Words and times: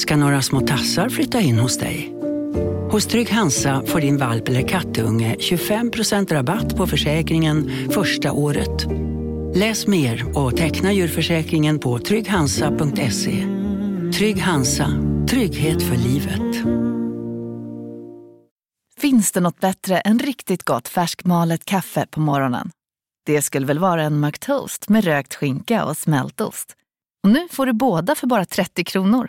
Ska 0.00 0.16
några 0.16 0.42
små 0.42 0.60
tassar 0.60 1.08
flytta 1.08 1.40
in 1.40 1.58
hos 1.58 1.78
dig? 1.78 2.14
Hos 2.90 3.06
Trygg 3.06 3.30
Hansa 3.30 3.82
får 3.86 4.00
din 4.00 4.16
valp 4.16 4.48
eller 4.48 4.68
kattunge 4.68 5.36
25% 5.38 6.32
rabatt 6.32 6.76
på 6.76 6.86
försäkringen 6.86 7.70
första 7.90 8.32
året. 8.32 8.86
Läs 9.54 9.86
mer 9.86 10.38
och 10.38 10.56
teckna 10.56 10.92
djurförsäkringen 10.92 11.78
på 11.78 11.98
trygghansa.se. 11.98 13.46
Trygg 14.18 14.40
Hansa, 14.40 14.86
trygghet 15.28 15.82
för 15.82 15.96
livet. 15.96 16.66
Finns 19.00 19.32
det 19.32 19.40
något 19.40 19.60
bättre 19.60 19.98
än 20.00 20.18
riktigt 20.18 20.64
gott 20.64 20.88
färskmalet 20.88 21.64
kaffe 21.64 22.06
på 22.10 22.20
morgonen? 22.20 22.70
Det 23.26 23.42
skulle 23.42 23.66
väl 23.66 23.78
vara 23.78 24.02
en 24.02 24.20
McToast 24.20 24.88
med 24.88 25.04
rökt 25.04 25.34
skinka 25.34 25.84
och 25.84 25.96
smältost. 25.96 26.76
Och 27.24 27.30
nu 27.30 27.48
får 27.50 27.66
du 27.66 27.72
båda 27.72 28.14
för 28.14 28.26
bara 28.26 28.44
30 28.44 28.84
kronor. 28.84 29.28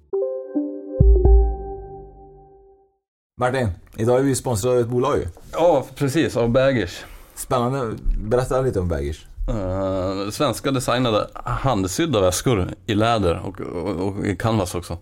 Martin, 3.41 3.69
idag 3.97 4.19
är 4.19 4.23
vi 4.23 4.35
sponsrade 4.35 4.75
av 4.75 4.81
ett 4.81 4.87
bolag 4.87 5.17
ju. 5.17 5.25
Ja, 5.51 5.85
precis. 5.95 6.37
Av 6.37 6.49
Baggers. 6.49 7.03
Spännande. 7.35 7.97
Berätta 8.23 8.61
lite 8.61 8.79
om 8.79 8.87
Baggers. 8.87 9.25
Uh, 9.49 10.29
svenska 10.29 10.71
designade 10.71 11.27
handsydda 11.33 12.21
väskor 12.21 12.73
i 12.85 12.95
läder 12.95 13.39
och, 13.39 13.61
och, 13.61 14.07
och, 14.07 14.25
i 14.25 14.35
canvas 14.35 14.75
också. 14.75 14.97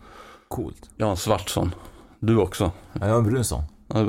Coolt. 0.47 0.89
Jag 0.97 1.05
har 1.05 1.11
en 1.11 1.17
svart 1.17 1.49
sån. 1.49 1.75
Du 2.19 2.37
också. 2.37 2.71
Ja, 2.93 2.99
jag 3.07 3.09
har 3.09 3.17
en 3.17 3.23
brun 3.23 3.43
sån. 3.43 3.63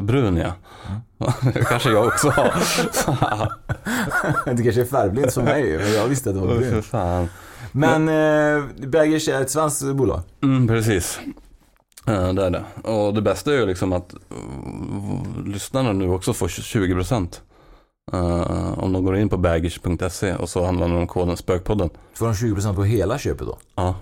brun 0.07 0.37
ja. 0.37 0.53
Mm. 0.89 1.65
kanske 1.69 1.91
jag 1.91 2.07
också 2.07 2.31
har. 2.31 2.53
du 4.55 4.63
kanske 4.63 4.81
är 4.81 4.85
färgblind 4.85 5.33
som 5.33 5.45
mig, 5.45 5.79
men 5.79 5.93
jag 5.93 6.07
visste 6.07 6.31
att 6.31 6.37
det 6.37 6.41
var 6.41 6.59
brun. 6.59 7.29
Men 7.73 8.09
eh, 8.09 8.65
Baggers 8.89 9.29
är 9.29 9.41
ett 9.41 9.51
svenskt 9.51 9.85
bolag? 9.95 10.21
Mm, 10.43 10.69
precis. 10.69 11.21
Uh, 12.09 12.33
det 12.33 12.45
är 12.45 12.51
det. 12.51 12.65
Och 12.91 13.15
det 13.15 13.23
bästa 13.23 13.53
är 13.53 13.57
ju 13.57 13.67
liksom 13.67 13.93
att 13.93 14.15
uh, 14.15 15.47
lyssnarna 15.47 15.93
nu 15.93 16.11
också 16.11 16.33
får 16.33 16.49
20% 16.49 17.41
Uh, 18.15 18.79
om 18.79 18.93
de 18.93 19.05
går 19.05 19.17
in 19.17 19.29
på 19.29 19.37
baggage.se 19.37 20.35
och 20.35 20.49
så 20.49 20.67
använder 20.67 20.97
de 20.97 21.07
koden 21.07 21.37
Spökpodden. 21.37 21.91
Får 22.15 22.27
de 22.27 22.33
20% 22.33 22.75
på 22.75 22.85
hela 22.85 23.19
köpet 23.19 23.47
då? 23.47 23.59
Ja. 23.75 23.95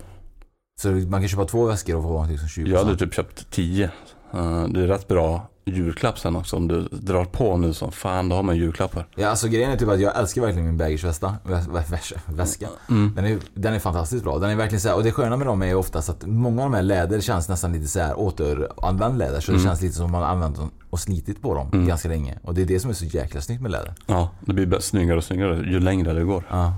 Så 0.81 0.87
man 0.87 1.21
kan 1.21 1.27
köpa 1.27 1.45
två 1.45 1.65
väskor 1.65 1.95
och 1.95 2.03
få 2.03 2.25
liksom 2.29 2.47
20%? 2.47 2.67
Jag 2.69 2.83
hade 2.83 2.97
typ 2.97 3.13
köpt 3.13 3.51
10. 3.51 3.91
Uh, 4.35 4.67
det 4.67 4.83
är 4.83 4.87
rätt 4.87 5.07
bra 5.07 5.49
julklapp 5.65 6.19
sen 6.19 6.35
också 6.35 6.55
om 6.55 6.67
du 6.67 6.81
drar 6.81 7.25
på 7.25 7.57
nu 7.57 7.73
som 7.73 7.91
fan, 7.91 8.29
då 8.29 8.35
har 8.35 8.43
man 8.43 8.57
julklappar. 8.57 9.07
Ja 9.15 9.27
alltså 9.27 9.47
grejen 9.47 9.71
är 9.71 9.77
typ 9.77 9.89
att 9.89 9.99
jag 9.99 10.19
älskar 10.19 10.41
verkligen 10.41 10.65
min 10.65 10.77
bagage-väska. 10.77 12.19
Väska. 12.25 12.67
Mm. 12.89 13.13
Den, 13.15 13.25
är, 13.25 13.39
den 13.53 13.73
är 13.73 13.79
fantastiskt 13.79 14.23
bra. 14.23 14.39
Den 14.39 14.49
är 14.49 14.55
verkligen 14.55 14.81
så 14.81 14.87
här, 14.87 14.95
och 14.95 15.03
det 15.03 15.11
sköna 15.11 15.37
med 15.37 15.47
dem 15.47 15.63
är 15.63 15.75
oftast 15.75 16.09
att 16.09 16.25
många 16.25 16.63
av 16.63 16.71
de 16.71 16.75
här 16.75 16.83
läder 16.83 17.21
känns 17.21 17.49
nästan 17.49 17.73
lite 17.73 17.87
så 17.87 17.99
här 17.99 18.19
återanvänd 18.19 19.17
läder. 19.17 19.39
Så 19.39 19.51
mm. 19.51 19.63
det 19.63 19.69
känns 19.69 19.81
lite 19.81 19.95
som 19.95 20.11
man 20.11 20.21
har 20.21 20.29
använt 20.29 20.55
dem 20.55 20.71
och 20.89 20.99
slitit 20.99 21.41
på 21.41 21.53
dem 21.53 21.69
mm. 21.73 21.87
ganska 21.87 22.09
länge. 22.09 22.39
Och 22.43 22.53
det 22.53 22.61
är 22.61 22.65
det 22.65 22.79
som 22.79 22.89
är 22.89 22.93
så 22.93 23.05
jäkla 23.05 23.41
snyggt 23.41 23.61
med 23.61 23.71
läder. 23.71 23.93
Ja, 24.05 24.29
det 24.39 24.53
blir 24.53 24.79
snyggare 24.79 25.17
och 25.17 25.23
snyggare 25.23 25.55
ju 25.55 25.79
längre 25.79 26.13
det 26.13 26.23
går. 26.23 26.43
Ja. 26.49 26.73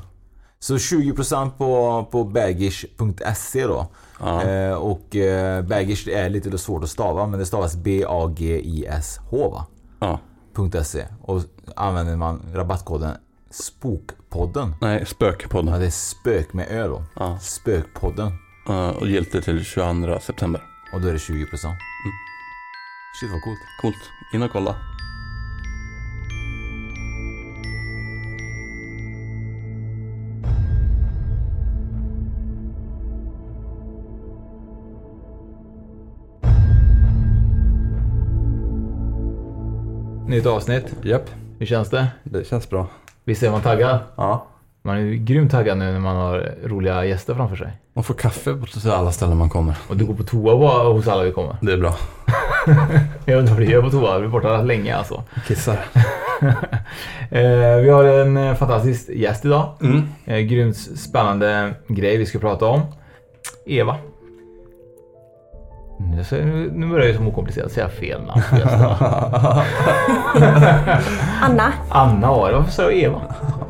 Så 0.64 0.76
20% 0.76 1.52
på, 1.58 2.08
på 2.12 2.24
bagish.se 2.24 3.68
då. 3.68 3.88
Ja. 4.20 4.44
Eh, 4.44 4.74
och 4.74 5.16
eh, 5.16 5.62
bagish 5.62 6.08
är 6.08 6.30
lite 6.30 6.58
svårt 6.58 6.84
att 6.84 6.90
stava 6.90 7.28
men 7.28 7.40
det 7.40 7.46
stavas 7.46 7.76
B-A-G-I-S-H 7.76 9.50
va? 9.50 9.66
Ja. 10.00 10.20
.se. 10.84 11.06
Och 11.22 11.42
använder 11.76 12.16
man 12.16 12.42
rabattkoden 12.54 13.18
Spokpodden. 13.50 14.76
Nej, 14.82 15.06
Spökpodden. 15.06 15.74
Ja, 15.74 15.80
det 15.80 15.86
är 15.86 15.90
spök 15.90 16.54
med 16.54 16.68
ö 16.70 16.88
då. 16.88 17.04
Ja. 17.16 17.40
Spökpodden. 17.40 18.32
Ja, 18.68 18.92
och 18.92 19.08
giltigt 19.08 19.46
till 19.46 19.66
22 19.66 20.20
september. 20.20 20.62
Och 20.94 21.02
då 21.02 21.08
är 21.08 21.14
det 21.14 21.18
20%. 21.18 21.34
Mm. 21.34 21.78
Shit 23.20 23.32
vad 23.32 23.42
coolt. 23.42 23.60
Coolt. 23.82 24.10
In 24.34 24.44
och 24.44 24.52
kolla. 24.52 24.76
Nytt 40.32 40.46
avsnitt. 40.46 40.94
Japp. 41.04 41.30
Hur 41.60 41.66
känns 41.66 41.90
det? 41.90 42.08
Det 42.24 42.48
känns 42.48 42.70
bra. 42.70 42.88
Visst 43.24 43.44
är 43.44 43.52
man 43.52 43.62
taggad? 43.62 44.00
Ja. 44.16 44.48
Man 44.82 44.98
är 44.98 45.02
ju 45.02 45.18
grymt 45.18 45.52
taggad 45.52 45.78
nu 45.78 45.92
när 45.92 46.00
man 46.00 46.16
har 46.16 46.56
roliga 46.64 47.06
gäster 47.06 47.36
framför 47.36 47.56
sig. 47.56 47.72
Man 47.94 48.04
får 48.04 48.14
kaffe 48.14 48.54
på 48.54 48.92
alla 48.92 49.12
ställen 49.12 49.38
man 49.38 49.50
kommer. 49.50 49.76
Och 49.90 49.98
du 49.98 50.06
går 50.06 50.14
på 50.14 50.24
toa 50.24 50.94
hos 50.94 51.08
alla 51.08 51.24
vi 51.24 51.32
kommer? 51.32 51.56
Det 51.62 51.74
är 51.74 51.78
bra. 51.78 51.96
jag 53.26 53.40
inte 53.40 53.52
vad 53.52 53.62
du 53.62 53.66
gör 53.66 53.82
på 53.82 53.90
toa. 53.90 54.20
Du 54.20 54.26
är 54.26 54.30
borta 54.30 54.62
länge 54.62 54.96
alltså. 54.96 55.24
Kissar. 55.48 55.80
Eh, 57.32 57.78
vi 57.82 57.90
har 57.90 58.04
en 58.04 58.38
eh, 58.38 58.56
fantastisk 58.56 59.10
gäst 59.10 59.46
idag. 59.46 59.74
Mm. 59.82 60.04
Eh, 60.26 60.40
grymt 60.40 60.78
spännande 60.78 61.74
grej 61.88 62.18
vi 62.18 62.26
ska 62.26 62.40
prata 62.40 62.66
om. 62.66 62.82
Eva. 63.66 63.98
Nu, 66.32 66.72
nu 66.74 66.88
börjar 66.88 67.08
det 67.08 67.14
som 67.14 67.28
okomplicerat 67.28 67.66
att 67.66 67.72
säga 67.72 67.90
fel 67.90 68.22
namn. 68.22 68.42
Anna. 71.42 71.74
Anna 71.90 72.32
var 72.32 72.50
det. 72.50 72.56
Varför 72.56 72.72
sa 72.72 72.82
jag 72.82 72.94
Eva? 72.94 73.22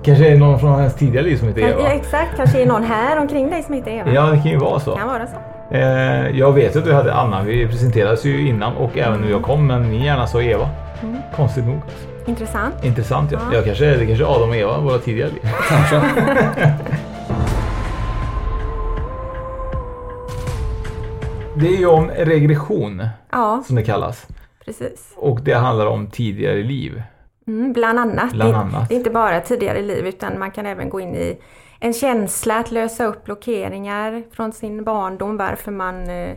Kanske 0.03 0.27
är 0.27 0.31
det 0.31 0.37
någon 0.37 0.59
från 0.59 0.79
hennes 0.79 0.95
tidigare 0.95 1.25
liv 1.25 1.37
som 1.37 1.47
heter 1.47 1.61
Eva? 1.61 1.81
Ja, 1.81 1.87
exakt. 1.87 2.37
Kanske 2.37 2.61
är 2.61 2.65
någon 2.65 2.83
här 2.83 3.19
omkring 3.19 3.49
dig 3.49 3.63
som 3.63 3.73
heter 3.73 3.91
Eva. 3.91 4.11
Ja, 4.11 4.21
det 4.21 4.37
kan 4.37 4.51
ju 4.51 4.57
vara 4.57 4.79
så. 4.79 4.95
kan 4.95 5.07
vara 5.07 5.27
så. 5.27 5.35
Eh, 5.75 6.39
jag 6.39 6.51
vet 6.51 6.75
att 6.75 6.85
du 6.85 6.93
hade 6.93 7.13
Anna. 7.13 7.43
Vi 7.43 7.67
presenterades 7.67 8.25
ju 8.25 8.47
innan 8.47 8.75
och 8.75 8.97
även 8.97 9.21
när 9.21 9.29
jag 9.29 9.41
kom. 9.41 9.67
Men 9.67 9.89
ni 9.89 10.05
gärna 10.05 10.27
sa 10.27 10.41
Eva. 10.41 10.69
Mm. 11.03 11.17
Konstigt 11.35 11.65
nog. 11.65 11.81
Intressant. 12.25 12.85
Intressant 12.85 13.31
ja. 13.31 13.39
ja. 13.49 13.55
Jag 13.55 13.65
kanske, 13.65 13.85
det 13.85 14.05
kanske 14.05 14.25
är 14.25 14.35
Adam 14.35 14.49
och 14.49 14.55
Eva, 14.55 14.79
våra 14.79 14.97
tidigare 14.97 15.29
liv. 15.29 15.41
Kanske. 15.69 16.01
Det 21.61 21.67
är 21.67 21.77
ju 21.77 21.85
om 21.85 22.09
regression 22.09 23.07
ja. 23.31 23.63
som 23.67 23.75
det 23.75 23.83
kallas. 23.83 24.27
Precis. 24.65 25.13
Och 25.15 25.41
det 25.41 25.53
handlar 25.53 25.85
om 25.85 26.07
tidigare 26.07 26.63
liv. 26.63 27.03
Mm, 27.47 27.73
bland 27.73 27.99
annat. 27.99 28.31
Bland 28.31 28.55
annat. 28.55 28.89
Det, 28.89 28.95
är 28.95 28.97
inte 28.97 29.09
bara 29.09 29.41
tidigare 29.41 29.81
liv 29.81 30.07
utan 30.07 30.39
man 30.39 30.51
kan 30.51 30.65
även 30.65 30.89
gå 30.89 30.99
in 30.99 31.15
i 31.15 31.37
en 31.79 31.93
känsla 31.93 32.59
att 32.59 32.71
lösa 32.71 33.05
upp 33.05 33.25
blockeringar 33.25 34.23
från 34.31 34.53
sin 34.53 34.83
barndom, 34.83 35.37
varför 35.37 35.71
man 35.71 36.09
eh, 36.09 36.35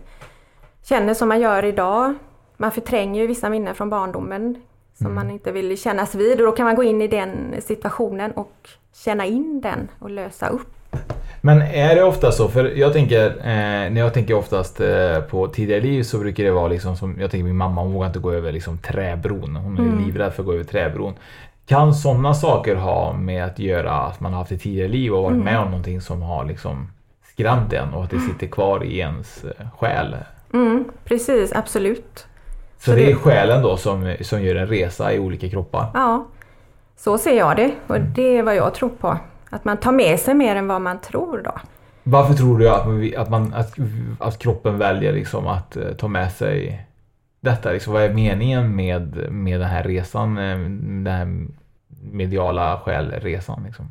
känner 0.82 1.14
som 1.14 1.28
man 1.28 1.40
gör 1.40 1.64
idag. 1.64 2.14
Man 2.56 2.70
förtränger 2.70 3.20
ju 3.20 3.26
vissa 3.26 3.50
minnen 3.50 3.74
från 3.74 3.90
barndomen 3.90 4.56
som 4.94 5.06
mm. 5.06 5.14
man 5.14 5.30
inte 5.30 5.52
vill 5.52 5.78
kännas 5.78 6.14
vid 6.14 6.40
och 6.40 6.46
då 6.46 6.52
kan 6.52 6.66
man 6.66 6.74
gå 6.74 6.82
in 6.82 7.02
i 7.02 7.08
den 7.08 7.54
situationen 7.60 8.32
och 8.32 8.68
känna 9.04 9.26
in 9.26 9.60
den 9.60 9.90
och 9.98 10.10
lösa 10.10 10.48
upp. 10.48 10.74
Men 11.46 11.62
är 11.62 11.94
det 11.94 12.02
ofta 12.02 12.32
så? 12.32 12.48
För 12.48 12.64
jag 12.64 12.92
tänker, 12.92 13.26
eh, 13.26 13.90
när 13.90 14.00
jag 14.00 14.14
tänker 14.14 14.34
oftast 14.34 14.80
eh, 14.80 15.20
på 15.20 15.48
tidigare 15.48 15.80
liv 15.80 16.02
så 16.02 16.18
brukar 16.18 16.44
det 16.44 16.50
vara 16.50 16.68
liksom 16.68 16.96
som, 16.96 17.20
jag 17.20 17.30
tänker 17.30 17.44
min 17.44 17.56
mamma 17.56 17.82
hon 17.82 17.92
vågar 17.92 18.06
inte 18.06 18.18
gå 18.18 18.32
över 18.32 18.52
liksom 18.52 18.78
träbron. 18.78 19.56
Hon 19.56 19.78
är 19.78 19.82
mm. 19.82 20.04
livrädd 20.04 20.32
för 20.32 20.42
att 20.42 20.46
gå 20.46 20.52
över 20.52 20.64
träbron. 20.64 21.14
Kan 21.66 21.94
sådana 21.94 22.34
saker 22.34 22.74
ha 22.74 23.12
med 23.12 23.44
att 23.44 23.58
göra 23.58 23.92
att 23.92 24.20
man 24.20 24.32
har 24.32 24.38
haft 24.38 24.52
ett 24.52 24.62
tidigare 24.62 24.88
liv 24.88 25.14
och 25.14 25.22
varit 25.22 25.34
mm. 25.34 25.44
med 25.44 25.58
om 25.58 25.66
någonting 25.66 26.00
som 26.00 26.22
har 26.22 26.44
liksom 26.44 26.90
skrämt 27.32 27.72
en 27.72 27.94
och 27.94 28.04
att 28.04 28.10
det 28.10 28.20
sitter 28.20 28.46
kvar 28.46 28.84
i 28.84 28.98
ens 28.98 29.44
eh, 29.44 29.66
själ? 29.78 30.16
Mm, 30.52 30.84
precis, 31.04 31.52
absolut. 31.52 32.26
Så, 32.78 32.84
så 32.84 32.90
det, 32.90 32.96
det 32.96 33.10
är 33.10 33.16
själen 33.16 33.62
då 33.62 33.76
som, 33.76 34.16
som 34.20 34.42
gör 34.42 34.54
en 34.54 34.66
resa 34.66 35.12
i 35.12 35.18
olika 35.18 35.48
kroppar? 35.48 35.86
Ja, 35.94 36.26
så 36.96 37.18
ser 37.18 37.38
jag 37.38 37.56
det 37.56 37.70
och 37.86 38.00
det 38.00 38.38
är 38.38 38.42
vad 38.42 38.56
jag 38.56 38.74
tror 38.74 38.90
på. 39.00 39.18
Att 39.54 39.64
man 39.64 39.76
tar 39.76 39.92
med 39.92 40.20
sig 40.20 40.34
mer 40.34 40.56
än 40.56 40.66
vad 40.66 40.80
man 40.80 41.00
tror 41.00 41.42
då. 41.44 41.52
Varför 42.02 42.34
tror 42.34 42.58
du 42.58 42.68
att, 42.68 42.86
man, 42.86 43.14
att, 43.16 43.30
man, 43.30 43.54
att, 43.54 43.74
att 44.18 44.38
kroppen 44.38 44.78
väljer 44.78 45.12
liksom 45.12 45.46
att 45.46 45.76
uh, 45.76 45.92
ta 45.92 46.08
med 46.08 46.32
sig 46.32 46.86
detta? 47.40 47.72
Liksom, 47.72 47.92
vad 47.92 48.02
är 48.02 48.14
meningen 48.14 48.76
med, 48.76 49.32
med 49.32 49.60
den 49.60 49.68
här 49.68 49.82
resan? 49.82 50.38
Eh, 50.38 50.58
den 50.58 51.06
här 51.06 51.46
mediala 52.12 52.80
själresan? 52.84 53.62
Liksom? 53.66 53.90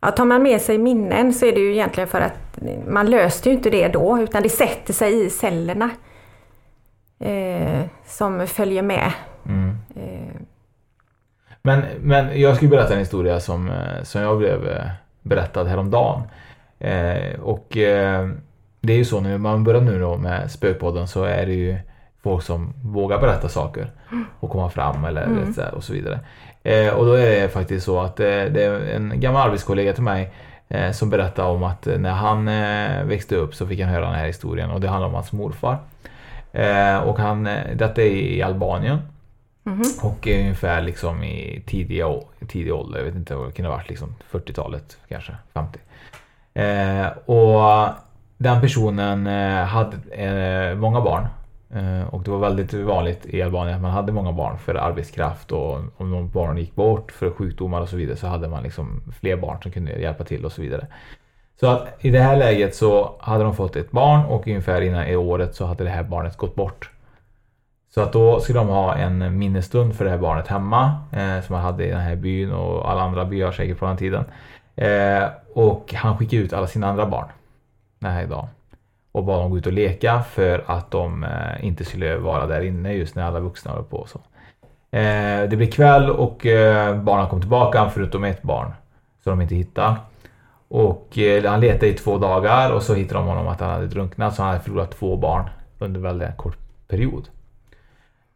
Ja, 0.00 0.10
tar 0.10 0.24
man 0.24 0.42
med 0.42 0.60
sig 0.60 0.78
minnen 0.78 1.32
så 1.32 1.46
är 1.46 1.52
det 1.52 1.60
ju 1.60 1.72
egentligen 1.72 2.08
för 2.08 2.20
att 2.20 2.58
man 2.88 3.10
löste 3.10 3.48
ju 3.48 3.54
inte 3.54 3.70
det 3.70 3.88
då 3.88 4.18
utan 4.18 4.42
det 4.42 4.48
sätter 4.48 4.92
sig 4.92 5.24
i 5.26 5.30
cellerna 5.30 5.90
eh, 7.18 7.80
som 8.06 8.46
följer 8.46 8.82
med. 8.82 9.12
Men, 11.66 11.82
men 12.00 12.40
jag 12.40 12.56
skulle 12.56 12.70
berätta 12.70 12.92
en 12.92 12.98
historia 12.98 13.40
som, 13.40 13.68
eh, 13.70 14.02
som 14.02 14.22
jag 14.22 14.38
blev 14.38 14.68
eh, 14.68 14.84
berättad 15.22 15.64
häromdagen. 15.64 16.22
Eh, 16.78 17.40
och 17.42 17.76
eh, 17.76 18.28
det 18.80 18.92
är 18.92 18.96
ju 18.96 19.04
så 19.04 19.20
när 19.20 19.38
man 19.38 19.64
börjar 19.64 19.80
nu 19.80 19.98
då 20.00 20.16
med 20.16 20.50
Spökpodden 20.50 21.08
så 21.08 21.24
är 21.24 21.46
det 21.46 21.52
ju 21.52 21.76
folk 22.22 22.42
som 22.42 22.72
vågar 22.84 23.20
berätta 23.20 23.48
saker 23.48 23.90
och 24.40 24.50
komma 24.50 24.70
fram 24.70 25.04
eller 25.04 25.22
Mm. 25.24 25.54
så 25.54 25.62
och 25.76 25.84
så 25.84 25.92
vidare. 25.92 26.20
Eh, 26.62 26.88
och 26.94 27.06
då 27.06 27.12
är 27.12 27.40
det 27.42 27.48
faktiskt 27.48 27.86
så 27.86 28.00
att 28.00 28.20
eh, 28.20 28.26
det 28.26 28.64
är 28.64 28.94
en 28.96 29.20
gammal 29.20 29.46
arbetskollega 29.48 29.92
till 29.92 30.02
mig 30.02 30.32
eh, 30.68 30.90
som 30.90 31.10
berättade 31.10 31.48
om 31.48 31.62
att 31.62 31.86
när 31.86 32.12
han 32.12 32.48
eh, 32.48 33.04
växte 33.04 33.36
upp 33.36 33.54
så 33.54 33.66
fick 33.66 33.80
han 33.80 33.90
höra 33.90 34.06
den 34.06 34.14
här 34.14 34.26
historien 34.26 34.70
och 34.70 34.80
det 34.80 34.88
handlar 34.88 35.08
om 35.08 35.14
hans 35.14 35.32
morfar. 35.32 35.78
Och 37.04 37.18
han, 37.18 37.44
detta 37.74 38.02
är 38.02 38.06
i 38.06 38.42
Albanien. 38.42 38.98
Mhm. 39.66 39.84
Och 40.02 40.28
eh, 40.28 40.40
ungefär 40.40 40.82
liksom 40.82 41.24
i 41.24 41.62
tidiga, 41.66 42.06
tidig 42.48 42.74
ålder, 42.74 42.98
jag 42.98 43.04
vet 43.04 43.14
inte 43.14 43.34
vad 43.34 43.48
det 43.48 43.52
kunde 43.52 43.70
ha 43.70 43.76
varit, 43.76 43.88
liksom 43.88 44.14
40-talet 44.30 44.98
kanske, 45.08 45.36
50. 45.54 45.78
Eh, 46.54 47.06
och 47.26 47.88
den 48.38 48.60
personen 48.60 49.26
eh, 49.26 49.64
hade 49.64 49.96
eh, 50.10 50.76
många 50.76 51.00
barn. 51.00 51.26
Eh, 51.74 52.14
och 52.14 52.22
det 52.22 52.30
var 52.30 52.38
väldigt 52.38 52.72
vanligt 52.74 53.26
i 53.26 53.42
Albanien 53.42 53.76
att 53.76 53.82
man 53.82 53.90
hade 53.90 54.12
många 54.12 54.32
barn 54.32 54.58
för 54.58 54.74
arbetskraft 54.74 55.52
och 55.52 55.80
om 55.96 56.10
någon 56.10 56.30
barn 56.30 56.58
gick 56.58 56.74
bort 56.74 57.12
för 57.12 57.30
sjukdomar 57.30 57.80
och 57.80 57.88
så 57.88 57.96
vidare 57.96 58.16
så 58.16 58.26
hade 58.26 58.48
man 58.48 58.62
liksom 58.62 59.02
fler 59.20 59.36
barn 59.36 59.58
som 59.62 59.72
kunde 59.72 59.92
hjälpa 59.92 60.24
till 60.24 60.44
och 60.44 60.52
så 60.52 60.62
vidare. 60.62 60.86
Så 61.60 61.66
att 61.66 62.04
i 62.04 62.10
det 62.10 62.20
här 62.20 62.36
läget 62.36 62.74
så 62.74 63.16
hade 63.20 63.44
de 63.44 63.54
fått 63.54 63.76
ett 63.76 63.90
barn 63.90 64.24
och 64.24 64.46
ungefär 64.48 64.80
innan 64.80 65.06
i 65.06 65.16
året 65.16 65.54
så 65.54 65.64
hade 65.66 65.84
det 65.84 65.90
här 65.90 66.02
barnet 66.02 66.36
gått 66.36 66.54
bort. 66.54 66.90
Så 67.94 68.00
att 68.00 68.12
då 68.12 68.40
skulle 68.40 68.58
de 68.58 68.68
ha 68.68 68.94
en 68.94 69.38
minnesstund 69.38 69.94
för 69.94 70.04
det 70.04 70.10
här 70.10 70.18
barnet 70.18 70.48
hemma 70.48 70.98
eh, 71.12 71.40
som 71.40 71.54
han 71.54 71.64
hade 71.64 71.84
i 71.86 71.90
den 71.90 72.00
här 72.00 72.16
byn 72.16 72.52
och 72.52 72.90
alla 72.90 73.02
andra 73.02 73.24
byar 73.24 73.52
säkert 73.52 73.78
på 73.78 73.86
den 73.86 73.96
tiden. 73.96 74.24
Eh, 74.76 75.24
och 75.54 75.94
han 75.96 76.18
skickade 76.18 76.42
ut 76.42 76.52
alla 76.52 76.66
sina 76.66 76.88
andra 76.88 77.06
barn 77.06 77.28
den 77.98 78.12
här 78.12 78.26
dagen 78.26 78.48
och 79.12 79.24
bad 79.24 79.40
dem 79.40 79.50
gå 79.50 79.58
ut 79.58 79.66
och 79.66 79.72
leka 79.72 80.22
för 80.22 80.64
att 80.66 80.90
de 80.90 81.24
eh, 81.24 81.64
inte 81.66 81.84
skulle 81.84 82.16
vara 82.16 82.46
där 82.46 82.60
inne 82.60 82.92
just 82.92 83.14
när 83.14 83.24
alla 83.24 83.40
vuxna 83.40 83.72
höll 83.72 83.84
på. 83.84 84.06
Så. 84.06 84.18
Eh, 84.96 85.48
det 85.48 85.56
blev 85.56 85.70
kväll 85.70 86.10
och 86.10 86.46
eh, 86.46 86.96
barnen 86.96 87.28
kom 87.28 87.40
tillbaka 87.40 87.90
förutom 87.90 88.24
ett 88.24 88.42
barn 88.42 88.72
som 89.22 89.30
de 89.30 89.40
inte 89.40 89.54
hittade. 89.54 89.96
Och 90.68 91.18
eh, 91.18 91.44
han 91.44 91.60
letade 91.60 91.88
i 91.88 91.94
två 91.94 92.18
dagar 92.18 92.72
och 92.72 92.82
så 92.82 92.94
hittade 92.94 93.20
de 93.20 93.26
honom 93.26 93.48
att 93.48 93.60
han 93.60 93.70
hade 93.70 93.86
drunknat 93.86 94.34
så 94.34 94.42
han 94.42 94.50
hade 94.50 94.64
förlorat 94.64 94.90
två 94.90 95.16
barn 95.16 95.50
under 95.78 96.00
väldigt 96.00 96.36
kort 96.36 96.58
period. 96.88 97.28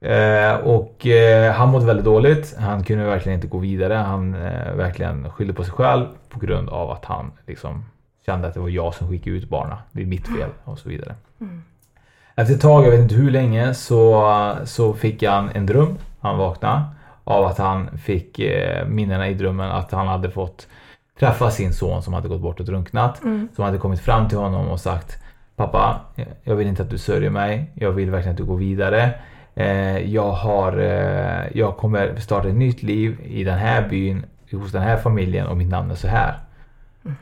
Eh, 0.01 0.55
och 0.55 1.07
eh, 1.07 1.53
han 1.53 1.69
mådde 1.69 1.87
väldigt 1.87 2.05
dåligt. 2.05 2.57
Han 2.59 2.85
kunde 2.85 3.05
verkligen 3.05 3.37
inte 3.37 3.47
gå 3.47 3.59
vidare. 3.59 3.95
Han 3.95 4.35
eh, 4.35 4.75
verkligen 4.75 5.31
skyllde 5.31 5.55
på 5.55 5.65
sig 5.65 5.73
själv 5.73 6.07
på 6.29 6.39
grund 6.39 6.69
av 6.69 6.91
att 6.91 7.05
han 7.05 7.33
liksom 7.47 7.85
kände 8.27 8.49
att 8.49 8.55
det 8.55 8.61
var 8.61 8.69
jag 8.69 8.95
som 8.95 9.09
skickade 9.09 9.37
ut 9.37 9.49
barnen. 9.49 9.77
Det 9.93 10.03
är 10.03 10.07
mitt 10.07 10.27
fel 10.27 10.51
och 10.65 10.79
så 10.79 10.89
vidare. 10.89 11.15
Efter 12.35 12.55
ett 12.55 12.61
tag, 12.61 12.85
jag 12.85 12.91
vet 12.91 13.01
inte 13.01 13.15
hur 13.15 13.31
länge, 13.31 13.75
så, 13.75 14.57
så 14.65 14.95
fick 14.95 15.23
han 15.23 15.51
en 15.55 15.67
dröm. 15.67 15.97
Han 16.21 16.39
vaknade 16.39 16.83
av 17.25 17.45
att 17.45 17.59
han 17.59 17.99
fick 17.99 18.39
eh, 18.39 18.87
minnena 18.87 19.29
i 19.29 19.35
drömmen 19.35 19.71
att 19.71 19.93
han 19.93 20.09
hade 20.09 20.31
fått 20.31 20.67
träffa 21.19 21.51
sin 21.51 21.73
son 21.73 22.03
som 22.03 22.15
hade 22.15 22.29
gått 22.29 22.41
bort 22.41 22.61
och 22.61 22.67
drunknat. 22.67 23.19
Som 23.55 23.65
hade 23.65 23.79
kommit 23.79 24.01
fram 24.01 24.29
till 24.29 24.39
honom 24.39 24.69
och 24.69 24.81
sagt 24.81 25.23
Pappa, 25.57 26.01
jag 26.43 26.57
vill 26.57 26.67
inte 26.67 26.83
att 26.83 26.91
du 26.91 26.99
sörjer 26.99 27.31
mig. 27.31 27.71
Jag 27.75 27.93
vill 27.93 28.11
verkligen 28.11 28.33
att 28.33 28.39
du 28.39 28.45
går 28.45 28.57
vidare. 28.57 29.15
Eh, 29.59 29.99
jag, 29.99 30.31
har, 30.31 30.79
eh, 30.79 31.59
jag 31.59 31.77
kommer 31.77 32.17
starta 32.17 32.49
ett 32.49 32.55
nytt 32.55 32.83
liv 32.83 33.21
i 33.25 33.45
den 33.45 33.59
här 33.59 33.89
byn, 33.89 34.25
hos 34.53 34.73
den 34.73 34.83
här 34.83 34.97
familjen 34.97 35.47
och 35.47 35.57
mitt 35.57 35.69
namn 35.69 35.91
är 35.91 35.95
så 35.95 36.09
här. 36.09 36.39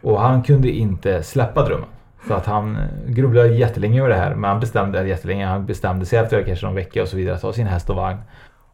Och 0.03 0.21
han 0.21 0.43
kunde 0.43 0.71
inte 0.71 1.23
släppa 1.23 1.65
drömmen. 1.65 1.89
Så 2.29 2.35
att 2.35 2.47
han 2.47 2.77
eh, 2.77 3.13
grubblade 3.13 3.49
jättelänge 3.49 4.01
över 4.01 4.09
det 4.09 4.17
här. 4.17 4.35
Men 4.35 4.51
han 4.51 4.61
bestämde 4.61 5.09
jättelänge. 5.09 5.47
Han 5.47 5.67
bestämde 5.67 6.07
sig 6.07 6.19
efter 6.19 6.43
kanske 6.43 6.67
någon 6.67 6.75
vecka 6.75 7.03
och 7.03 7.09
så 7.09 7.17
vidare 7.17 7.35
att 7.35 7.41
ta 7.41 7.53
sin 7.53 7.67
häst 7.67 7.91
och 7.91 7.97
vagn 7.97 8.19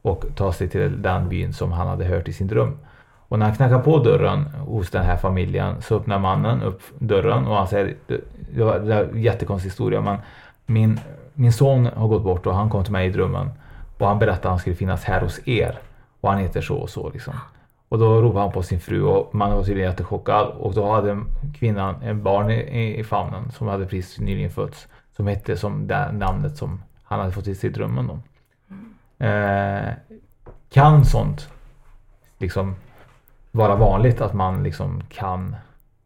och 0.02 0.24
ta 0.34 0.52
sig 0.52 0.68
till 0.68 1.02
den 1.02 1.28
byn 1.28 1.52
som 1.52 1.72
han 1.72 1.86
hade 1.86 2.04
hört 2.04 2.28
i 2.28 2.32
sin 2.32 2.46
dröm. 2.46 2.78
Och 3.28 3.38
när 3.38 3.46
han 3.46 3.54
knackar 3.54 3.78
på 3.78 3.98
dörren 3.98 4.44
hos 4.44 4.90
den 4.90 5.04
här 5.04 5.16
familjen 5.16 5.82
så 5.82 5.96
öppnar 5.96 6.18
mannen 6.18 6.62
upp 6.62 6.80
dörren 6.98 7.46
och 7.46 7.56
han 7.56 7.68
säger 7.68 7.94
det 8.54 8.64
var 8.64 8.74
en 8.74 9.22
jättekonstig 9.22 9.70
historia 9.70 10.00
men 10.00 10.18
min, 10.66 11.00
min 11.34 11.52
son 11.52 11.86
har 11.86 12.08
gått 12.08 12.22
bort 12.22 12.46
och 12.46 12.54
han 12.54 12.70
kom 12.70 12.84
till 12.84 12.92
mig 12.92 13.06
i 13.06 13.10
drömmen 13.10 13.50
och 13.98 14.08
han 14.08 14.18
berättade 14.18 14.48
att 14.48 14.50
han 14.50 14.58
skulle 14.58 14.76
finnas 14.76 15.04
här 15.04 15.20
hos 15.20 15.48
er 15.48 15.78
och 16.20 16.30
han 16.30 16.38
heter 16.38 16.60
så 16.60 16.76
och 16.76 16.90
så 16.90 17.10
liksom. 17.10 17.34
Och 17.88 17.98
då 17.98 18.22
ropade 18.22 18.40
han 18.40 18.52
på 18.52 18.62
sin 18.62 18.80
fru 18.80 19.02
och 19.02 19.34
mannen 19.34 19.56
var 19.56 19.64
tydligen 19.64 19.90
jättechockad 19.90 20.46
och 20.48 20.74
då 20.74 20.92
hade 20.92 21.20
kvinnan 21.54 22.02
en 22.02 22.22
barn 22.22 22.50
i, 22.50 22.54
i, 22.54 22.98
i 22.98 23.04
famnen 23.04 23.50
som 23.50 23.66
hade 23.66 23.86
precis 23.86 24.18
nyligen 24.18 24.50
fötts 24.50 24.88
som 25.16 25.26
hette 25.26 25.56
som 25.56 25.86
det 25.86 26.12
namnet 26.12 26.56
som 26.56 26.82
han 27.02 27.20
hade 27.20 27.32
fått 27.32 27.46
i 27.46 27.54
sig 27.54 27.70
i 27.70 27.72
drömmen 27.72 28.06
då. 28.06 28.18
Eh, 29.26 29.92
kan 30.70 31.04
sånt 31.04 31.48
liksom 32.38 32.74
vara 33.50 33.76
vanligt 33.76 34.20
att 34.20 34.34
man 34.34 34.62
liksom 34.62 35.02
kan 35.08 35.56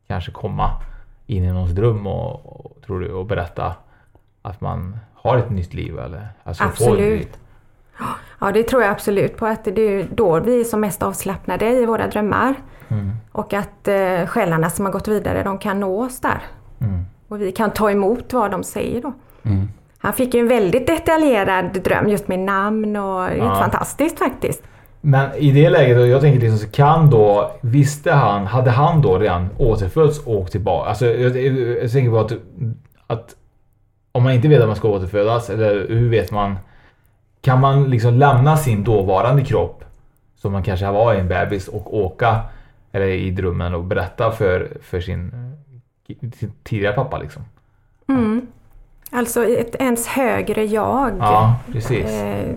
kanske 0.06 0.32
komma 0.32 0.70
in 1.26 1.44
i 1.44 1.52
någons 1.52 1.72
dröm 1.72 2.06
och, 2.06 2.46
och, 2.46 2.82
tror 2.86 3.00
du, 3.00 3.12
och 3.12 3.26
berätta 3.26 3.74
att 4.42 4.60
man 4.60 4.98
har 5.26 5.38
ett 5.38 5.50
nytt 5.50 5.74
liv 5.74 5.98
eller 5.98 6.28
alltså 6.44 6.64
Absolut. 6.64 7.38
Ja, 8.40 8.52
det 8.52 8.62
tror 8.62 8.82
jag 8.82 8.90
absolut 8.90 9.36
på 9.36 9.46
att 9.46 9.64
det 9.64 9.80
är 9.80 10.06
då 10.14 10.40
vi 10.40 10.60
är 10.60 10.64
som 10.64 10.80
mest 10.80 11.02
avslappnade 11.02 11.68
i 11.70 11.86
våra 11.86 12.06
drömmar. 12.06 12.54
Mm. 12.88 13.12
Och 13.32 13.52
att 13.54 13.88
eh, 13.88 14.26
själarna 14.26 14.70
som 14.70 14.84
har 14.84 14.92
gått 14.92 15.08
vidare, 15.08 15.42
de 15.42 15.58
kan 15.58 15.80
nå 15.80 16.04
oss 16.04 16.20
där. 16.20 16.42
Mm. 16.80 17.04
Och 17.28 17.40
vi 17.42 17.52
kan 17.52 17.70
ta 17.70 17.90
emot 17.90 18.32
vad 18.32 18.50
de 18.50 18.64
säger 18.64 19.02
då. 19.02 19.12
Mm. 19.42 19.68
Han 19.98 20.12
fick 20.12 20.34
ju 20.34 20.40
en 20.40 20.48
väldigt 20.48 20.86
detaljerad 20.86 21.82
dröm 21.82 22.08
just 22.08 22.28
med 22.28 22.38
namn 22.38 22.96
och 22.96 23.20
det 23.26 23.32
är 23.32 23.36
Ja. 23.36 23.54
fantastiskt 23.54 24.18
faktiskt. 24.18 24.62
Men 25.00 25.34
i 25.34 25.50
det 25.50 25.70
läget, 25.70 26.08
jag 26.08 26.20
tänker 26.20 26.40
liksom 26.40 26.58
så 26.58 26.68
kan 26.70 27.10
då, 27.10 27.50
visste 27.60 28.12
han, 28.12 28.46
hade 28.46 28.70
han 28.70 29.02
då 29.02 29.18
redan 29.18 29.48
återfötts 29.58 30.26
och 30.26 30.34
åkt 30.34 30.52
tillbaka? 30.52 30.88
Alltså 30.88 31.06
jag, 31.06 31.36
jag, 31.36 31.58
jag 31.82 31.92
tänker 31.92 32.10
på 32.10 32.18
att, 32.18 32.32
att 33.06 33.34
om 34.16 34.22
man 34.22 34.32
inte 34.32 34.48
vet 34.48 34.60
att 34.60 34.66
man 34.66 34.76
ska 34.76 34.88
återfödas, 34.88 35.50
eller 35.50 35.88
hur 35.88 36.10
vet 36.10 36.30
man? 36.30 36.58
Kan 37.40 37.60
man 37.60 37.90
liksom 37.90 38.14
lämna 38.14 38.56
sin 38.56 38.84
dåvarande 38.84 39.44
kropp, 39.44 39.84
som 40.36 40.52
man 40.52 40.62
kanske 40.62 40.90
var 40.90 41.14
i 41.14 41.20
en 41.20 41.28
bebis, 41.28 41.68
och 41.68 41.96
åka, 41.96 42.40
eller 42.92 43.06
i 43.06 43.30
drömmen 43.30 43.74
och 43.74 43.84
berätta 43.84 44.32
för, 44.32 44.68
för 44.82 45.00
sin, 45.00 45.32
sin 46.36 46.52
tidigare 46.62 46.94
pappa 46.94 47.18
liksom? 47.18 47.42
Mm. 48.08 48.46
Alltså 49.10 49.44
ett 49.44 49.74
ens 49.74 50.06
högre 50.06 50.64
jag 50.64 51.12
Ja, 51.18 51.56
precis. 51.72 52.10
eh, 52.10 52.54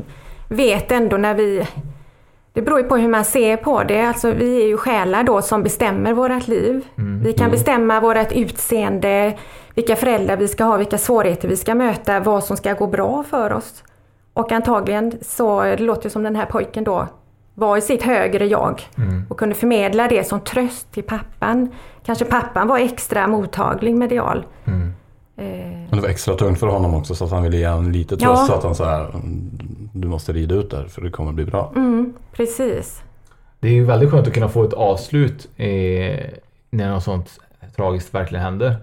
vet 0.48 0.92
ändå 0.92 1.18
när 1.18 1.34
vi... 1.34 1.68
Det 2.54 2.62
beror 2.62 2.80
ju 2.80 2.86
på 2.88 2.98
hur 2.98 3.08
man 3.08 3.25
ser 3.25 3.58
på 3.58 3.84
det. 3.84 4.01
Alltså 4.01 4.32
vi 4.32 4.63
är 4.63 4.68
ju 4.68 4.78
själar 4.78 5.24
då 5.24 5.42
som 5.42 5.63
bestämmer 5.63 6.13
vårt 6.13 6.48
liv. 6.48 6.86
Mm. 6.98 7.24
Vi 7.24 7.34
kan 7.34 7.51
bestämma 7.51 8.00
vårt 8.00 8.32
utseende, 8.32 9.38
vilka 9.79 9.95
föräldrar 9.95 10.38
vi 10.38 10.48
ska 10.48 10.63
ha, 10.63 10.77
vilka 10.77 10.98
svårigheter 10.98 11.48
vi 11.48 11.57
ska 11.57 11.75
möta, 11.75 12.19
vad 12.19 12.43
som 12.43 12.57
ska 12.57 12.74
gå 12.74 12.88
bra 12.88 13.24
för 13.24 13.53
oss. 13.53 13.83
Och 14.33 14.51
antagligen 14.51 15.12
så, 15.21 15.62
det 15.62 15.77
låter 15.77 16.03
ju 16.03 16.09
som 16.09 16.24
den 16.24 16.36
här 16.36 16.45
pojken 16.45 16.83
då, 16.83 17.07
var 17.55 17.77
i 17.77 17.81
sitt 17.81 18.03
högre 18.03 18.45
jag 18.45 18.81
Mm. 18.98 19.25
och 19.29 19.39
kunde 19.39 19.55
förmedla 19.55 20.07
det 20.07 20.27
som 20.27 20.39
tröst 20.39 20.91
till 20.91 21.03
pappan. 21.03 21.69
Kanske 22.05 22.25
pappan 22.25 22.67
var 22.67 22.77
extra 22.79 23.27
mottaglig 23.27 23.95
medial. 23.95 24.45
Mm. 24.65 24.93
Eh, 25.38 25.45
Men 25.89 25.91
det 25.91 26.01
var 26.01 26.09
extra 26.09 26.36
tungt 26.36 26.59
för 26.59 26.67
honom 26.67 26.93
också 26.95 27.15
så 27.15 27.25
att 27.25 27.31
han 27.31 27.43
ville 27.43 27.57
ge 27.57 27.63
en 27.63 27.91
lite 27.91 28.17
tröst. 28.17 28.24
Ja. 28.41 28.45
Så 28.48 28.53
att 28.53 28.63
han 28.63 28.75
så 28.75 28.83
här, 28.83 29.07
du 29.93 30.07
måste 30.07 30.33
rida 30.33 30.55
ut 30.55 30.71
där 30.71 30.86
för 30.86 31.01
det 31.01 31.09
kommer 31.12 31.31
bli 31.31 31.45
bra. 31.45 31.71
mm, 31.75 32.13
precis. 32.31 33.01
Det 33.59 33.67
är 33.67 33.71
ju 33.74 33.86
väldigt 33.86 34.12
skönt 34.12 34.27
att 34.27 34.33
kunna 34.33 34.50
få 34.50 34.63
ett 34.63 34.74
avslut 34.74 35.48
eh, 35.57 35.67
när 36.69 36.89
något 36.89 37.03
sånt 37.03 37.29
tragiskt 37.75 38.13
verkligen 38.13 38.43
händer. 38.43 38.75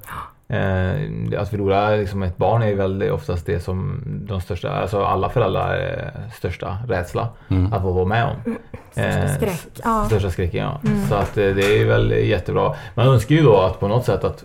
Eh, 0.49 1.41
att 1.41 1.49
förlora 1.51 1.91
liksom 1.91 2.23
ett 2.23 2.37
barn 2.37 2.63
är 2.63 2.67
ju 2.67 2.75
väl 2.75 3.11
oftast 3.11 3.47
det 3.47 3.61
som 3.61 4.03
de 4.07 4.41
största, 4.41 4.71
alltså 4.71 5.05
alla 5.05 5.29
föräldrar 5.29 6.11
största 6.35 6.79
rädsla 6.89 7.29
Mm. 7.51 7.73
att 7.73 7.83
få 7.83 7.93
vara 7.93 8.05
med 8.05 8.25
om. 8.25 8.55
Största 8.91 9.03
Eh, 9.03 9.35
skräck. 9.37 9.61
Ja. 9.85 10.05
Största 10.07 10.31
skräcken 10.31 10.65
ja. 10.65 10.81
Så 11.09 11.15
att 11.15 11.37
eh, 11.39 11.55
det 11.55 11.65
är 11.65 11.79
ju 11.79 11.85
väl 11.85 12.11
jättebra. 12.11 12.75
Man 12.95 13.07
önskar 13.07 13.35
ju 13.35 13.43
då 13.43 13.57
att 13.61 13.81
på 13.81 13.89
något 13.89 14.05
sätt 14.05 14.25
att 14.25 14.45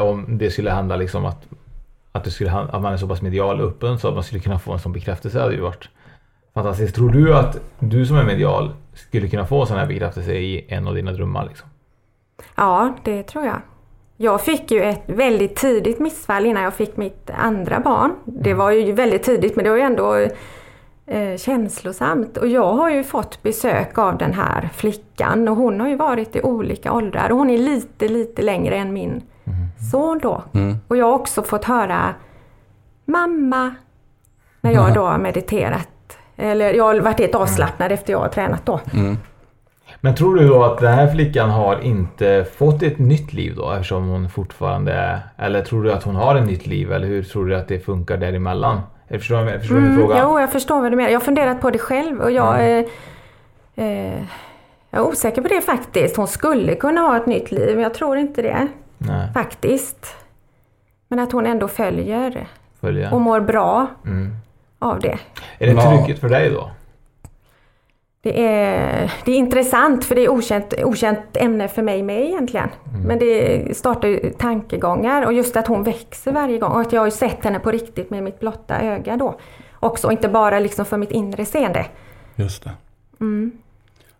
om 0.00 0.38
det 0.38 0.50
skulle 0.50 0.70
hända 0.70 0.96
liksom 0.96 1.24
att 1.24 1.46
att, 2.14 2.24
det 2.24 2.30
skulle, 2.30 2.52
att 2.52 2.82
man 2.82 2.92
är 2.92 2.96
så 2.96 3.08
pass 3.08 3.22
medial 3.22 3.60
och 3.60 3.68
öppen 3.68 3.98
så 3.98 4.08
att 4.08 4.14
man 4.14 4.22
skulle 4.22 4.40
kunna 4.40 4.58
få 4.58 4.72
en 4.72 4.78
sån 4.78 4.92
bekräftelse 4.92 5.40
hade 5.40 5.54
ju 5.54 5.60
varit 5.60 5.88
fantastiskt. 6.54 6.94
Tror 6.94 7.10
du 7.10 7.34
att 7.34 7.56
du 7.78 8.06
som 8.06 8.16
är 8.16 8.24
medial 8.24 8.74
skulle 8.94 9.28
kunna 9.28 9.46
få 9.46 9.66
sån 9.66 9.76
här 9.76 9.86
bekräftelse 9.86 10.32
i 10.34 10.66
en 10.68 10.88
av 10.88 10.94
dina 10.94 11.12
drömmar? 11.12 11.46
Liksom? 11.48 11.68
Ja, 12.56 12.94
det 13.04 13.22
tror 13.22 13.44
jag. 13.44 13.60
Jag 14.22 14.40
fick 14.40 14.70
ju 14.70 14.82
ett 14.82 15.02
väldigt 15.06 15.56
tidigt 15.56 15.98
missfall 15.98 16.46
innan 16.46 16.62
jag 16.62 16.74
fick 16.74 16.96
mitt 16.96 17.30
andra 17.38 17.80
barn. 17.80 18.12
Det 18.24 18.54
var 18.54 18.70
ju 18.70 18.92
väldigt 18.92 19.22
tidigt 19.22 19.56
men 19.56 19.64
det 19.64 19.70
var 19.70 19.76
ju 19.76 19.82
ändå 19.82 20.14
eh, 21.06 21.36
känslosamt. 21.36 22.36
Och 22.36 22.48
jag 22.48 22.72
har 22.72 22.90
ju 22.90 23.04
fått 23.04 23.42
besök 23.42 23.98
av 23.98 24.18
den 24.18 24.32
här 24.32 24.68
flickan 24.74 25.48
och 25.48 25.56
hon 25.56 25.80
har 25.80 25.88
ju 25.88 25.96
varit 25.96 26.36
i 26.36 26.42
olika 26.42 26.92
åldrar 26.92 27.30
och 27.30 27.38
hon 27.38 27.50
är 27.50 27.58
lite, 27.58 28.08
lite 28.08 28.42
längre 28.42 28.76
än 28.76 28.92
min 28.92 29.22
son 29.92 30.18
då. 30.18 30.42
Mm. 30.54 30.76
Och 30.88 30.96
jag 30.96 31.06
har 31.06 31.12
också 31.12 31.42
fått 31.42 31.64
höra 31.64 32.14
Mamma 33.04 33.74
när 34.60 34.72
jag 34.72 34.94
då 34.94 35.04
har 35.04 35.18
mediterat. 35.18 36.18
Eller 36.36 36.74
jag 36.74 36.84
har 36.84 37.00
varit 37.00 37.18
helt 37.18 37.34
avslappnad 37.34 37.92
efter 37.92 38.12
jag 38.12 38.20
har 38.20 38.28
tränat 38.28 38.66
då. 38.66 38.80
Mm. 38.94 39.16
Men 40.04 40.14
tror 40.14 40.34
du 40.36 40.48
då 40.48 40.62
att 40.64 40.78
den 40.78 40.92
här 40.94 41.08
flickan 41.08 41.50
har 41.50 41.80
inte 41.80 42.46
fått 42.56 42.82
ett 42.82 42.98
nytt 42.98 43.32
liv 43.32 43.54
då 43.56 43.70
eftersom 43.72 44.08
hon 44.08 44.28
fortfarande 44.30 44.92
är... 44.92 45.20
Eller 45.38 45.62
tror 45.62 45.82
du 45.84 45.92
att 45.92 46.02
hon 46.02 46.16
har 46.16 46.36
ett 46.36 46.46
nytt 46.46 46.66
liv 46.66 46.92
eller 46.92 47.06
hur 47.06 47.22
tror 47.22 47.46
du 47.46 47.56
att 47.56 47.68
det 47.68 47.78
funkar 47.80 48.16
däremellan? 48.16 48.80
Eller 49.08 49.18
Förstår 49.18 49.44
du, 49.44 49.58
förstår 49.60 49.76
Mm, 49.76 49.96
fråga? 49.98 50.18
jo, 50.22 50.40
jag 50.40 50.52
förstår 50.52 50.82
vad 50.82 50.92
du 50.92 50.96
menar. 50.96 51.10
Jag 51.10 51.20
har 51.20 51.24
funderat 51.24 51.60
på 51.60 51.70
det 51.70 51.78
själv 51.78 52.20
och 52.20 52.30
jag, 52.30 52.54
eh, 52.78 52.84
eh, 53.76 54.14
jag 54.90 55.00
är 55.00 55.08
osäker 55.08 55.42
på 55.42 55.48
det 55.48 55.60
faktiskt. 55.60 56.16
Hon 56.16 56.28
skulle 56.28 56.74
kunna 56.74 57.00
ha 57.00 57.16
ett 57.16 57.26
nytt 57.26 57.50
liv, 57.52 57.74
men 57.74 57.82
jag 57.82 57.94
tror 57.94 58.16
inte 58.18 58.42
det 58.42 58.68
Nej, 58.98 59.28
faktiskt. 59.34 60.16
Men 61.08 61.18
att 61.18 61.32
hon 61.32 61.46
ändå 61.46 61.68
följer 61.68 62.46
följa. 62.80 63.10
och 63.10 63.20
mår 63.20 63.40
bra 63.40 63.86
Mm. 64.06 64.36
av 64.78 65.00
det. 65.00 65.18
Är 65.58 65.74
det 65.74 65.82
trycket 65.82 66.20
för 66.20 66.28
dig 66.28 66.50
då? 66.50 66.70
Det 68.22 68.46
är, 68.46 69.12
det 69.24 69.32
är 69.32 69.36
intressant 69.36 70.04
för 70.04 70.14
det 70.14 70.24
är 70.24 70.28
okänt, 70.28 70.74
okänt 70.84 71.36
ämne 71.36 71.68
för 71.68 71.82
mig 71.82 72.02
med 72.02 72.20
egentligen. 72.24 72.68
Men 73.06 73.18
det 73.18 73.76
startar 73.76 74.08
ju 74.08 74.30
tankegångar 74.38 75.26
och 75.26 75.32
just 75.32 75.56
att 75.56 75.66
hon 75.66 75.82
växer 75.82 76.32
varje 76.32 76.58
gång 76.58 76.70
och 76.72 76.80
att 76.80 76.92
jag 76.92 77.00
har 77.00 77.06
ju 77.06 77.10
sett 77.10 77.44
henne 77.44 77.58
på 77.58 77.70
riktigt 77.70 78.10
med 78.10 78.22
mitt 78.22 78.40
blotta 78.40 78.80
öga 78.80 79.16
då. 79.16 79.38
Också, 79.80 80.06
och 80.06 80.12
inte 80.12 80.28
bara 80.28 80.58
liksom 80.60 80.84
för 80.84 80.96
mitt 80.96 81.10
inre 81.10 81.44
seende. 81.44 81.86
Just 82.36 82.64
det. 82.64 82.70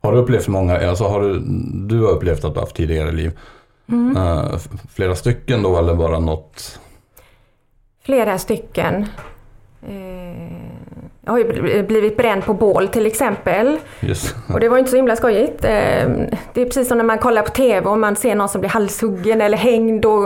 Har 0.01 0.13
du 0.13 0.19
upplevt 0.19 0.49
många, 0.49 0.89
alltså 0.89 1.05
har 1.05 1.21
du, 1.21 1.41
du 1.89 2.01
har 2.03 2.11
upplevt 2.11 2.45
att 2.45 2.55
du 2.55 2.59
har 2.61 2.67
haft 2.67 2.77
tidigare 2.77 3.13
liv? 3.13 3.39
Eh, 4.17 4.45
f- 4.55 4.69
flera 4.95 5.15
stycken 5.15 5.63
då 5.63 5.79
eller 5.79 5.95
bara 5.95 6.19
något? 6.19 6.81
Flera 8.05 8.39
stycken. 8.39 9.07
Eh, 9.83 10.62
jag 11.25 11.33
har 11.33 11.39
ju 11.39 11.45
bl- 11.53 11.87
blivit 11.87 12.17
bränd 12.17 12.45
på 12.45 12.55
bål 12.55 12.89
till 12.89 13.07
exempel. 13.07 13.79
Just. 14.01 14.35
Och 14.55 14.61
det 14.61 14.69
var 14.69 14.79
inte 14.79 14.91
så 14.91 14.97
himla 14.97 15.17
skojigt. 15.17 15.65
Eh, 15.65 15.71
Det 16.53 16.61
är 16.61 16.65
precis 16.65 16.89
som 16.89 16.99
när 16.99 17.05
man 17.05 17.19
kollar 17.19 17.43
på 17.43 17.51
TV 17.51 17.89
och 17.89 17.99
man 17.99 18.17
ser 18.17 18.35
någon 18.35 18.49
som 18.49 18.61
blir 18.61 18.71
halshuggen 18.71 19.41
eller 19.41 19.57
hängd 19.59 20.05
och, 20.05 20.25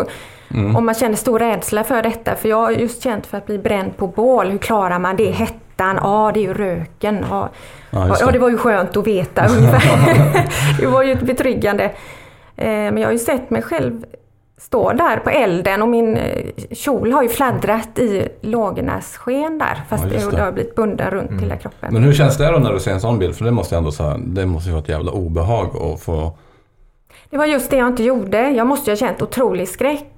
och 0.77 0.83
man 0.83 0.95
känner 0.95 1.17
stor 1.17 1.39
rädsla 1.39 1.85
för 1.85 2.03
detta. 2.03 2.35
För 2.35 2.49
jag 2.49 2.57
har 2.57 2.71
just 2.71 3.03
känt 3.03 3.27
för 3.27 3.39
att 3.39 3.47
bli 3.47 3.59
bränd 3.59 3.97
på 3.97 4.07
bål. 4.07 4.47
Hur 4.51 4.59
klarar 4.59 4.99
man 4.99 5.17
det? 5.17 5.31
Hettan? 5.31 5.99
Ja, 6.03 6.31
det 6.35 6.41
är 6.41 6.43
ju 6.43 6.55
röken. 6.55 7.25
Ja, 7.31 7.49
Ja, 7.91 8.09
just 8.09 8.21
ja, 8.21 8.27
det. 8.27 8.33
det 8.33 8.39
var 8.39 8.49
ju 8.51 8.57
skönt 8.59 8.97
att 8.97 9.07
veta 9.07 9.47
ungefär. 9.59 10.47
det 10.81 10.87
var 10.87 11.03
ju 11.03 11.15
betryggande. 11.15 11.85
Eh, 12.57 12.67
Men 12.67 12.99
jag 12.99 13.07
har 13.07 13.13
ju 13.13 13.19
sett 13.19 13.51
mig 13.51 13.63
själv 13.63 14.05
stå 14.59 14.93
där 14.93 15.17
på 15.17 15.31
elden 15.31 15.83
och 15.83 15.89
min 15.89 16.17
eh, 16.17 16.47
kjol 16.73 17.13
har 17.13 17.23
ju 17.23 17.29
fladdrat 17.29 17.99
i 17.99 18.29
lågornas 18.41 19.17
sken 19.17 19.59
där. 19.59 19.83
Fast 19.89 20.05
Ja, 20.05 20.11
det 20.11 20.31
det. 20.37 20.43
har 20.43 20.53
blivit 20.53 20.75
bunden 20.75 21.11
runt 21.11 21.43
hela 21.43 21.57
kroppen. 21.57 21.93
Men 21.95 22.03
hur 22.03 22.13
känns 22.13 22.37
det 22.37 22.51
då 22.53 22.59
när 22.59 22.73
du 22.73 22.81
ser 22.81 22.93
en 22.93 23.01
sån 23.01 23.19
bild? 23.19 23.35
För 23.37 23.45
det 23.45 23.51
måste 23.51 23.75
jag 23.75 23.79
ändå 23.79 23.93
säga, 23.93 24.17
det 24.19 24.47
måste 24.47 24.69
ju 24.69 24.73
vara 24.73 24.83
ett 24.83 24.89
jävla 24.89 25.13
obehag 25.13 25.77
att 25.77 26.01
få, 26.03 26.33
Det 27.31 27.37
var 27.39 27.47
just 27.47 27.71
det 27.71 27.77
jag 27.77 27.87
inte 27.87 28.03
gjorde. 28.05 28.51
Jag 28.51 28.67
måste 28.67 28.91
ju 28.91 28.93
ha 28.93 28.97
känt 28.97 29.23
otrolig 29.23 29.69
skräck. 29.69 30.13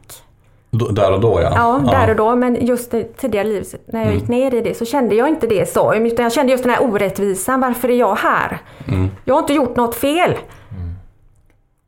då- 0.71 0.89
där 0.89 1.13
och 1.13 1.21
då 1.21 1.41
ja. 1.43 1.53
Ja, 1.55 1.91
där 1.93 2.11
och 2.11 2.17
då. 2.17 2.37
Men 2.37 2.67
just 2.67 2.91
det 2.91 3.05
tidigare 3.17 3.49
livet, 3.49 3.75
när 3.87 4.05
jag 4.05 4.15
gick 4.15 4.29
ner 4.29 4.55
i 4.55 4.61
det, 4.61 4.75
så 4.77 4.85
kände 4.85 5.15
jag 5.15 5.29
inte 5.29 5.47
det 5.47 5.69
så. 5.73 5.95
Utan 5.95 6.23
jag 6.23 6.33
kände 6.33 6.53
just 6.53 6.65
den 6.65 6.73
här 6.73 6.83
orättvisan. 6.85 7.61
Varför 7.61 7.89
är 7.91 7.97
jag 7.97 8.15
här? 8.17 8.59
Jag 9.25 9.35
har 9.35 9.41
inte 9.41 9.53
gjort 9.55 9.77
något 9.77 9.95
fel. 9.95 10.35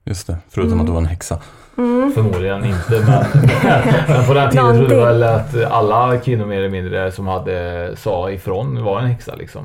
Just 0.04 0.26
det, 0.26 0.36
förutom 0.48 0.80
att 0.80 0.86
du 0.86 0.92
var 0.92 0.98
en 1.00 1.06
häxa. 1.06 1.38
Förmodligen 2.14 2.64
inte 2.64 2.90
men, 2.90 3.24
men 4.08 4.26
på 4.26 4.34
den 4.34 4.50
tiden 4.50 4.76
trodde 4.76 4.96
väl 4.96 5.22
att 5.22 5.64
alla 5.70 6.16
kvinnor 6.18 6.46
mer 6.46 6.58
eller 6.58 6.68
mindre 6.68 7.12
som 7.12 7.26
hade 7.28 7.90
sa 7.96 8.30
ifrån 8.30 8.84
var 8.84 9.00
en 9.00 9.06
häxa 9.06 9.34
liksom. 9.34 9.62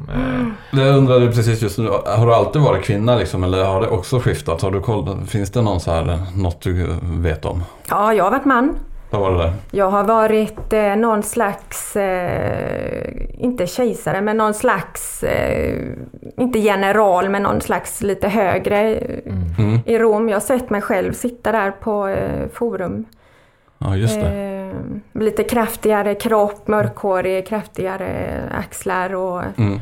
Eh, 0.74 0.80
Jag 0.80 0.98
undrade 0.98 1.28
precis 1.28 1.62
just 1.62 1.78
nu, 1.78 1.90
har 2.06 2.26
du 2.28 2.34
alltid 2.34 2.62
varit 2.62 2.84
kvinna 2.86 3.16
liksom 3.16 3.44
eller 3.44 3.64
har 3.64 3.82
det 3.82 3.88
också 3.88 4.20
skiftat? 4.20 4.62
Har 4.62 4.72
du 4.72 4.82
koll, 4.82 5.18
finns 5.28 5.52
det 5.52 5.62
någon 5.62 5.80
så 5.80 5.92
här, 5.92 6.20
något 6.36 6.62
du 6.62 6.88
vet 7.02 7.46
om? 7.46 7.64
Ja, 7.90 8.14
jag 8.14 8.24
har 8.24 8.32
varit 8.32 8.46
man. 8.46 8.76
Vad 9.10 9.22
var 9.22 9.32
det 9.32 9.38
där? 9.38 9.54
Jag 9.72 9.90
har 9.90 10.04
varit 10.04 10.74
eh, 10.74 10.96
någon 10.96 11.24
slags, 11.24 11.96
eh, 11.96 13.12
inte 13.38 13.68
kejsare, 13.68 14.22
men 14.22 14.38
någon 14.38 14.54
slags, 14.54 15.24
eh, 15.24 15.80
inte 16.38 16.60
general, 16.60 17.30
men 17.30 17.44
någon 17.44 17.62
slags 17.62 18.02
lite 18.02 18.28
högre 18.28 18.96
eh, 18.96 19.20
Mm. 19.60 19.80
i 19.86 19.98
Rom. 20.00 20.30
Jag 20.30 20.36
har 20.36 20.42
sett 20.42 20.70
mig 20.70 20.82
själv 20.82 21.14
sitta 21.14 21.52
där 21.52 21.72
på 21.72 22.08
eh, 22.08 22.48
forum. 22.54 23.06
Ja 23.78 23.96
just 23.96 24.22
det. 24.22 24.28
Eh, 24.28 25.22
lite 25.22 25.44
kraftigare 25.44 26.16
kropp, 26.16 26.68
mörkhårig, 26.68 27.48
kraftigare 27.48 28.40
axlar 28.60 29.16
och 29.16 29.42
Mm. 29.58 29.80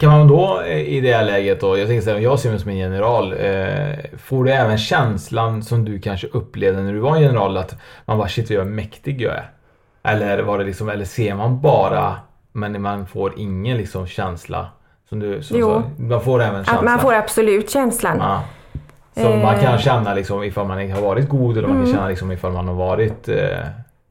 Kan 0.00 0.10
man 0.10 0.28
då 0.28 0.60
eh, 0.60 0.78
i 0.80 1.00
det 1.00 1.12
här 1.12 1.24
läget 1.24 1.60
då, 1.60 1.78
jag 1.78 1.88
tänker 1.88 2.02
så 2.02 2.10
här, 2.10 2.18
jag 2.18 2.38
ser 2.38 2.50
mig 2.50 2.58
som 2.58 2.70
en 2.70 2.76
general, 2.76 3.32
eh, 3.32 3.96
får 4.18 4.44
du 4.44 4.50
även 4.52 4.78
känslan 4.78 5.62
som 5.62 5.84
du 5.84 5.98
kanske 6.00 6.26
upplevde 6.26 6.82
när 6.82 6.92
du 6.92 6.98
var 6.98 7.16
en 7.16 7.22
general 7.22 7.56
att 7.56 7.74
man 8.04 8.18
bara 8.18 8.28
shit 8.28 8.50
vad 8.50 8.66
mäktig 8.66 9.20
jag 9.22 9.34
är? 9.34 9.50
Eller 10.02 10.42
var 10.42 10.58
det 10.58 10.64
liksom, 10.64 10.88
eller 10.88 11.04
ser 11.04 11.34
man 11.34 11.60
bara 11.60 12.16
men 12.52 12.82
man 12.82 13.06
får 13.06 13.38
ingen 13.40 13.76
liksom 13.76 14.06
känsla? 14.06 14.66
Som 15.08 15.18
du, 15.18 15.42
som, 15.42 15.58
Jo. 15.58 15.82
så, 15.96 16.02
man 16.02 16.20
får 16.20 16.42
även 16.42 16.54
känslan? 16.64 16.78
att 16.78 16.84
man 16.84 16.98
får 16.98 17.14
absolut 17.14 17.70
känslan. 17.70 18.16
Ja. 18.20 18.42
Som 19.22 19.38
man 19.42 19.54
kan 19.60 19.74
Eh. 19.74 19.78
känna 19.78 20.14
liksom 20.14 20.42
ifall 20.42 20.66
man 20.66 20.90
har 20.90 21.02
varit 21.02 21.28
god 21.28 21.58
eller 21.58 21.68
man 21.68 21.76
kan 21.76 21.84
Mm. 21.84 21.96
känna 21.96 22.08
liksom 22.08 22.32
ifall 22.32 22.52
man 22.52 22.68
har 22.68 22.74
varit 22.74 23.28
eh, 23.28 23.58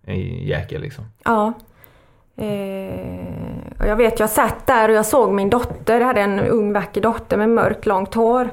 en 0.05 0.19
jäkel 0.45 0.81
liksom. 0.81 1.05
Ja. 1.25 1.53
Eh, 2.39 3.79
och 3.79 3.87
jag 3.87 3.95
vet, 3.95 4.19
jag 4.19 4.29
satt 4.29 4.67
där 4.67 4.89
och 4.89 4.95
jag 4.95 5.05
såg 5.05 5.31
min 5.31 5.49
dotter, 5.49 5.99
jag 5.99 6.07
hade 6.07 6.21
en 6.21 6.39
ung 6.39 6.73
vacker 6.73 7.01
dotter 7.01 7.37
med 7.37 7.49
mörkt 7.49 7.85
långt 7.85 8.13
hår. 8.13 8.49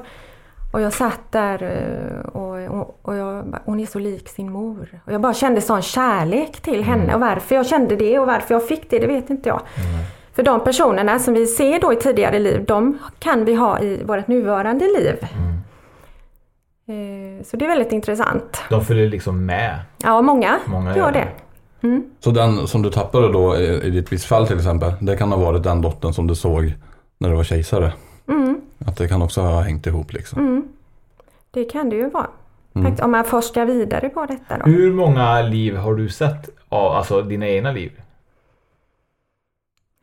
Och 0.73 0.81
jag 0.81 0.93
satt 0.93 1.31
där 1.31 1.63
eh, 1.63 2.29
och, 2.29 2.79
och, 2.79 2.99
och 3.01 3.15
jag, 3.15 3.55
hon 3.65 3.79
är 3.79 3.85
så 3.85 3.99
lik 3.99 4.29
sin 4.29 4.51
mor. 4.51 5.01
Och 5.05 5.13
jag 5.13 5.21
bara 5.21 5.33
kände 5.33 5.61
sån 5.61 5.81
kärlek 5.81 6.61
till 6.61 6.83
henne 6.83 7.13
och 7.13 7.19
varför 7.19 7.55
jag 7.55 7.65
kände 7.65 7.95
det 7.95 8.19
och 8.19 8.27
varför 8.27 8.53
jag 8.55 8.67
fick 8.67 8.89
det, 8.89 8.99
det 8.99 9.07
vet 9.07 9.29
inte 9.29 9.49
jag. 9.49 9.61
För 10.33 10.43
de 10.43 10.63
personerna 10.63 11.19
som 11.19 11.33
vi 11.33 11.47
ser 11.47 11.79
då 11.79 11.93
i 11.93 11.95
tidigare 11.95 12.39
liv, 12.39 12.65
de 12.65 12.97
kan 13.19 13.45
vi 13.45 13.55
ha 13.55 13.79
i 13.79 14.03
vårt 14.03 14.27
nuvarande 14.27 14.85
liv. 14.85 15.15
Eh, 16.87 17.43
så 17.45 17.57
det 17.57 17.65
är 17.65 17.69
väldigt 17.69 17.91
intressant. 17.91 18.63
De 18.69 18.85
följer 18.85 19.09
liksom 19.09 19.45
med. 19.45 19.79
Ja, 20.03 20.21
många, 20.21 20.59
Många 20.65 20.89
gör 20.89 20.97
gör 20.97 21.11
det. 21.11 21.27
Så 22.19 22.31
den 22.31 22.67
som 22.67 22.81
du 22.81 22.89
tappade 22.89 23.31
då 23.31 23.57
i, 23.57 23.81
i 23.83 23.89
ditt 23.89 24.11
visst 24.11 24.25
fall 24.25 24.47
till 24.47 24.57
exempel, 24.57 24.93
det 25.01 25.17
kan 25.17 25.31
ha 25.31 25.39
varit 25.39 25.63
den 25.63 25.81
dottern 25.81 26.13
som 26.13 26.27
du 26.27 26.35
såg 26.35 26.73
när 27.17 27.29
du 27.29 27.35
var 27.35 27.43
kejsare? 27.43 27.93
Mm. 28.27 28.61
Att 28.85 28.97
det 28.97 29.07
kan 29.07 29.21
också 29.21 29.41
ha 29.41 29.61
hängt 29.61 29.87
ihop 29.87 30.13
liksom? 30.13 30.39
Mm. 30.39 30.67
Det 31.51 31.65
kan 31.65 31.89
det 31.89 31.95
ju 31.95 32.09
vara. 32.09 32.27
Mm. 32.75 32.95
Om 33.01 33.11
man 33.11 33.23
forskar 33.23 33.65
vidare 33.65 34.09
på 34.09 34.25
detta 34.25 34.57
då. 34.57 34.65
Hur 34.71 34.93
många 34.93 35.41
liv 35.41 35.75
har 35.75 35.95
du 35.95 36.09
sett 36.09 36.49
av 36.69 36.91
alltså 36.91 37.21
dina 37.21 37.47
egna 37.47 37.71
liv? 37.71 37.91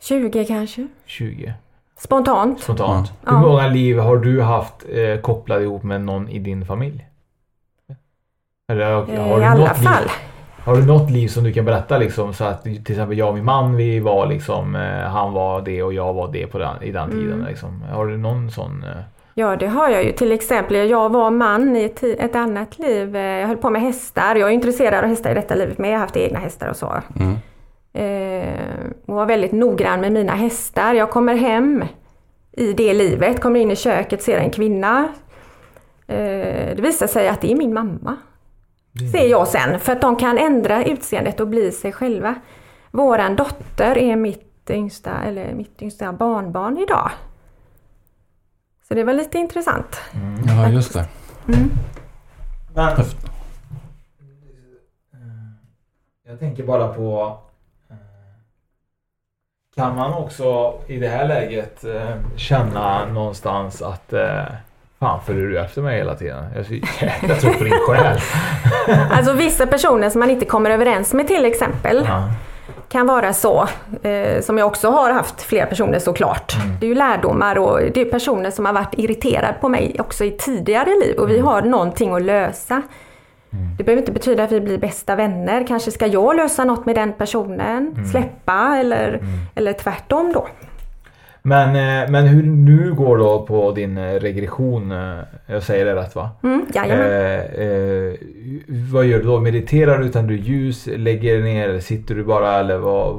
20 0.03 0.45
kanske? 0.45 0.89
20 1.07 1.55
Spontant? 1.99 2.61
spontant. 2.61 3.13
Ja. 3.25 3.31
Hur 3.33 3.39
många 3.49 3.67
liv 3.69 3.99
har 3.99 4.17
du 4.17 4.43
haft 4.43 4.75
eh, 4.89 5.21
kopplade 5.21 5.63
ihop 5.65 5.83
med 5.83 6.01
någon 6.01 6.29
i 6.29 6.39
din 6.39 6.67
familj? 6.67 7.07
Eller 8.69 8.93
har, 8.93 9.09
Eh, 9.13 9.23
har 9.29 9.37
I 9.37 9.41
du 9.41 9.45
alla 9.47 9.69
något 9.69 9.77
fall. 9.85 10.03
Liv, 10.03 10.11
har 10.65 10.77
du 10.77 10.87
något 10.87 11.11
liv 11.11 11.29
som 11.29 11.45
du 11.45 11.53
kan 11.53 11.65
berätta 11.65 11.99
liksom 11.99 12.35
så 12.35 12.45
att 12.45 12.63
till 12.63 12.81
exempel 12.93 13.19
jag 13.19 13.29
och 13.29 13.35
min 13.35 13.45
man 13.45 13.77
vi 13.77 14.01
var 14.01 14.27
liksom 14.27 14.77
eh, 14.77 14.83
han 15.11 15.33
var 15.33 15.61
det 15.63 15.83
och 15.83 15.93
jag 15.93 16.13
var 16.15 16.33
det 16.33 16.47
på 16.47 16.59
den, 16.59 16.83
i 16.83 16.93
den 16.93 17.11
tiden 17.11 17.33
Mm. 17.33 17.47
liksom. 17.47 17.83
Har 17.93 18.07
du 18.07 18.17
någon 18.17 18.51
sån? 18.51 18.83
Eh, 18.85 19.01
Ja, 19.37 19.57
det 19.57 19.67
har 19.67 19.89
jag 19.89 20.05
ju. 20.05 20.13
Till 20.13 20.33
exempel, 20.33 20.91
jag 20.91 21.09
var 21.13 21.31
man 21.31 21.77
i 21.77 21.85
ett, 21.85 22.03
ett 22.03 22.35
annat 22.37 22.79
liv. 22.79 23.17
Eh, 23.17 23.23
Jag 23.23 23.49
höll 23.49 23.57
på 23.57 23.71
med 23.71 23.83
hästar. 23.83 24.37
Jag 24.37 24.49
är 24.49 24.53
intresserad 24.53 25.05
av 25.05 25.11
hästar 25.11 25.31
i 25.31 25.35
detta 25.35 25.55
livet 25.55 25.79
med. 25.79 25.89
Jag 25.91 25.95
har 25.95 26.01
haft 26.01 26.17
egna 26.17 26.39
hästar 26.39 26.69
och 26.69 26.77
så. 26.77 26.93
Mm. 27.21 27.35
Eh, 27.93 28.55
och 29.07 29.15
var 29.15 29.27
väldigt 29.27 29.53
noggrann 29.53 30.01
med 30.01 30.13
mina 30.13 30.33
hästar. 30.33 30.95
Jag 30.95 31.11
kommer 31.11 31.35
hem 31.35 31.85
i 32.53 32.73
det 32.73 32.95
livet, 32.95 33.41
kommer 33.41 33.61
in 33.61 33.71
i 33.71 33.77
köket, 33.77 34.23
ser 34.23 34.39
en 34.39 34.51
kvinna. 34.51 35.09
Eh, 36.07 36.17
det 36.77 36.81
visar 36.83 37.07
sig 37.07 37.29
att 37.29 37.41
det 37.41 37.53
är 37.53 37.57
min 37.57 37.75
mamma. 37.75 38.17
Ser 39.13 39.29
jag 39.29 39.49
sen, 39.49 39.81
för 39.81 39.93
att 39.93 40.01
de 40.01 40.17
kan 40.17 40.39
ändra 40.39 40.85
utseendet 40.85 41.41
och 41.41 41.49
bli 41.49 41.73
sig 41.73 41.93
själva. 41.93 42.35
Våran 42.91 43.37
dotter 43.37 43.99
är 43.99 44.17
mitt 44.17 44.71
yngsta, 44.71 45.23
eller 45.23 45.55
mitt 45.55 45.83
yngsta 45.83 46.13
barnbarn 46.13 46.79
idag. 46.79 47.11
Så 48.89 48.95
det 48.95 49.05
var 49.05 49.13
lite 49.15 49.39
intressant. 49.39 50.01
Ja, 50.47 50.69
just 50.69 50.93
det. 50.93 51.09
Men, 51.47 52.87
Häftigt. 52.97 53.31
jag 56.27 56.39
tänker 56.39 56.63
bara 56.65 56.89
på... 56.95 57.39
eh, 57.91 57.97
Kan 59.77 59.97
man 59.97 60.15
också 60.15 60.75
i 60.87 60.99
det 60.99 61.09
här 61.09 61.29
läget 61.29 61.85
eh, 61.85 62.17
känna 62.37 63.07
någonstans 63.07 63.83
att 63.83 64.13
eh, 64.13 64.45
Fan 65.05 65.21
följer 65.27 65.47
du 65.47 65.59
efter 65.61 65.83
mig 65.83 65.97
hela 65.99 66.15
tiden? 66.15 66.45
Jag 66.55 66.61
är 66.61 66.65
så 66.65 66.75
jäkla 66.75 67.35
trött 67.35 67.59
på 67.59 67.65
din 67.65 67.73
själ. 67.73 68.19
Alltså 69.11 69.33
vissa 69.33 69.67
personer 69.67 70.11
som 70.11 70.19
man 70.21 70.31
inte 70.31 70.45
kommer 70.45 70.71
överens 70.71 71.15
med 71.15 71.27
till 71.29 71.45
exempel. 71.45 72.05
Ja. 72.09 72.23
kan 72.89 73.07
vara 73.07 73.33
så. 73.33 73.69
Eh, 74.03 74.41
som 74.41 74.59
jag 74.59 74.67
också 74.67 74.91
har 74.91 75.11
haft 75.13 75.43
flera 75.43 75.67
personer 75.67 75.99
såklart. 75.99 76.55
Mm. 76.65 76.77
Det 76.81 76.87
är 76.87 76.89
ju 76.89 76.95
lärdomar 76.95 77.59
och 77.59 77.81
det 77.95 78.01
är 78.01 78.05
personer 78.05 78.51
som 78.51 78.67
har 78.67 78.73
varit 78.73 78.95
irriterade 78.99 79.55
på 79.61 79.69
mig 79.69 79.97
också 79.99 80.25
i 80.25 80.31
tidigare 80.31 80.91
liv 81.05 81.19
och 81.19 81.31
vi 81.31 81.35
Mm. 81.35 81.47
har 81.47 81.63
någonting 81.63 82.15
att 82.15 82.23
lösa. 82.23 82.83
Det 83.79 83.85
behöver 83.85 84.03
inte 84.03 84.13
betyda 84.13 84.45
att 84.45 84.53
vi 84.53 84.61
blir 84.61 84.79
bästa 84.79 85.17
vänner. 85.17 85.65
Kanske 85.69 85.91
ska 85.91 86.07
jag 86.07 86.37
lösa 86.37 86.65
något 86.65 86.87
med 86.87 86.95
den 86.95 87.13
personen, 87.13 87.93
Mm. 87.97 88.05
släppa 88.11 88.77
eller, 88.81 89.21
eller 89.55 89.73
tvärtom 89.73 90.33
då. 90.33 90.49
Men, 91.47 91.69
eh, 91.69 92.11
men 92.11 92.27
hur 92.27 92.43
nu 92.43 92.95
går 92.95 93.19
då 93.19 93.47
på 93.47 93.73
din 93.73 93.99
eh, 93.99 94.13
regression? 94.21 94.93
eh, 94.93 95.19
Jag 95.47 95.63
säger 95.63 95.85
det 95.85 95.95
rätt 95.95 96.15
va? 96.15 96.31
Mm, 96.43 96.67
jajamän. 96.75 97.07
Eh, 97.07 97.67
eh, 97.67 98.15
vad 98.93 99.05
gör 99.07 99.19
du 99.19 99.25
då? 99.25 99.41
Mediterar 99.41 99.99
du? 99.99 100.09
Tänder 100.09 100.35
du 100.35 100.41
ljus? 100.41 100.87
Lägger 100.97 101.43
ner? 101.43 101.81
Sitter 101.81 102.15
du 102.15 102.25
bara? 102.25 102.53
Eller 102.59 102.79
vad, 102.79 103.15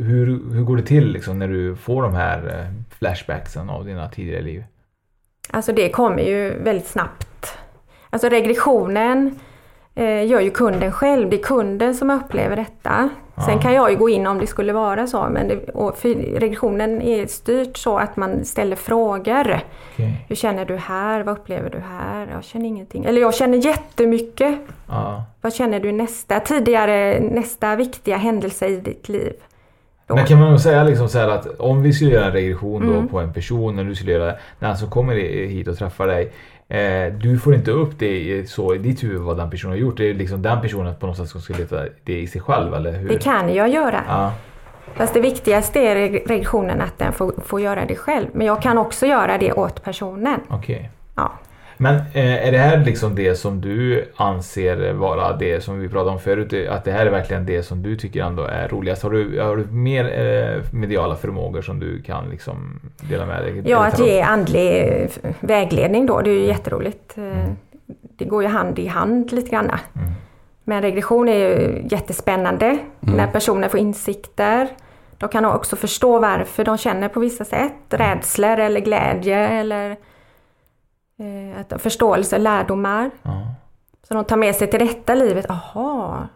hur, 0.00 0.26
hur 0.54 0.62
går 0.62 0.76
det 0.76 0.82
till 0.82 1.12
liksom, 1.12 1.38
när 1.38 1.48
du 1.48 1.76
får 1.76 2.02
de 2.02 2.14
här 2.14 2.66
flashbacksen 2.98 3.70
av 3.70 3.84
dina 3.84 4.08
tidigare 4.08 4.42
liv? 4.42 4.64
Alltså 5.50 5.72
det 5.72 5.88
kommer 5.90 6.22
ju 6.22 6.62
väldigt 6.62 6.86
snabbt. 6.86 7.58
Alltså 8.10 8.28
regressionen 8.28 9.38
eh, 9.94 10.26
gör 10.26 10.40
ju 10.40 10.50
kunden 10.50 10.92
själv. 10.92 11.30
Det 11.30 11.36
är 11.36 11.42
kunden 11.42 11.94
som 11.94 12.10
upplever 12.10 12.56
detta. 12.56 13.08
Sen 13.46 13.58
kan 13.58 13.74
jag 13.74 13.90
ju 13.90 13.96
gå 13.96 14.08
in 14.08 14.26
om 14.26 14.38
det 14.38 14.46
skulle 14.46 14.72
vara 14.72 15.06
så. 15.06 15.28
Men 15.30 15.48
det, 15.48 15.56
regressionen 16.38 17.02
är 17.02 17.26
styrt 17.26 17.76
så 17.76 17.98
att 17.98 18.16
man 18.16 18.44
ställer 18.44 18.76
frågor. 18.76 19.60
Okej. 19.92 20.24
Hur 20.28 20.36
känner 20.36 20.64
du 20.64 20.76
här? 20.76 21.22
Vad 21.22 21.38
upplever 21.38 21.70
du 21.70 21.78
här? 21.78 22.28
Jag 22.32 22.44
känner 22.44 22.66
ingenting. 22.66 23.04
Eller 23.04 23.20
jag 23.20 23.34
känner 23.34 23.58
jättemycket. 23.58 24.54
Ja. 24.88 25.24
Vad 25.40 25.54
känner 25.54 25.80
du 25.80 25.92
nästa? 25.92 26.40
Tidigare, 26.40 27.20
nästa 27.20 27.76
viktiga 27.76 28.16
händelse 28.16 28.66
i 28.66 28.76
ditt 28.76 29.08
liv. 29.08 29.32
Då. 30.06 30.14
Men 30.14 30.26
kan 30.26 30.40
man 30.40 30.58
säga 30.60 30.82
liksom 30.84 31.08
så 31.08 31.18
att 31.18 31.46
om 31.60 31.82
vi 31.82 31.92
skulle 31.92 32.10
göra 32.10 32.24
en 32.26 32.32
regression 32.32 32.82
Mm. 32.82 33.02
då 33.02 33.08
på 33.08 33.20
en 33.20 33.32
person 33.32 33.76
när 33.76 33.84
du 33.84 33.94
skulle 33.94 34.12
göra 34.12 34.24
det, 34.26 34.38
när 34.58 34.68
han 34.68 34.76
som 34.76 34.90
kommer 34.90 35.14
hit 35.46 35.68
och 35.68 35.78
träffar 35.78 36.06
dig. 36.06 36.32
Eh, 36.70 37.12
du 37.12 37.38
får 37.38 37.54
inte 37.54 37.70
upp 37.70 37.98
det 37.98 38.50
så 38.50 38.74
i 38.74 38.78
ditt 38.78 39.02
huvud 39.04 39.20
vad 39.20 39.36
den 39.36 39.50
personen 39.50 39.72
har 39.72 39.78
gjort. 39.78 39.96
Det 39.96 40.10
är 40.10 40.14
liksom 40.14 40.42
den 40.42 40.60
personen 40.60 40.94
på 40.96 41.06
något 41.06 41.16
sätt 41.16 41.28
som 41.28 41.40
ska 41.40 41.54
leta 41.54 41.84
det 42.04 42.20
i 42.20 42.26
sig 42.26 42.40
själv 42.40 42.74
eller 42.74 42.92
hur? 42.92 43.08
Det 43.08 43.18
kan 43.22 43.54
jag 43.54 43.68
göra. 43.68 44.00
Ja. 44.08 44.32
Fast 44.94 45.14
det 45.14 45.20
viktigaste 45.20 45.80
är 45.80 45.96
reg- 45.96 46.22
regressionen 46.28 46.80
att 46.80 46.98
den 46.98 47.12
får, 47.12 47.32
får 47.44 47.60
göra 47.60 47.84
det 47.86 47.94
själv. 47.96 48.26
Men 48.32 48.46
jag 48.46 48.62
kan 48.62 48.78
också 48.78 49.06
göra 49.06 49.38
det 49.38 49.52
åt 49.52 49.82
personen. 49.84 50.40
Okej. 50.48 50.90
Ja. 51.16 51.32
Men 51.82 51.94
eh, 51.94 52.46
är 52.46 52.52
det 52.52 52.58
här 52.58 52.84
liksom 52.84 53.14
det 53.14 53.34
som 53.34 53.60
du 53.60 54.04
anser 54.16 54.92
vara 54.92 55.36
det 55.36 55.60
som 55.64 55.80
vi 55.80 55.88
pratade 55.88 56.10
om 56.10 56.18
förut? 56.20 56.68
Att 56.70 56.84
det 56.84 56.92
här 56.92 57.06
är 57.06 57.10
verkligen 57.10 57.46
det 57.46 57.62
som 57.62 57.82
du 57.82 57.96
tycker 57.96 58.22
ändå 58.22 58.42
är 58.42 58.68
roligast? 58.68 59.02
Har 59.02 59.10
du, 59.10 59.40
har 59.40 59.56
du 59.56 59.64
mer 59.64 60.04
eh, 60.04 60.62
mediala 60.72 61.16
förmågor 61.16 61.62
som 61.62 61.80
du 61.80 62.02
kan 62.02 62.30
liksom 62.30 62.80
dela 63.00 63.26
med 63.26 63.42
dig? 63.42 63.62
Ja, 63.66 63.86
att 63.86 63.98
ge 63.98 64.20
andlig 64.20 64.78
eh, 65.22 65.30
vägledning 65.40 66.06
då, 66.06 66.20
det 66.20 66.30
är 66.30 66.34
ju 66.34 66.46
jätteroligt. 66.46 67.18
Eh, 67.18 67.52
Det 68.18 68.24
går 68.24 68.42
ju 68.42 68.48
hand 68.48 68.78
i 68.78 68.86
hand 68.86 69.32
lite 69.32 69.50
grann. 69.50 69.70
Men 70.64 70.82
regression 70.82 71.28
är 71.28 71.34
ju 71.36 71.82
jättespännande 71.90 72.78
när 73.00 73.26
personer 73.26 73.68
får 73.68 73.80
insikter. 73.80 74.68
De 75.18 75.28
kan 75.28 75.44
också 75.44 75.76
förstå 75.76 76.18
varför 76.18 76.64
de 76.64 76.78
känner 76.78 77.08
på 77.08 77.20
vissa 77.20 77.44
sätt. 77.44 77.72
Rädslor 77.90 78.58
eller 78.58 78.80
glädje 78.80 79.48
eller 79.48 79.96
att 81.60 81.82
förståelse, 81.82 82.38
lärdomar. 82.38 83.10
Ja. 83.22 83.54
Så 84.08 84.14
de 84.14 84.24
tar 84.24 84.36
med 84.36 84.54
sig 84.54 84.70
till 84.70 84.78
detta 84.80 85.14
livet. 85.14 85.50
Aha! 85.50 86.28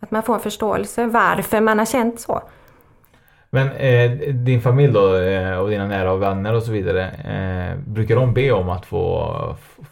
Att 0.00 0.10
man 0.10 0.22
får 0.22 0.34
en 0.34 0.40
förståelse 0.40 1.06
varför 1.06 1.60
man 1.60 1.78
har 1.78 1.86
känt 1.86 2.20
så. 2.20 2.42
Men 3.50 3.70
eh, 3.72 4.10
din 4.34 4.60
familj 4.60 4.92
då 4.92 5.16
eh, 5.16 5.58
och 5.58 5.70
dina 5.70 5.86
nära 5.86 6.12
och 6.12 6.22
vänner 6.22 6.54
och 6.54 6.62
så 6.62 6.72
vidare. 6.72 7.04
Eh, 7.10 7.78
brukar 7.92 8.16
de 8.16 8.34
be 8.34 8.52
om 8.52 8.68
att 8.70 8.86
få, 8.86 9.34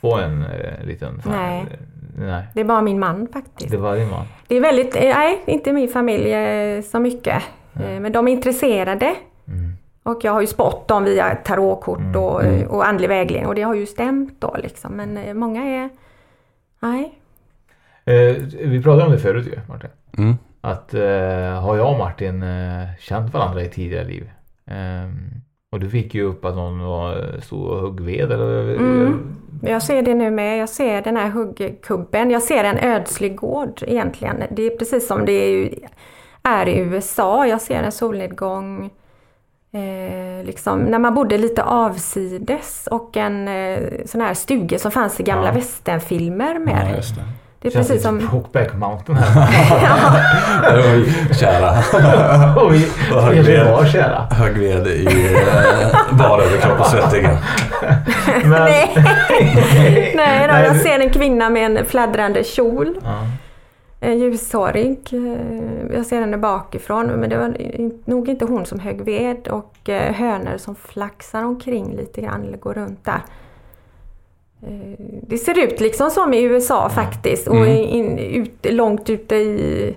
få 0.00 0.16
en 0.16 0.42
eh, 0.42 0.84
liten... 0.86 1.22
sån 1.22 1.32
här- 1.32 1.50
Nej. 1.50 1.78
Nej. 2.18 2.42
Det 2.54 2.60
är 2.60 2.64
bara 2.64 2.82
min 2.82 2.98
man 2.98 3.28
faktiskt. 3.32 3.70
Det 3.70 3.76
var 3.76 3.96
din 3.96 4.10
man? 4.10 4.26
Det 4.46 4.56
är 4.56 4.60
väldigt, 4.60 4.96
eh, 4.96 5.02
nej 5.02 5.42
inte 5.46 5.72
min 5.72 5.88
familj 5.88 6.32
eh, 6.32 6.82
så 6.82 7.00
mycket. 7.00 7.42
Eh, 7.74 8.00
Men 8.00 8.12
de 8.12 8.28
är 8.28 8.32
intresserade. 8.32 9.14
Mm. 10.04 10.16
Och 10.16 10.24
jag 10.24 10.32
har 10.32 10.40
ju 10.40 10.46
spått 10.46 10.88
dem 10.88 11.04
via 11.04 11.34
tarotkort 11.34 12.16
och, 12.16 12.44
Mm. 12.44 12.60
eh, 12.62 12.66
och 12.66 12.88
andlig 12.88 13.08
vägledning 13.08 13.46
och 13.48 13.54
det 13.54 13.62
har 13.62 13.74
ju 13.74 13.86
stämt 13.86 14.40
då 14.40 14.56
liksom. 14.62 14.92
Men 14.92 15.16
eh, 15.16 15.34
många 15.34 15.64
är, 15.64 15.90
nej. 16.80 17.18
Eh, 18.04 18.36
vi 18.68 18.82
pratade 18.82 19.04
om 19.06 19.12
det 19.12 19.18
förut 19.18 19.46
ju 19.46 19.58
Martin. 19.68 19.90
Mm. 20.18 20.34
Att 20.60 20.94
eh, 20.94 21.60
har 21.62 21.76
jag 21.76 21.92
och 21.92 21.98
Martin 21.98 22.42
eh, 22.42 22.86
känt 23.00 23.34
varandra 23.34 23.62
i 23.62 23.68
tidigare 23.68 24.04
liv? 24.04 24.30
Ehm, 24.66 25.12
och 25.72 25.80
du 25.80 25.90
fick 25.90 26.14
ju 26.14 26.22
upp 26.22 26.44
att 26.44 26.54
någon 26.54 26.80
var 26.80 27.40
stor 27.40 27.68
och 27.70 27.80
högg 27.80 28.00
ved 28.00 28.32
eller? 28.32 28.74
Mm. 28.76 29.36
Jag 29.62 29.82
ser 29.82 30.02
det 30.02 30.14
nu 30.14 30.30
med, 30.30 30.58
jag 30.58 30.68
ser 30.68 31.02
den 31.02 31.16
här 31.16 31.28
huggkubben, 31.28 32.30
jag 32.30 32.42
ser 32.42 32.64
en 32.64 32.78
ödslig 32.78 33.36
gård 33.36 33.82
egentligen. 33.86 34.42
Det 34.50 34.62
är 34.62 34.76
precis 34.76 35.06
som 35.06 35.24
det 35.24 35.32
är, 35.32 35.70
är 36.42 36.68
i 36.68 36.78
USA, 36.78 37.46
jag 37.46 37.60
ser 37.60 37.82
en 37.82 37.92
solnedgång. 37.92 38.90
Eh, 39.74 40.44
liksom, 40.46 40.78
när 40.80 40.98
man 40.98 41.14
bodde 41.14 41.38
lite 41.38 41.62
avsides 41.62 42.88
och 42.90 43.16
en 43.16 43.48
eh, 43.48 43.78
sån 44.06 44.20
här 44.20 44.34
stuga 44.34 44.78
som 44.78 44.90
fanns 44.90 45.20
i 45.20 45.22
gamla 45.22 45.46
Ja. 45.46 45.52
westernfilmer 45.52 46.58
med. 46.58 46.88
Ja, 46.90 46.96
just 46.96 47.14
det. 47.14 47.22
det 47.60 47.68
är 47.68 47.72
Känns 47.72 47.88
precis 47.88 48.02
som. 48.02 48.28
Hookback 48.28 48.74
Mountain 48.74 49.18
här. 49.18 50.82
Oj, 50.94 51.14
kära. 51.40 51.72
vi 53.32 53.40
ved. 53.42 53.66
var 53.72 53.84
kära. 53.84 54.22
Hög 54.30 54.58
ved 54.58 54.86
i 54.86 55.06
eh, 55.06 56.16
bara 56.18 56.42
överkropp 56.42 56.80
och 56.80 56.86
svettiga. 56.86 57.38
Men, 58.44 58.50
Nej, 58.50 58.90
Nej 60.16 60.48
då, 60.48 60.54
jag 60.54 60.76
ser 60.76 60.98
en 60.98 61.10
kvinna 61.10 61.50
med 61.50 61.64
en 61.78 61.84
fladdrande 61.86 62.44
kjol. 62.44 62.94
Ja. 63.04 63.10
Ljushårig. 64.12 64.98
eh, 65.12 65.96
Jag 65.96 66.06
ser 66.06 66.20
henne 66.20 66.38
bakifrån 66.38 67.06
men 67.06 67.30
det 67.30 67.38
var 67.38 67.56
nog 68.10 68.28
inte 68.28 68.44
hon 68.44 68.66
som 68.66 68.78
högg 68.80 69.00
ved 69.00 69.48
och 69.48 69.88
eh, 69.88 70.12
hönor 70.12 70.56
som 70.56 70.74
flaxar 70.74 71.44
omkring 71.44 71.96
lite 71.96 72.20
grann 72.20 72.42
eller 72.44 72.58
går 72.58 72.74
runt 72.74 73.04
där. 73.04 73.20
Eh, 74.62 74.98
Det 75.22 75.38
ser 75.38 75.58
ut 75.64 75.80
liksom 75.80 76.10
som 76.10 76.34
i 76.34 76.42
USA 76.42 76.88
faktiskt 76.88 77.48
och 77.48 77.56
Mm. 77.56 77.68
in, 77.68 78.18
ut, 78.18 78.66
långt 78.72 79.10
ute 79.10 79.34
i 79.36 79.96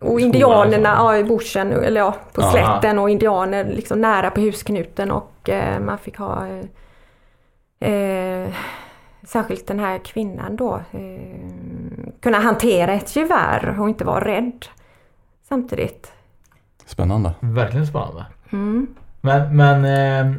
och 0.00 0.20
indianerna 0.20 0.94
skogen, 0.96 1.06
ja, 1.06 1.16
i 1.18 1.24
bushen, 1.24 1.72
eller 1.72 2.00
ja, 2.00 2.14
på 2.32 2.40
Aha. 2.42 2.50
slätten 2.50 2.98
och 2.98 3.10
indianer 3.10 3.64
liksom 3.64 4.00
nära 4.00 4.30
på 4.30 4.40
husknuten 4.40 5.10
och 5.10 5.48
eh, 5.50 5.80
man 5.80 5.98
fick 5.98 6.16
ha 6.18 6.46
eh, 7.80 7.92
eh, 7.92 8.48
Särskilt 9.26 9.66
den 9.66 9.80
här 9.80 9.98
kvinnan 9.98 10.56
då 10.56 10.74
eh, 10.92 11.00
kunna 12.24 12.38
hantera 12.38 12.92
ett 12.92 13.16
gevär 13.16 13.80
och 13.80 13.88
inte 13.88 14.04
vara 14.04 14.24
rädd 14.24 14.66
samtidigt. 15.48 16.12
Spännande. 16.86 17.34
Verkligen 17.40 17.86
spännande. 17.86 18.26
Mm. 18.52 18.86
Men, 19.20 19.56
men 19.56 19.84
eh, 19.84 20.36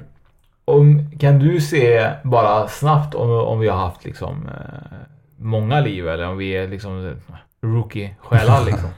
om, 0.66 1.12
kan 1.20 1.40
du 1.40 1.62
se 1.62 2.12
bara 2.24 2.68
snabbt 2.68 3.16
om, 3.16 3.30
om 3.30 3.60
vi 3.60 3.68
har 3.68 3.78
haft 3.78 4.06
liksom 4.06 4.48
eh, 4.48 4.98
många 5.38 5.80
liv 5.80 6.08
eller 6.08 6.28
om 6.28 6.38
vi 6.38 6.52
är 6.52 6.68
liksom 6.68 7.08
eh, 7.08 7.36
rookie-själar 7.62 8.66
liksom? 8.66 8.90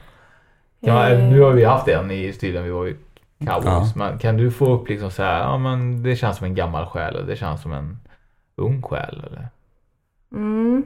Man, 0.80 1.30
nu 1.30 1.40
har 1.40 1.52
vi 1.52 1.64
haft 1.64 1.88
en 1.88 2.10
i 2.10 2.32
stilen, 2.32 2.64
vi 2.64 2.70
var 2.70 2.84
ju 2.84 2.96
cowboys. 3.38 3.64
Ja. 3.64 3.92
Men 3.94 4.18
kan 4.18 4.36
du 4.36 4.50
få 4.50 4.72
upp 4.72 4.88
liksom 4.88 5.10
så 5.10 5.22
här, 5.22 5.40
ja 5.40 5.58
men 5.58 6.02
det 6.02 6.16
känns 6.16 6.36
som 6.36 6.46
en 6.46 6.54
gammal 6.54 6.86
själ 6.86 7.16
eller 7.16 7.26
det 7.26 7.36
känns 7.36 7.62
som 7.62 7.72
en 7.72 7.98
ung 8.56 8.82
själ 8.82 9.24
eller? 9.26 9.48
Mm. 10.32 10.84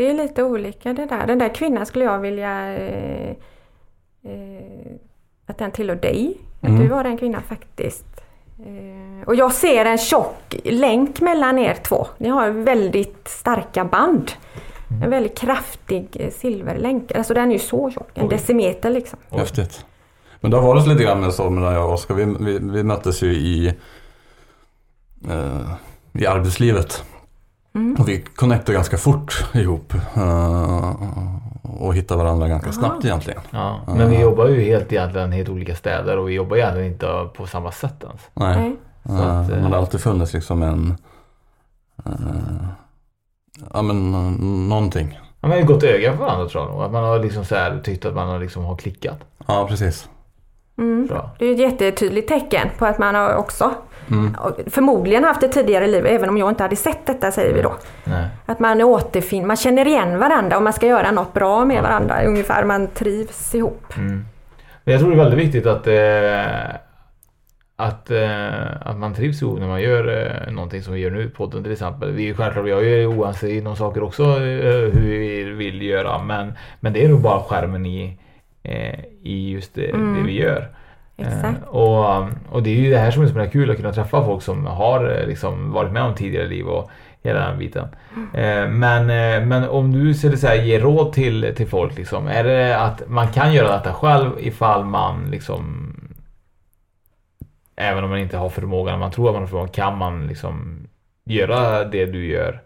Det 0.00 0.10
är 0.10 0.14
lite 0.14 0.42
olika 0.42 0.92
det 0.92 1.06
där. 1.06 1.26
Den 1.26 1.38
där 1.38 1.54
kvinnan 1.54 1.86
skulle 1.86 2.04
jag 2.04 2.18
vilja 2.18 2.74
eh, 2.74 3.30
eh, 4.24 4.92
att 5.46 5.58
den 5.58 5.70
tillhör 5.70 5.96
dig. 5.96 6.34
Att 6.60 6.68
Mm. 6.68 6.80
du 6.82 6.88
var 6.88 7.04
den 7.04 7.18
kvinnan 7.18 7.42
faktiskt. 7.42 8.06
Eh, 8.58 9.26
och 9.28 9.34
jag 9.34 9.52
ser 9.52 9.84
en 9.84 9.98
tjock 9.98 10.56
länk 10.64 11.20
mellan 11.20 11.58
er 11.58 11.74
två. 11.74 12.06
Ni 12.18 12.28
har 12.28 12.50
väldigt 12.50 13.28
starka 13.28 13.84
band. 13.84 14.32
En 15.04 15.10
väldigt 15.10 15.38
kraftig 15.38 16.06
eh, 16.20 16.30
silverlänk. 16.30 17.12
Alltså 17.14 17.34
den 17.34 17.48
är 17.48 17.52
ju 17.52 17.58
så 17.58 17.90
tjock, 17.90 18.08
en 18.14 18.24
Oj. 18.24 18.30
decimeter 18.30 18.90
liksom. 18.90 19.18
Häftigt. 19.30 19.84
Men 20.40 20.50
det 20.50 20.56
har 20.56 20.66
varit 20.66 20.86
lite 20.86 21.02
grann 21.02 21.32
så 21.32 21.50
mellan 21.50 21.74
jag 21.74 21.86
och 21.86 21.92
Oskar. 21.92 22.14
Vi, 22.14 22.24
vi, 22.40 22.58
vi 22.58 22.82
möttes 22.82 23.22
ju 23.22 23.32
i, 23.32 23.74
eh, 25.30 25.70
i 26.12 26.26
arbetslivet. 26.26 27.04
Mm. 27.74 27.96
Och 28.00 28.08
vi 28.08 28.20
connectade 28.22 28.72
ganska 28.72 28.96
fort 28.98 29.44
ihop. 29.54 29.94
Eh, 30.16 30.94
och 31.62 31.94
hitta 31.94 32.16
varandra 32.16 32.48
ganska 32.48 32.72
snabbt 32.72 33.04
egentligen. 33.04 33.40
Ja, 33.50 33.80
men 33.86 34.10
vi 34.10 34.20
jobbar 34.20 34.48
ju 34.48 34.60
helt 34.62 34.92
egentligen 34.92 35.32
helt 35.32 35.48
olika 35.48 35.74
städer 35.74 36.16
och 36.18 36.28
vi 36.28 36.32
jobbar 36.34 36.56
egentligen 36.56 36.92
inte 36.92 37.28
på 37.36 37.46
samma 37.46 37.72
sätt 37.72 38.04
ens. 38.04 38.20
Nej. 38.34 38.56
Nej. 38.58 38.76
Så 39.16 39.22
Eh, 39.22 39.40
att, 39.40 39.50
eh, 39.50 39.62
Man 39.62 39.72
har 39.72 39.78
alltid 39.78 40.00
funnits 40.00 40.32
liksom 40.32 40.62
en... 40.62 40.96
eh, 42.06 42.12
ja 43.72 43.82
men 43.82 44.14
eh, 44.14 44.30
någonting. 44.68 45.20
Ja, 45.40 45.48
men 45.48 45.58
ett 45.58 45.66
gott 45.66 45.82
öga 45.82 46.12
för 46.16 46.24
varandra 46.24 46.48
tror 46.48 46.68
jag. 46.68 46.82
Att 46.82 46.92
man 46.92 47.04
har 47.04 47.18
liksom 47.18 47.44
så 47.44 47.54
här 47.54 47.80
tyckt 47.84 48.04
att 48.04 48.14
man 48.14 48.28
har, 48.28 48.38
liksom 48.38 48.64
har 48.64 48.76
klickat. 48.76 49.18
Ja 49.46 49.66
precis. 49.68 50.08
Mm. 50.78 51.08
Det 51.38 51.46
är 51.46 51.52
ett 51.52 51.58
jättetydligt 51.58 52.28
tecken 52.28 52.68
på 52.78 52.86
att 52.86 52.98
man 52.98 53.14
har 53.14 53.34
också 53.34 53.74
Mm. 54.10 54.36
förmodligen 54.66 55.24
haft 55.24 55.42
ett 55.42 55.52
tidigare 55.52 55.86
liv, 55.86 56.06
även 56.06 56.28
om 56.28 56.38
jag 56.38 56.48
inte 56.48 56.62
hade 56.62 56.76
sett 56.76 57.06
detta 57.06 57.30
säger 57.30 57.54
vi 57.54 57.62
då. 57.62 57.72
Nej. 58.04 58.28
Att 58.46 58.60
man 58.60 58.82
återfinner, 58.82 59.46
man 59.46 59.56
känner 59.56 59.86
igen 59.86 60.18
varandra 60.18 60.56
och 60.56 60.62
man 60.62 60.72
ska 60.72 60.86
göra 60.86 61.10
något 61.10 61.32
bra 61.32 61.64
med 61.64 61.82
varandra 61.82 62.24
ungefär, 62.24 62.64
man 62.64 62.86
trivs 62.86 63.54
ihop. 63.54 63.96
Mm. 63.96 64.24
Men 64.84 64.92
jag 64.92 65.00
tror 65.00 65.10
det 65.10 65.16
är 65.16 65.24
väldigt 65.24 65.46
viktigt 65.46 65.66
att, 65.66 65.86
eh, 65.86 66.76
att, 67.76 68.10
eh, 68.10 68.88
att 68.88 68.96
man 68.96 69.14
trivs 69.14 69.42
ihop 69.42 69.58
när 69.58 69.66
man 69.68 69.82
gör 69.82 70.26
eh, 70.46 70.52
någonting 70.52 70.82
som 70.82 70.94
vi 70.94 71.00
gör 71.00 71.10
nu, 71.10 71.28
podden 71.30 71.62
till 71.62 71.72
exempel. 71.72 72.12
Vi 72.12 72.30
är 72.30 72.34
självklart, 72.34 72.68
jag 72.68 72.86
är 72.86 73.10
oense 73.10 73.50
inom 73.50 73.76
saker 73.76 74.02
också 74.02 74.22
eh, 74.22 74.90
hur 74.92 75.00
vi 75.18 75.44
vill 75.44 75.82
göra 75.82 76.22
men, 76.22 76.52
men 76.80 76.92
det 76.92 77.04
är 77.04 77.08
nog 77.08 77.20
bara 77.20 77.42
skärmen 77.42 77.86
i, 77.86 78.18
i 79.22 79.50
just 79.50 79.74
det, 79.74 79.92
det 79.92 80.22
vi 80.26 80.32
gör. 80.32 80.68
Exakt. 81.16 81.62
Eh, 81.62 81.68
och, 81.68 82.28
och 82.50 82.62
det 82.62 82.70
är 82.70 82.74
ju 82.74 82.90
det 82.90 82.98
här 82.98 83.10
som 83.10 83.22
är 83.22 83.26
så 83.26 83.32
himla 83.32 83.50
kul 83.50 83.70
att 83.70 83.76
kunna 83.76 83.92
träffa 83.92 84.24
folk 84.24 84.42
som 84.42 84.66
har 84.66 85.20
eh, 85.20 85.26
liksom 85.26 85.72
varit 85.72 85.92
med 85.92 86.02
om 86.02 86.14
tidigare 86.14 86.46
liv 86.46 86.66
och 86.66 86.90
hela 87.22 87.48
den 87.48 87.58
biten. 87.58 87.88
Eh, 88.34 88.68
men, 88.68 89.02
eh, 89.02 89.46
men 89.46 89.68
om 89.68 89.92
du 89.92 90.14
skulle 90.14 90.36
säga 90.36 90.64
ge 90.64 90.78
råd 90.78 91.12
till, 91.12 91.54
till 91.56 91.68
folk 91.68 91.96
liksom, 91.96 92.26
är 92.28 92.44
det 92.44 92.78
att 92.78 93.08
man 93.08 93.28
kan 93.28 93.52
göra 93.54 93.72
detta 93.72 93.92
själv 93.92 94.30
ifall 94.38 94.84
man 94.84 95.30
liksom 95.30 95.94
Även 97.76 98.04
om 98.04 98.10
man 98.10 98.18
inte 98.18 98.36
har 98.36 98.48
förmågan, 98.48 98.98
man 98.98 99.10
tror 99.10 99.28
att 99.28 99.34
man 99.34 99.42
har 99.42 99.48
förmågan, 99.48 99.68
kan 99.68 99.98
man 99.98 100.26
liksom 100.26 100.86
göra 101.24 101.84
det 101.84 102.06
du 102.06 102.26
gör 102.26 102.62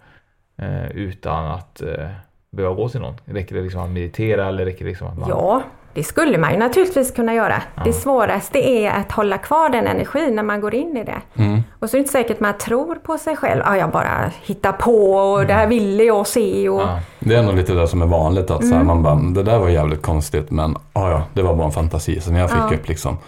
eh, 0.57 0.91
utan 0.91 1.47
att 1.47 1.83
eh, 1.83 2.09
behöva 2.51 2.75
gå 2.75 2.89
till 2.89 3.01
någon? 3.01 3.15
Räcker 3.25 3.55
det 3.55 3.63
liksom 3.63 3.81
att 3.81 3.91
meditera 3.91 4.49
eller 4.49 4.65
räcker 4.65 4.85
det 4.85 4.89
liksom 4.89 5.07
att 5.07 5.19
man... 5.19 5.29
Ja, 5.29 5.63
det 5.95 6.05
skulle 6.05 6.39
man 6.39 6.53
ju 6.53 6.59
naturligtvis 6.59 7.11
kunna 7.11 7.35
göra. 7.35 7.63
Det 7.85 7.93
svåraste 7.93 8.59
är 8.59 8.91
att 8.91 9.13
hålla 9.13 9.39
kvar 9.39 9.69
den 9.69 9.87
energin 9.87 10.35
när 10.37 10.43
man 10.43 10.61
går 10.61 10.75
in 10.75 10.97
i 10.97 11.05
det. 11.05 11.43
Mm. 11.43 11.61
Och 11.79 11.91
så 11.91 11.97
är 11.97 11.99
det 11.99 12.03
inte 12.03 12.13
säkert 12.13 12.41
man 12.41 12.59
tror 12.59 12.95
på 12.95 13.19
sig 13.19 13.37
själv. 13.37 13.63
Ah, 13.65 13.77
jag 13.77 13.91
bara 13.91 14.31
hittar 14.43 14.73
på 14.73 15.13
och 15.15 15.47
det 15.47 15.53
här 15.55 15.67
ville 15.67 16.03
jag 16.05 16.27
se. 16.27 16.69
Och... 16.69 16.81
Ja. 16.81 16.99
Det 17.19 17.35
är 17.35 17.43
nog 17.43 17.55
lite 17.57 17.73
det 17.75 17.89
som 17.89 18.03
är 18.03 18.07
vanligt 18.07 18.51
att 18.51 18.63
Mm. 18.63 18.77
här, 18.77 18.85
man 18.85 19.03
bara, 19.03 19.15
det 19.15 19.43
där 19.43 19.59
var 19.59 19.69
jävligt 19.69 20.03
konstigt 20.03 20.51
men 20.51 20.77
ah, 20.93 21.11
ja, 21.11 21.23
det 21.35 21.43
var 21.43 21.55
bara 21.55 21.67
en 21.67 21.73
fantasi 21.73 22.21
som 22.21 22.37
jag 22.37 22.51
fick 22.51 22.59
Ja. 22.71 22.75
upp 22.77 22.89
liksom. 22.89 23.19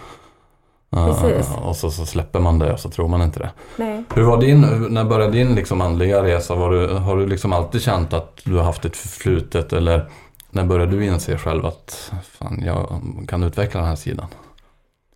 Eh, 0.95 1.05
Precis. 1.21 1.51
och 1.63 1.75
så, 1.75 1.91
så 1.91 2.05
släpper 2.05 2.39
man 2.39 2.59
det 2.59 2.73
och 2.73 2.79
så 2.79 2.89
tror 2.89 3.07
man 3.07 3.21
inte 3.21 3.39
det. 3.39 3.49
Nej. 3.75 4.03
Hur 4.15 4.23
var 4.23 4.37
din, 4.41 4.61
när 4.89 5.03
började 5.03 5.31
din 5.31 5.55
liksom 5.55 5.81
andliga 5.81 6.23
resa? 6.23 6.55
Var 6.55 6.71
du, 6.71 6.87
har 6.93 7.17
du 7.17 7.27
liksom 7.27 7.53
alltid 7.53 7.81
känt 7.81 8.13
att 8.13 8.41
du 8.43 8.55
har 8.57 8.63
haft 8.63 8.85
ett 8.85 8.97
förflutet 8.97 9.73
eller 9.73 10.09
när 10.49 10.65
började 10.65 10.91
du 10.91 11.05
inse 11.05 11.37
själv 11.37 11.65
att 11.65 12.11
fan, 12.31 12.61
jag 12.65 13.01
kan 13.27 13.43
utveckla 13.43 13.79
den 13.79 13.89
här 13.89 13.95
sidan? 13.95 14.25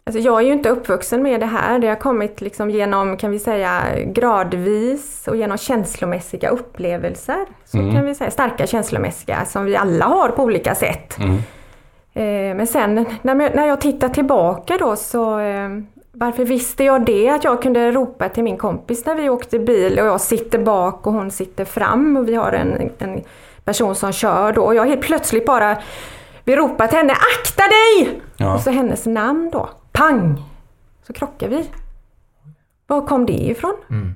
Alltså 0.04 0.20
jag 0.22 0.42
är 0.42 0.46
ju 0.46 0.54
inte 0.54 0.70
uppvuxen 0.70 1.24
med 1.24 1.40
det 1.40 1.46
här. 1.46 1.80
Det 1.80 1.88
har 1.88 1.96
kommit 1.96 2.42
liksom 2.42 2.70
genom, 2.70 3.18
kan 3.18 3.32
vi 3.32 3.40
säga, 3.40 3.82
gradvis 4.06 5.28
och 5.28 5.38
genom 5.38 5.58
känslomässiga 5.58 6.50
upplevelser. 6.50 7.46
Så 7.66 7.78
Mm. 7.78 7.96
kan 7.96 8.06
vi 8.06 8.16
säga, 8.16 8.32
starka 8.32 8.68
känslomässiga 8.68 9.46
som 9.46 9.66
vi 9.66 9.76
alla 9.76 10.06
har 10.06 10.30
på 10.30 10.44
olika 10.44 10.76
sätt. 10.76 11.18
Mm. 11.20 11.36
Eh, 12.14 12.56
Men 12.58 12.68
sen 12.68 13.06
när 13.22 13.68
jag- 13.68 13.82
tittar 13.82 14.10
tillbaka 14.10 14.78
då 14.80 14.96
så 14.96 15.40
eh, 15.40 15.70
varför 16.12 16.46
visste 16.46 16.84
jag 16.84 17.06
det? 17.06 17.30
Att 17.30 17.44
jag 17.44 17.62
kunde 17.62 17.92
ropa 17.92 18.30
till 18.30 18.44
min 18.44 18.58
kompis 18.58 19.06
när 19.06 19.16
vi 19.16 19.30
åkte 19.30 19.60
bil 19.60 20.00
och 20.00 20.06
jag 20.06 20.22
sitter 20.22 20.60
bak 20.60 21.08
och 21.08 21.14
hon 21.14 21.32
sitter 21.32 21.66
fram 21.66 22.18
och 22.18 22.28
vi 22.30 22.36
har 22.36 22.52
en, 22.52 22.92
en 23.00 23.24
person 23.66 23.96
som 23.96 24.12
kör 24.12 24.54
då 24.54 24.62
och 24.62 24.76
jag 24.76 24.86
helt 24.86 25.02
plötsligt 25.02 25.46
bara 25.46 25.78
vill 26.44 26.56
ropa 26.56 26.88
till 26.88 26.98
henne 26.98 27.14
Akta 27.14 27.64
dig! 27.64 28.22
Ja. 28.38 28.54
Och 28.54 28.62
så 28.62 28.70
hennes 28.70 29.06
namn 29.06 29.50
då. 29.54 29.70
Pang! 29.92 30.44
Så 31.08 31.14
krockar 31.14 31.48
vi. 31.48 31.70
Var 32.88 33.08
kom 33.08 33.26
det 33.26 33.34
ifrån? 33.34 33.76
Mm. 33.90 34.14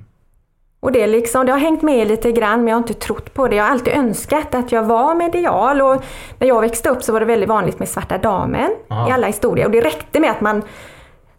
Och 0.80 0.92
det, 0.92 1.06
liksom, 1.06 1.46
det 1.46 1.52
har 1.52 1.58
hängt 1.58 1.82
med 1.82 2.08
lite 2.08 2.32
grann 2.32 2.58
men 2.58 2.68
jag 2.68 2.74
har 2.74 2.82
inte 2.82 2.94
trott 2.94 3.34
på 3.34 3.48
det. 3.48 3.56
Jag 3.56 3.64
har 3.64 3.70
alltid 3.70 3.92
önskat 3.92 4.54
att 4.54 4.72
jag 4.72 4.82
var 4.82 5.14
medial 5.14 5.82
och 5.82 6.04
när 6.38 6.48
jag 6.48 6.60
växte 6.60 6.88
upp 6.88 7.02
så 7.02 7.12
var 7.12 7.20
det 7.20 7.26
väldigt 7.26 7.48
vanligt 7.48 7.78
med 7.78 7.88
Svarta 7.88 8.18
Damen 8.18 8.70
Aha. 8.90 9.08
i 9.08 9.12
alla 9.12 9.26
historier. 9.26 9.66
Och 9.66 9.72
det 9.72 9.80
räckte 9.80 10.20
med 10.20 10.30
att 10.30 10.40
man, 10.40 10.62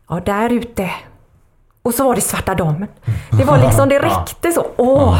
ja 0.09 0.19
där 0.25 0.53
ute, 0.53 0.91
och 1.81 1.93
så 1.93 2.03
var 2.03 2.15
det 2.15 2.21
Svarta 2.21 2.55
Damen. 2.55 2.87
Det 3.31 3.43
var 3.43 3.57
liksom, 3.57 3.89
det 3.89 3.99
räckte 4.09 4.51
så. 4.51 4.65
Åh! 4.77 5.19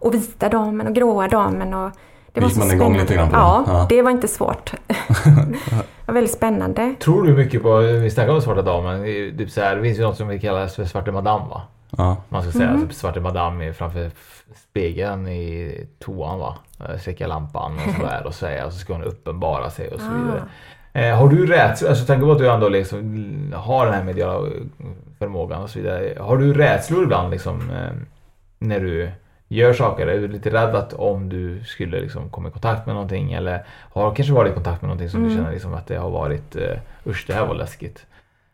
Och 0.00 0.14
Vita 0.14 0.48
Damen 0.48 0.86
och 0.86 0.94
Gråa 0.94 1.28
Damen. 1.28 1.74
Och 1.74 1.90
det 2.34 2.40
var 2.40 2.48
Gick 2.48 2.54
så 2.54 2.64
man 2.64 2.70
igång 2.70 2.96
lite 2.96 3.14
grann 3.14 3.28
på 3.28 3.36
ja, 3.36 3.62
det? 3.66 3.72
Ja. 3.72 3.86
det 3.88 4.02
var 4.02 4.10
inte 4.10 4.28
svårt. 4.28 4.72
det 4.86 6.06
var 6.06 6.14
väldigt 6.14 6.34
spännande. 6.34 6.94
Tror 7.00 7.22
du 7.22 7.32
mycket 7.32 7.62
på, 7.62 7.76
vi 7.76 8.10
snackar 8.10 8.32
om 8.32 8.42
Svarta 8.42 8.62
Damen, 8.62 9.04
typ 9.38 9.50
så 9.50 9.60
här, 9.60 9.76
det 9.76 9.82
finns 9.82 9.98
ju 9.98 10.02
något 10.02 10.16
som 10.16 10.28
vi 10.28 10.40
kallar 10.40 10.66
för 10.66 10.84
Svarte 10.84 11.12
Madame 11.12 11.44
va? 11.48 11.62
Ja. 11.96 12.16
Man 12.28 12.42
ska 12.42 12.52
säga 12.52 12.78
typ 12.80 12.92
Svarte 12.92 13.20
Madame 13.20 13.68
är 13.68 13.72
framför 13.72 14.10
spegeln 14.70 15.28
i 15.28 15.86
toan 15.98 16.38
va? 16.38 16.56
Eh, 16.80 16.98
Släcka 16.98 17.26
lampan 17.26 17.74
och 17.74 17.94
sådär 17.94 18.26
och 18.26 18.34
säga 18.34 18.66
och 18.66 18.72
så 18.72 18.78
ska 18.78 18.92
hon 18.92 19.02
uppenbara 19.02 19.70
sig 19.70 19.88
och 19.88 20.00
så 20.00 20.06
vidare. 20.06 20.42
Eh, 20.92 21.18
har 21.18 21.28
du 21.28 21.46
rädsla, 21.46 21.88
alltså 21.88 22.04
tänk 22.06 22.22
på 22.22 22.32
att 22.32 22.38
du 22.38 22.50
ändå 22.50 22.68
liksom 22.68 23.54
har 23.56 23.86
den 23.86 23.94
här 23.94 24.04
mediala 24.04 24.48
förmågan 25.18 25.62
och 25.62 25.70
så 25.70 25.78
vidare. 25.78 26.18
Har 26.20 26.36
du 26.36 26.54
rädslor 26.54 27.02
ibland 27.04 27.30
liksom 27.30 27.70
eh, 27.70 27.92
när 28.58 28.80
du 28.80 29.10
gör 29.48 29.72
saker? 29.72 30.06
Är 30.06 30.18
du 30.20 30.28
lite 30.28 30.50
rädd 30.50 30.74
att 30.76 30.92
om 30.92 31.28
du 31.28 31.60
skulle 31.64 32.00
liksom 32.00 32.30
komma 32.30 32.48
i 32.48 32.52
kontakt 32.52 32.86
med 32.86 32.94
någonting 32.94 33.32
eller 33.32 33.64
har 33.92 34.14
kanske 34.14 34.32
varit 34.34 34.50
i 34.52 34.54
kontakt 34.54 34.82
med 34.82 34.88
någonting 34.88 35.08
som 35.10 35.22
du 35.28 35.34
känner 35.36 35.52
liksom 35.52 35.74
att 35.74 35.86
det 35.86 35.96
har 35.96 36.10
varit 36.10 36.56
eh, 36.56 36.78
usch 37.06 37.24
det 37.26 37.32
här 37.34 37.46
var 37.46 37.54
läskigt? 37.54 38.06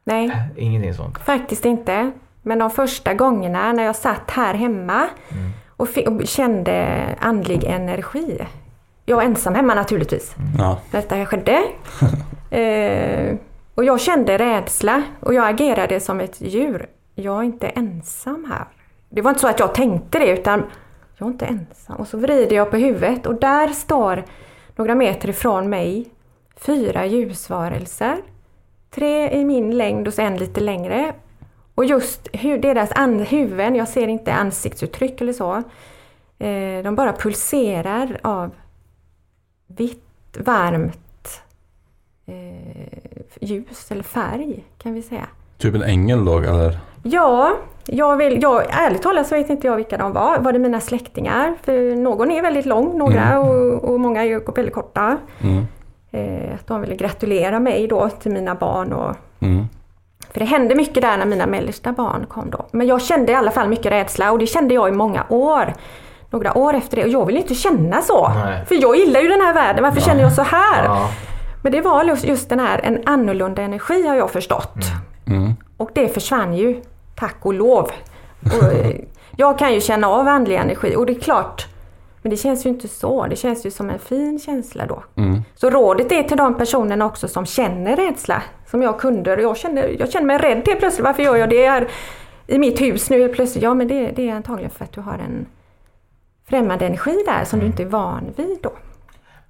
Nej. 0.04 0.30
Ingenting 0.56 0.94
sånt? 0.94 1.18
Faktiskt 1.18 1.64
inte. 1.64 2.10
Men 2.42 2.58
de 2.58 2.70
första 2.70 3.14
gångerna 3.14 3.72
när 3.72 3.82
jag 3.84 3.96
satt 3.96 4.30
här 4.30 4.54
hemma 4.54 5.08
och, 5.76 5.88
fi- 5.88 6.06
och 6.06 6.26
kände 6.26 7.04
andlig 7.20 7.64
energi. 7.64 8.38
Jag 9.06 9.16
var 9.16 9.22
ensam 9.22 9.54
hemma 9.54 9.74
naturligtvis 9.74 10.34
Ja. 10.58 10.78
när 10.90 11.00
detta 11.00 11.26
skedde. 11.26 11.62
eh, 12.50 13.36
och 13.74 13.84
jag 13.84 14.00
kände 14.00 14.38
rädsla 14.38 15.02
och 15.20 15.34
jag 15.34 15.48
agerade 15.48 16.00
som 16.00 16.20
ett 16.20 16.40
djur. 16.40 16.86
Jag 17.14 17.38
är 17.38 17.42
inte 17.42 17.68
ensam 17.68 18.46
här. 18.52 18.64
Det 19.10 19.22
var 19.22 19.30
inte 19.30 19.40
så 19.40 19.48
att 19.48 19.58
jag 19.58 19.74
tänkte 19.74 20.18
det 20.18 20.30
utan 20.30 20.64
jag 21.16 21.26
är 21.26 21.32
inte 21.32 21.46
ensam. 21.46 21.96
Och 21.96 22.08
så 22.08 22.18
vrider 22.18 22.56
jag 22.56 22.70
på 22.70 22.76
huvudet 22.76 23.26
och 23.26 23.34
där 23.34 23.68
står 23.68 24.24
några 24.76 24.94
meter 24.94 25.28
ifrån 25.28 25.68
mig 25.68 26.06
fyra 26.56 27.06
ljusvarelser. 27.06 28.16
Tre 28.90 29.30
i 29.30 29.44
min 29.44 29.76
längd 29.76 30.08
och 30.08 30.18
en 30.18 30.36
lite 30.36 30.60
längre. 30.60 31.14
Och 31.74 31.84
just 31.84 32.28
deras 32.32 32.90
huvuden, 33.28 33.74
jag 33.74 33.88
ser 33.88 34.08
inte 34.08 34.32
ansiktsuttryck 34.32 35.20
eller 35.20 35.32
så. 35.32 35.62
Eh, 36.38 36.82
de 36.82 36.94
bara 36.94 37.12
pulserar 37.12 38.20
av 38.22 38.50
vitt, 39.66 40.36
varmt 40.38 41.42
eh, 42.26 42.98
ljus 43.40 43.90
eller 43.90 44.02
färg 44.02 44.64
kan 44.78 44.94
vi 44.94 45.02
säga. 45.02 45.28
Typ 45.60 45.74
en 45.74 45.82
ängel 45.82 46.24
då 46.24 46.38
eller? 46.38 46.78
Ja, 47.02 47.52
jag 47.86 48.16
vill, 48.16 48.42
jag, 48.42 48.62
ärligt 48.70 49.02
talat 49.02 49.26
så 49.26 49.34
vet 49.34 49.50
inte 49.50 49.66
jag 49.66 49.76
vilka 49.76 49.96
de 49.98 50.12
var. 50.12 50.38
Var 50.38 50.52
det 50.52 50.58
mina 50.58 50.80
släktingar? 50.80 51.54
För 51.62 51.96
någon 51.96 52.30
är 52.30 52.42
väldigt 52.42 52.66
lång, 52.66 52.98
några 52.98 53.38
och, 53.38 53.84
och 53.84 54.00
många 54.00 54.24
är 54.24 54.54
väldigt 54.54 54.74
korta. 54.74 55.16
Mm. 55.40 55.66
Eh, 56.10 56.54
att 56.54 56.66
de 56.66 56.80
ville 56.80 56.94
gratulera 56.96 57.60
mig 57.60 57.86
då 57.88 58.08
till 58.08 58.32
mina 58.32 58.54
barn. 58.54 58.92
Och, 58.92 59.16
Mm. 59.42 59.64
för 60.32 60.40
det 60.40 60.46
hände 60.46 60.74
mycket 60.74 61.02
där 61.02 61.16
när 61.16 61.26
mina 61.26 61.46
mellersta 61.46 61.92
barn 61.92 62.26
kom 62.28 62.50
då. 62.50 62.66
Men 62.72 62.86
jag 62.86 63.02
kände 63.02 63.32
i 63.32 63.34
alla 63.34 63.50
fall 63.50 63.68
mycket 63.68 63.92
rädsla 63.92 64.32
och 64.32 64.38
det 64.38 64.46
kände 64.46 64.74
jag 64.74 64.88
i 64.88 64.92
många 64.92 65.24
år. 65.28 65.74
Några 66.30 66.58
år 66.58 66.74
efter 66.74 66.96
det 66.96 67.02
och 67.04 67.08
jag 67.10 67.26
vill 67.26 67.36
inte 67.36 67.54
känna 67.54 68.02
så. 68.02 68.28
Nej. 68.28 68.64
För 68.66 68.74
jag 68.82 68.96
gillar 68.96 69.20
ju 69.20 69.28
den 69.28 69.40
här 69.40 69.54
världen, 69.54 69.82
varför 69.84 70.00
känner 70.00 70.22
jag 70.22 70.32
så 70.32 70.42
här? 70.42 70.84
Ja. 70.84 71.08
Men 71.62 71.72
det 71.72 71.80
var 71.80 72.04
just 72.24 72.48
den 72.48 72.60
här, 72.60 72.80
en 72.84 72.98
annorlunda 73.06 73.62
energi 73.62 74.06
har 74.06 74.14
jag 74.16 74.30
förstått. 74.30 74.74
Mm. 74.76 74.98
Och 75.76 75.90
det 75.94 76.08
försvann 76.08 76.56
ju, 76.56 76.82
tack 77.16 77.36
och 77.40 77.54
lov. 77.54 77.90
Och, 78.44 78.72
eh, 78.72 78.96
jag 79.36 79.58
kan 79.58 79.74
ju 79.74 79.80
känna 79.80 80.08
av 80.08 80.28
andlig 80.28 80.56
energi 80.56 80.96
och 80.96 81.06
det 81.06 81.12
är 81.12 81.20
klart, 81.20 81.66
men 82.22 82.30
det 82.30 82.36
känns 82.36 82.66
ju 82.66 82.70
inte 82.70 82.88
så. 82.88 83.26
Det 83.26 83.36
känns 83.36 83.66
ju 83.66 83.70
som 83.70 83.90
en 83.90 83.98
fin 83.98 84.38
känsla 84.38 84.86
då. 84.86 85.02
Mm. 85.16 85.42
Så 85.54 85.70
rådet 85.70 86.12
är 86.12 86.22
till 86.22 86.36
de 86.36 86.58
personerna 86.58 87.06
också 87.06 87.28
som 87.28 87.46
känner 87.46 87.96
rädsla, 87.96 88.42
som 88.66 88.82
jag 88.82 89.00
kunder. 89.00 89.38
Jag 89.38 89.56
känner, 89.56 89.96
jag 89.98 90.10
känner 90.12 90.26
mig 90.26 90.38
rädd 90.38 90.62
helt 90.66 90.78
plötsligt. 90.78 91.04
Varför 91.04 91.22
gör 91.22 91.36
jag 91.36 91.50
det 91.50 91.68
här 91.68 91.88
i 92.46 92.58
mitt 92.58 92.80
hus 92.80 93.10
nu 93.10 93.20
helt 93.20 93.32
plötsligt? 93.32 93.64
Ja, 93.64 93.74
men 93.74 93.88
det, 93.88 94.10
det 94.16 94.28
är 94.28 94.34
antagligen 94.34 94.70
för 94.70 94.84
att 94.84 94.92
du 94.92 95.00
har 95.00 95.18
en 95.18 95.46
främmande 96.48 96.86
energi 96.86 97.22
där 97.26 97.44
som 97.44 97.60
du 97.60 97.66
inte 97.66 97.82
är 97.82 97.86
van 97.86 98.24
vid 98.36 98.58
då. 98.62 98.72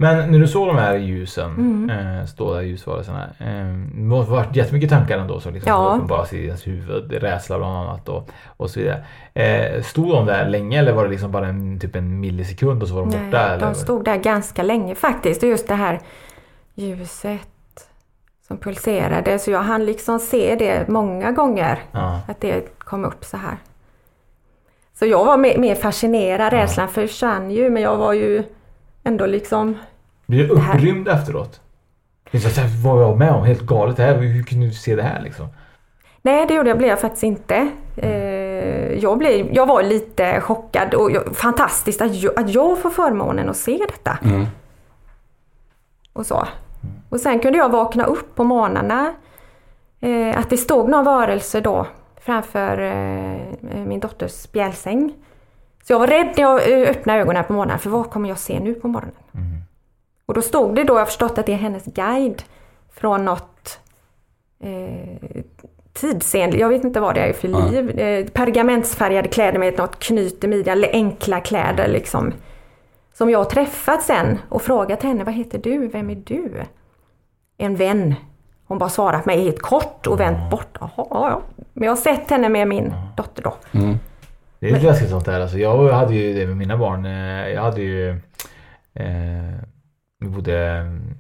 Men 0.03 0.31
när 0.31 0.39
du 0.39 0.47
såg 0.49 0.67
de 0.67 0.77
här 0.77 0.97
ljusen, 0.97 1.51
Mm. 1.51 1.91
eh, 2.19 2.27
stående 2.27 2.65
ljusvarelserna. 2.65 3.25
Eh, 3.39 4.07
det 4.25 4.31
varit 4.31 4.57
jättemycket 4.57 4.91
tankar 4.91 5.19
ändå 5.19 5.41
som 5.41 5.55
liksom 5.55 5.71
Ja. 5.73 5.93
uppenbaras 5.97 6.33
i 6.33 6.45
ens 6.47 6.67
huvud. 6.67 7.13
Rädsla 7.13 7.59
bland 7.59 7.77
annat 7.77 8.09
och, 8.09 8.29
och 8.47 8.71
så 8.71 8.81
vidare. 8.81 9.05
Eh, 9.35 9.83
stod 9.83 10.13
de 10.15 10.27
där 10.27 10.49
länge 10.49 10.79
eller 10.79 10.93
var 10.93 11.05
det 11.05 11.11
liksom 11.11 11.31
bara 11.33 11.47
en, 11.49 11.81
typ 11.81 11.97
en 11.97 12.21
millisekund 12.21 12.83
och 12.83 12.89
så 12.89 12.95
var 12.95 13.03
de 13.03 13.09
Nej, 13.11 13.25
borta? 13.27 13.49
Eller? 13.49 13.67
de 13.67 13.75
stod 13.75 14.05
där 14.05 14.17
ganska 14.17 14.63
länge 14.63 14.95
faktiskt. 14.95 15.43
Och 15.43 15.49
just 15.49 15.69
det 15.69 15.75
här 15.75 16.01
ljuset 16.75 17.41
som 18.49 18.59
pulserade. 18.59 19.39
Så 19.39 19.51
jag 19.51 19.63
hann 19.63 19.85
liksom 19.85 20.19
se 20.19 20.55
det 20.59 20.89
många 20.89 21.33
gånger. 21.33 21.79
Ja. 21.93 22.21
Att 22.29 22.41
det 22.41 22.79
kom 22.79 23.05
upp 23.05 23.25
så 23.25 23.37
här. 23.37 23.57
Så 24.99 25.07
jag 25.07 25.25
var 25.25 25.37
mer, 25.37 25.59
mer 25.59 25.75
fascinerad. 25.75 26.53
Rädslan 26.53 26.89
försvann 26.89 27.51
ju 27.51 27.71
men 27.71 27.83
jag 27.83 27.97
var 27.97 28.13
ju 28.13 28.43
ändå 29.05 29.27
liksom... 29.27 29.77
Blir 30.31 30.49
du 30.49 30.55
Det 30.55 30.61
här- 30.61 30.75
upprymd 30.77 31.09
efteråt? 31.09 31.61
Så 32.33 32.61
här, 32.61 32.69
vad 32.85 32.95
var 32.97 33.03
jag 33.03 33.19
med 33.19 33.31
om? 33.33 33.45
Helt 33.45 33.61
galet 33.63 33.97
det 33.97 34.03
här. 34.03 34.15
Hur 34.19 34.43
kunde 34.43 34.67
du 34.67 34.73
se 34.73 34.97
det 34.97 35.03
här 35.03 35.23
liksom? 35.23 35.47
Nej, 36.23 36.47
det 36.47 36.55
gjorde 36.55 36.69
jag, 36.69 36.79
blev 36.79 36.91
jag 36.91 37.01
faktiskt 37.01 37.23
inte. 37.23 37.71
Eh, 37.97 38.93
jag, 39.03 39.19
blev, 39.19 39.53
jag 39.53 39.67
var 39.67 39.83
lite 39.83 40.41
chockad 40.41 40.95
och 40.95 41.11
jag, 41.11 41.37
fantastiskt 41.37 42.01
att 42.03 42.15
jag, 42.15 42.39
att 42.39 42.51
jag 42.51 42.79
får 42.79 42.91
förmånen 42.91 43.49
att 43.49 43.57
se 43.57 43.79
detta. 43.89 44.19
Mm. 44.25 44.47
Och 46.13 46.27
så. 46.27 46.49
Och 47.09 47.21
sen 47.21 47.39
kunde 47.39 47.59
jag 47.59 47.69
vakna 47.69 48.05
upp 48.05 48.35
på 48.35 48.45
morgnarna. 48.45 49.15
Eh, 50.01 50.39
att 50.39 50.51
det 50.51 50.57
stod 50.57 50.89
någon 50.89 51.05
varelse 51.05 51.61
då 51.61 51.87
framför 52.21 52.79
eh, 52.81 53.85
min 53.87 54.01
dotters 54.01 54.33
spjälsäng. 54.33 55.13
Så 55.85 55.93
jag 55.93 55.99
var 55.99 56.07
rädd 56.07 56.27
när 56.37 56.43
jag 56.43 56.61
öppnade 56.89 57.21
ögonen 57.21 57.45
på 57.45 57.53
morgonen 57.53 57.79
för 57.79 57.91
vad 57.91 58.11
kommer 58.11 58.29
jag 58.29 58.39
se 58.39 58.61
nu 58.61 58.75
på 58.75 58.89
morgonen? 58.89 59.15
Och 60.31 60.35
då 60.35 60.43
stod 60.43 60.75
det 60.75 60.85
då, 60.85 60.95
jag 60.95 60.99
har 60.99 61.07
förstått 61.07 61.39
att 61.39 61.47
det 61.47 61.53
är 61.53 61.57
hennes 61.57 61.85
guide 61.85 62.43
från 62.93 63.25
något 63.25 63.81
eh, 64.63 65.29
tidsenligt, 65.93 66.61
jag 66.61 66.69
vet 66.69 66.85
inte 66.85 67.01
vad 67.01 67.15
det 67.15 67.21
är 67.21 67.33
för 67.33 67.49
liv. 67.49 67.99
Eh, 67.99 68.27
pergamentsfärgade 68.27 69.29
kläder 69.29 69.59
med 69.59 69.79
något 69.79 69.99
knyt 69.99 70.45
i 70.45 70.49
midjan, 70.49 70.79
eller 70.79 70.91
enkla 70.93 71.41
kläder 71.41 71.89
liksom. 71.89 72.33
Som 73.13 73.31
jag 73.31 73.39
har 73.39 73.45
träffat 73.45 74.03
sen 74.03 74.39
och 74.49 74.63
frågat 74.63 75.03
henne, 75.03 75.25
vad 75.25 75.35
heter 75.35 75.59
du? 75.59 75.89
Vem 75.89 76.11
är 76.11 76.23
du? 76.25 76.53
En 77.59 77.77
vän. 77.77 78.15
Hon 78.67 78.79
bara 78.79 78.91
svarat 78.91 79.27
mig 79.27 79.41
helt 79.45 79.63
kort 79.63 80.07
och 80.07 80.21
vänt 80.21 80.51
bort. 80.51 80.77
Jaha, 80.81 80.91
ja, 80.97 81.07
ja. 81.11 81.43
Men 81.73 81.85
jag 81.85 81.91
har 81.91 81.97
sett 81.97 82.31
henne 82.31 82.49
med 82.49 82.69
min 82.69 82.93
dotter 83.17 83.43
då. 83.43 83.55
Mm. 83.73 83.97
Det 84.59 84.69
är 84.69 84.73
lite 84.73 84.87
läskigt 84.87 85.11
sånt 85.11 85.25
där. 85.25 85.41
Alltså, 85.41 85.59
jag 85.59 85.93
hade 85.93 86.15
ju 86.15 86.35
det 86.35 86.47
med 86.47 86.57
mina 86.57 86.77
barn. 86.77 87.07
Eh, 87.07 87.49
Jag 87.49 87.63
hade 87.63 87.81
ju... 87.81 88.11
Eh, 88.95 89.70
vi 90.21 90.29
bodde 90.29 90.69
mm, 90.69 91.15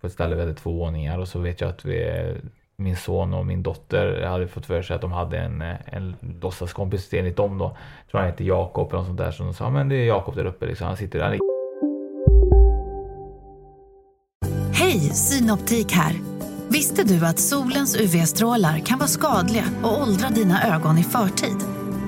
på 0.00 0.06
ett 0.06 0.12
ställe 0.12 0.34
vi 0.34 0.40
hade 0.40 0.54
två 0.54 0.72
våningar 0.72 1.18
och 1.18 1.28
så 1.28 1.38
vet 1.38 1.60
jag 1.60 1.70
att 1.70 1.84
vi, 1.84 2.34
min 2.76 2.96
son 2.96 3.34
och 3.34 3.46
min 3.46 3.62
dotter 3.62 4.22
hade 4.22 4.48
fått 4.48 4.66
för 4.66 4.82
sig 4.82 4.96
att 4.96 5.00
de 5.00 5.12
hade 5.12 5.38
en, 5.38 5.62
en 5.84 6.16
låtsaskompis 6.40 7.14
enligt 7.14 7.36
dem 7.36 7.58
då. 7.58 7.64
Jag 7.64 8.10
tror 8.10 8.20
han 8.20 8.30
hette 8.30 8.44
Jakob 8.44 8.88
eller 8.88 8.98
något 8.98 9.06
sånt 9.06 9.18
där. 9.18 9.30
Så 9.30 9.42
de 9.42 9.54
sa 9.54 9.70
men 9.70 9.88
det 9.88 9.96
är 9.96 10.06
Jakob 10.06 10.36
där 10.36 10.44
uppe 10.44 10.66
liksom. 10.66 10.86
Han 10.86 10.96
sitter 10.96 11.18
där. 11.18 11.38
Hej, 14.72 15.00
Synoptik 15.00 15.92
här. 15.92 16.14
Visste 16.68 17.04
du 17.04 17.26
att 17.26 17.38
solens 17.38 18.00
UV-strålar 18.00 18.78
kan 18.78 18.98
vara 18.98 19.08
skadliga 19.08 19.64
och 19.82 20.02
åldra 20.02 20.28
dina 20.28 20.74
ögon 20.74 20.98
i 20.98 21.02
förtid? 21.02 21.56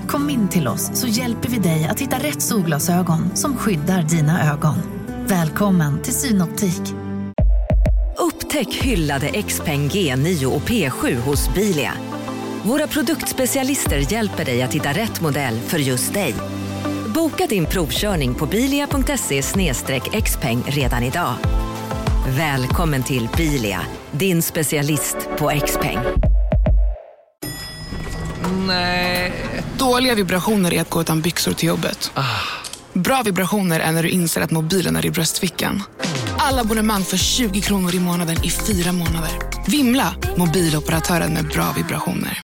Kom 0.08 0.30
in 0.30 0.48
till 0.48 0.68
oss 0.68 1.00
så 1.00 1.06
hjälper 1.06 1.48
vi 1.48 1.58
dig 1.58 1.88
att 1.90 2.00
hitta 2.00 2.16
rätt 2.16 2.42
solglasögon 2.42 3.37
som 3.37 3.56
skyddar 3.56 4.02
dina 4.02 4.52
ögon. 4.52 4.97
Välkommen 5.28 6.02
till 6.02 6.12
Synoptik. 6.12 6.82
Upptäck 8.18 8.74
hyllade 8.74 9.42
XPeng 9.42 9.88
G9 9.88 10.44
och 10.44 10.62
P7 10.62 11.14
hos 11.14 11.54
Bilia. 11.54 11.92
Våra 12.62 12.86
produktspecialister 12.86 14.12
hjälper 14.12 14.44
dig 14.44 14.62
att 14.62 14.74
hitta 14.74 14.92
rätt 14.92 15.20
modell 15.20 15.60
för 15.60 15.78
just 15.78 16.14
dig. 16.14 16.34
Boka 17.14 17.46
din 17.46 17.66
provkörning 17.66 18.34
på 18.34 18.46
bilia.se 18.46 19.42
xpeng 20.22 20.62
redan 20.66 21.02
idag. 21.02 21.34
Välkommen 22.28 23.02
till 23.02 23.28
Bilia, 23.36 23.80
din 24.12 24.42
specialist 24.42 25.16
på 25.38 25.60
XPeng. 25.66 25.98
Dåliga 29.78 30.14
vibrationer 30.14 30.74
är 30.74 30.80
att 30.80 30.90
gå 30.90 31.00
utan 31.00 31.20
byxor 31.20 31.52
till 31.52 31.68
jobbet. 31.68 32.12
Bra 32.92 33.22
vibrationer 33.24 33.81
är 33.81 33.92
när 33.92 34.03
du 34.03 34.09
inser 34.09 34.40
att 34.40 34.51
mobilen 34.51 34.96
är 34.96 35.07
i 35.07 35.11
bröstfickan. 35.11 35.83
Alla 36.38 36.61
abonnemang 36.61 37.03
för 37.03 37.16
20 37.16 37.61
kronor 37.61 37.94
i 37.94 38.01
månaden 38.01 38.37
i 38.44 38.51
fyra 38.51 38.92
månader. 38.92 39.31
Vimla! 39.68 40.14
Mobiloperatören 40.37 41.35
med 41.35 41.48
bra 41.48 41.72
vibrationer. 41.77 42.42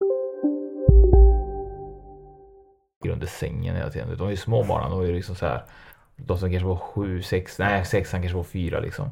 under 3.14 3.26
sängen 3.26 3.76
hela 3.76 3.90
tiden. 3.90 4.16
De 4.18 4.26
är 4.26 4.30
ju 4.30 4.36
små 4.36 4.64
barnen. 4.64 4.90
De 4.90 5.00
är 5.00 5.06
ju 5.06 5.14
liksom 5.14 5.36
så 5.36 5.46
här. 5.46 5.64
De 6.16 6.38
som 6.38 6.50
kanske 6.50 6.66
var 6.66 6.76
sju, 6.76 7.22
sex, 7.22 7.58
nej 7.58 7.84
sexan 7.84 8.20
kanske 8.20 8.36
var 8.36 8.44
fyra 8.44 8.80
liksom. 8.80 9.10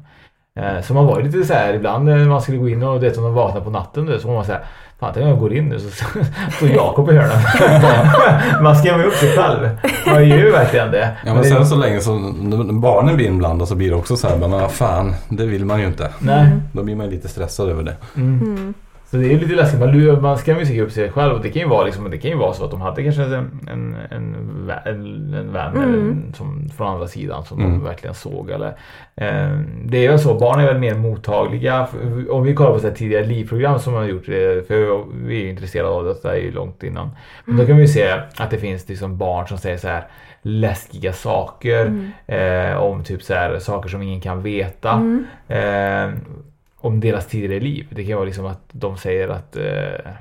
Eh, 0.59 0.81
Så 0.81 0.93
man 0.93 1.05
var 1.05 1.19
ju 1.19 1.25
lite 1.25 1.43
så 1.45 1.53
här 1.53 1.73
ibland 1.73 2.05
när 2.05 2.25
man 2.25 2.41
skulle 2.41 2.57
gå 2.57 2.69
in 2.69 2.83
och 2.83 2.99
det 2.99 3.13
som 3.13 3.23
de 3.23 3.33
vaknade 3.33 3.65
på 3.65 3.71
natten 3.71 4.19
så 4.21 4.27
var 4.27 4.35
man 4.35 4.45
så 4.45 4.51
här. 4.51 4.61
Fan 4.99 5.11
tänk 5.13 5.23
om 5.23 5.29
jag 5.29 5.39
går 5.39 5.53
in 5.53 5.69
nu 5.69 5.79
så 5.79 5.89
står 6.57 6.69
Jakob 6.69 7.09
i 7.09 7.13
hörnan. 7.13 8.63
man 8.63 8.75
skrämmer 8.75 9.03
upp 9.03 9.13
sig 9.13 9.29
själv. 9.37 9.69
Man 10.07 10.29
gör 10.29 10.37
ju 10.37 10.51
verkligen 10.51 10.91
det. 10.91 11.09
Ja 11.25 11.33
men 11.33 11.43
det- 11.43 11.49
sen 11.49 11.65
så 11.65 11.75
länge 11.75 11.99
som 11.99 12.81
barnen 12.81 13.15
blir 13.15 13.25
inblandade 13.27 13.67
så 13.67 13.75
blir 13.75 13.89
det 13.89 13.95
också 13.95 14.15
så 14.17 14.27
här, 14.27 14.37
men 14.37 14.51
vad 14.51 14.71
fan, 14.71 15.15
det 15.29 15.45
vill 15.45 15.65
man 15.65 15.79
ju 15.79 15.85
inte. 15.87 16.09
Nej. 16.19 16.47
Då 16.73 16.83
blir 16.83 16.95
man 16.95 17.05
ju 17.05 17.11
lite 17.11 17.27
stressad 17.27 17.69
över 17.69 17.83
det. 17.83 17.95
Mm. 18.15 18.73
Så 19.13 19.19
det 19.19 19.33
är 19.33 19.39
lite 19.39 19.55
läskigt. 19.55 19.79
Man, 19.79 19.91
lurar- 19.91 20.21
man 20.21 20.37
skrämmer 20.37 20.59
ju 20.59 20.65
sig 20.65 20.81
upp 20.81 20.91
sig 20.91 21.11
själv. 21.11 21.33
Och 21.33 21.41
det 21.41 21.49
kan 21.49 21.61
ju 21.61 21.67
vara, 21.67 21.85
liksom, 21.85 22.11
det 22.11 22.17
kan 22.17 22.31
ju 22.31 22.37
vara 22.37 22.53
så 22.53 22.65
att 22.65 22.71
de 22.71 22.81
hade 22.81 23.03
kanske 23.03 23.23
en, 23.23 23.33
en, 23.71 23.95
en, 24.11 24.35
en, 24.85 25.53
vän 25.53 25.77
en, 25.77 26.33
som, 26.37 26.69
från 26.77 26.87
andra 26.87 27.07
sidan 27.07 27.43
som 27.45 27.59
Mm. 27.59 27.71
de 27.71 27.83
verkligen 27.83 28.13
såg. 28.13 28.49
Eller, 28.49 28.67
eh, 29.15 29.59
det 29.85 30.05
är 30.05 30.11
ju 30.11 30.17
så, 30.17 30.33
barn 30.39 30.59
är 30.59 30.65
väl 30.65 30.79
mer 30.79 30.95
mottagliga. 30.95 31.87
Om 32.29 32.43
vi 32.43 32.53
kollar 32.55 32.71
på 32.73 32.79
så 32.79 32.87
här 32.87 32.95
tidigare 32.95 33.25
livprogram 33.25 33.79
som 33.79 33.93
man 33.93 34.01
har 34.01 34.09
gjort, 34.09 34.27
eh, 34.29 34.33
för 34.67 35.03
vi 35.25 35.35
är 35.39 35.43
ju 35.43 35.49
intresserade 35.49 35.89
av 35.89 36.03
det, 36.05 36.15
det 36.23 36.29
är 36.29 36.35
ju 36.35 36.51
långt 36.51 36.83
innan. 36.83 37.09
Men 37.45 37.57
då 37.57 37.65
kan 37.65 37.75
vi 37.75 37.81
ju 37.81 37.87
se 37.87 38.11
att 38.37 38.49
det 38.51 38.57
finns 38.57 38.89
liksom 38.89 39.17
barn 39.17 39.47
som 39.47 39.57
säger 39.57 39.77
så 39.77 39.87
här 39.87 40.07
läskiga 40.41 41.13
saker. 41.13 42.09
Eh, 42.27 42.77
om 42.77 43.03
typ 43.03 43.23
så 43.23 43.33
här, 43.33 43.59
saker 43.59 43.89
som 43.89 44.01
ingen 44.01 44.21
kan 44.21 44.41
veta. 44.43 45.01
Eh, 45.47 46.09
om 46.83 46.99
deras 46.99 47.27
tidigare 47.27 47.59
liv. 47.59 47.87
Det 47.89 48.05
kan 48.05 48.15
vara 48.15 48.25
liksom 48.25 48.45
att 48.45 48.61
de 48.71 48.97
säger 48.97 49.27
att, 49.27 49.55
eh, 49.55 50.11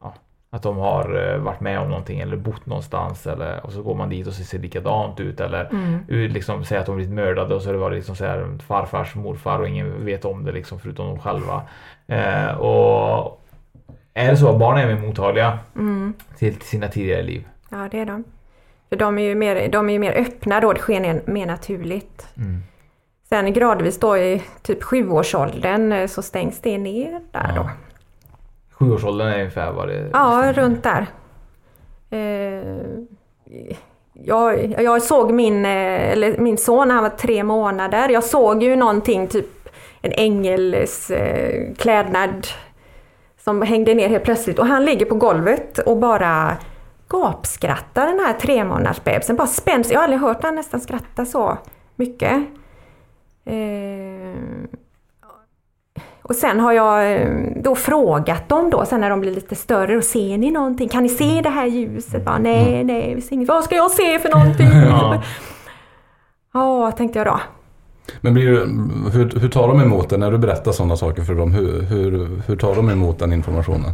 ja, 0.00 0.14
att 0.50 0.62
de 0.62 0.76
har 0.76 1.32
eh, 1.32 1.38
varit 1.38 1.60
med 1.60 1.78
om 1.78 1.88
någonting 1.88 2.20
eller 2.20 2.36
bott 2.36 2.66
någonstans 2.66 3.26
eller, 3.26 3.66
och 3.66 3.72
så 3.72 3.82
går 3.82 3.94
man 3.94 4.08
dit 4.08 4.26
och 4.26 4.32
så 4.32 4.44
ser 4.44 4.58
likadant 4.58 5.20
ut 5.20 5.40
eller 5.40 5.64
mm. 5.64 6.04
liksom 6.08 6.64
säger 6.64 6.80
att 6.80 6.86
de 6.86 6.96
blivit 6.96 7.14
mördade 7.14 7.54
och 7.54 7.62
så 7.62 7.68
har 7.68 7.72
det 7.72 7.80
varit 7.80 7.96
liksom 7.96 8.16
så 8.16 8.24
här, 8.24 8.58
farfars 8.66 9.14
morfar 9.14 9.58
och 9.58 9.68
ingen 9.68 10.04
vet 10.04 10.24
om 10.24 10.44
det 10.44 10.52
liksom 10.52 10.80
förutom 10.80 11.06
de 11.06 11.18
själva. 11.18 11.62
Eh, 12.06 12.58
och 12.58 13.40
är 14.14 14.30
det 14.30 14.36
så 14.36 14.48
att 14.48 14.58
barn 14.58 14.78
är 14.78 14.86
mer 14.86 15.06
mottagliga 15.06 15.58
till 16.38 16.60
sina 16.60 16.88
tidigare 16.88 17.22
liv? 17.22 17.48
Ja, 17.70 17.88
det 17.90 17.98
är 17.98 18.06
de. 18.06 18.24
För 18.88 18.96
de 18.96 19.18
är 19.18 19.22
ju 19.22 19.34
mer, 19.34 19.68
de 19.68 19.90
är 19.90 19.98
mer 19.98 20.12
öppna 20.12 20.60
då, 20.60 20.72
det 20.72 20.80
sker 20.80 21.00
mer, 21.00 21.22
mer 21.26 21.46
naturligt. 21.46 22.28
Mm. 22.36 22.62
Sen 23.32 23.52
gradvis 23.52 24.00
då 24.00 24.16
i 24.16 24.42
typ 24.62 24.82
sjuårsåldern 24.82 25.92
eh, 25.92 26.06
så 26.06 26.22
stängs 26.22 26.60
det 26.60 26.78
ner 26.78 27.20
där 27.30 27.52
då. 27.56 27.70
Sjuårsåldern 28.72 29.28
är 29.28 29.34
ungefär 29.38 29.72
vad 29.72 29.88
det 29.88 30.10
Ja, 30.12 30.52
runt 30.54 30.82
där. 30.82 31.06
Eh, 32.10 32.84
jag, 34.12 34.74
jag 34.82 35.02
såg 35.02 35.32
min, 35.32 35.64
eh, 35.64 36.12
eller 36.12 36.38
min 36.38 36.58
son 36.58 36.88
när 36.88 36.94
han 36.94 37.04
var 37.04 37.10
tre 37.10 37.44
månader. 37.44 38.08
Jag 38.08 38.24
såg 38.24 38.62
ju 38.62 38.76
någonting, 38.76 39.26
typ 39.26 39.68
en 40.00 40.12
ängels 40.12 41.10
eh, 41.10 41.74
klädnad 41.78 42.46
som 43.44 43.62
hängde 43.62 43.94
ner 43.94 44.08
helt 44.08 44.24
plötsligt 44.24 44.58
och 44.58 44.66
han 44.66 44.84
ligger 44.84 45.06
på 45.06 45.14
golvet 45.14 45.78
och 45.78 45.96
bara 45.96 46.56
gapskrattar 47.08 48.06
den 48.06 48.20
här 48.20 48.32
tre 48.32 48.64
månaders 48.64 49.04
bebisen. 49.04 49.36
Bara 49.36 49.46
spänns. 49.46 49.90
Jag 49.90 49.98
har 49.98 50.04
aldrig 50.04 50.20
hört 50.20 50.42
han 50.42 50.54
nästan 50.54 50.80
skratta 50.80 51.24
så 51.24 51.58
mycket. 51.96 52.42
Eh, 53.44 54.32
och 56.22 56.34
sen 56.34 56.60
har 56.60 56.72
jag 56.72 57.12
eh, 57.12 57.28
då 57.56 57.74
frågat 57.74 58.48
dem 58.48 58.70
då, 58.70 58.84
sen 58.86 59.00
när 59.00 59.10
de 59.10 59.20
blir 59.20 59.34
lite 59.34 59.54
större, 59.54 59.96
och 59.96 60.04
ser 60.04 60.38
ni 60.38 60.50
någonting? 60.50 60.88
Kan 60.88 61.02
ni 61.02 61.08
se 61.08 61.40
det 61.42 61.48
här 61.48 61.66
ljuset? 61.66 62.24
Bara, 62.24 62.38
nej, 62.38 62.84
nej, 62.84 63.14
vi 63.14 63.20
ser 63.20 63.32
inget. 63.32 63.48
Vad 63.48 63.64
ska 63.64 63.74
jag 63.74 63.90
se 63.90 64.18
för 64.18 64.28
någonting? 64.28 64.66
Ja. 64.88 65.22
Ja, 66.54 66.92
tänkte 66.92 67.18
jag 67.18 67.26
då. 67.26 67.40
Men 68.20 68.34
blir 68.34 68.48
hur, 69.12 69.40
hur 69.40 69.48
tar 69.48 69.68
de 69.68 69.80
emot 69.80 70.08
det 70.10 70.16
när 70.16 70.30
du 70.30 70.38
berättar 70.38 70.72
sådana 70.72 70.96
saker 70.96 71.22
för 71.22 71.34
dem? 71.34 71.52
Hur, 71.52 71.82
hur, 71.82 72.42
hur 72.46 72.56
tar 72.56 72.74
de 72.74 72.90
emot 72.90 73.18
den 73.18 73.32
informationen? 73.32 73.92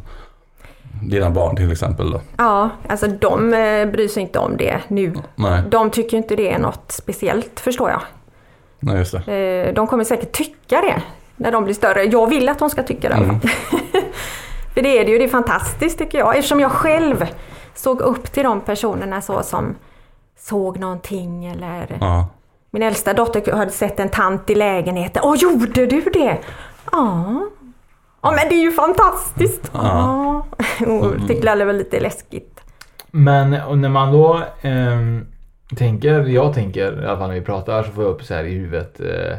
Dina 1.03 1.31
barn 1.31 1.57
till 1.57 1.73
exempel 1.73 2.11
då? 2.11 2.21
Ja, 2.37 2.71
alltså 2.89 3.07
de 3.07 3.55
eh, 3.55 3.87
bryr 3.87 4.09
sig 4.09 4.23
inte 4.23 4.39
om 4.39 4.57
det 4.57 4.81
nu. 4.89 5.13
Nej. 5.37 5.63
De 5.71 5.91
tycker 5.91 6.17
inte 6.17 6.37
det 6.37 6.53
är 6.53 6.59
något 6.59 6.85
speciellt, 6.93 7.61
förstår 7.61 7.91
jag. 7.91 8.01
Nej, 8.81 8.99
just 8.99 9.15
det. 9.27 9.33
Eh, 9.69 9.75
De 9.75 9.87
kommer 9.87 10.05
säkert 10.05 10.33
tycka 10.33 10.81
det 10.81 11.03
när 11.37 11.53
de 11.53 11.65
blir 11.65 11.75
större. 11.75 12.05
Jag 12.05 12.27
vill 12.27 12.49
att 12.49 12.59
de 12.59 12.71
ska 12.71 12.83
tycka 12.83 13.09
det 13.09 13.15
fall. 13.17 13.41
För 14.75 14.83
det 14.83 14.99
är 14.99 15.05
det 15.05 15.11
ju, 15.11 15.19
det 15.19 15.25
är 15.25 15.29
fantastiskt 15.29 15.99
tycker 15.99 16.19
jag. 16.19 16.37
Eftersom 16.37 16.61
jag 16.61 16.73
själv 16.73 17.27
såg 17.75 18.01
upp 18.01 18.33
till 18.33 18.43
de 18.45 18.61
personerna 18.61 19.21
så 19.21 19.43
som 19.43 19.75
såg 20.39 20.79
någonting 20.79 21.47
eller 21.47 21.97
Ja. 22.01 22.27
min 22.71 22.83
äldsta 22.83 23.13
dotter 23.13 23.53
hade 23.53 23.71
sett 23.71 24.01
en 24.01 24.09
tant 24.09 24.51
i 24.51 24.55
lägenheten. 24.55 25.23
Åh, 25.25 25.37
gjorde 25.37 25.87
du 25.87 26.01
det? 26.01 26.39
Ja. 26.93 27.41
Ja, 28.23 28.31
men 28.31 28.49
det 28.49 28.55
är 28.55 28.61
ju 28.63 28.73
fantastiskt. 28.73 29.71
Ja. 29.75 30.47
Hon 30.79 31.25
tyckte 31.29 31.55
det 31.55 31.65
var 31.65 31.73
lite 31.73 32.01
läskigt. 32.01 32.61
Men 33.11 33.51
när 33.81 33.89
man 33.89 34.13
då 34.13 34.41
ehm, 34.63 35.27
tänker, 35.77 36.21
jag 36.27 36.55
tänker 36.55 37.03
i 37.03 37.07
alla 37.07 37.19
fall 37.19 37.29
när 37.29 37.35
vi 37.35 37.41
pratar 37.41 37.83
så 37.83 37.91
får 37.93 38.05
jag 38.05 38.11
upp 38.11 38.23
så 38.23 38.35
här 38.35 38.45
i 38.45 38.55
huvudet 38.55 39.01
eh, 39.01 39.37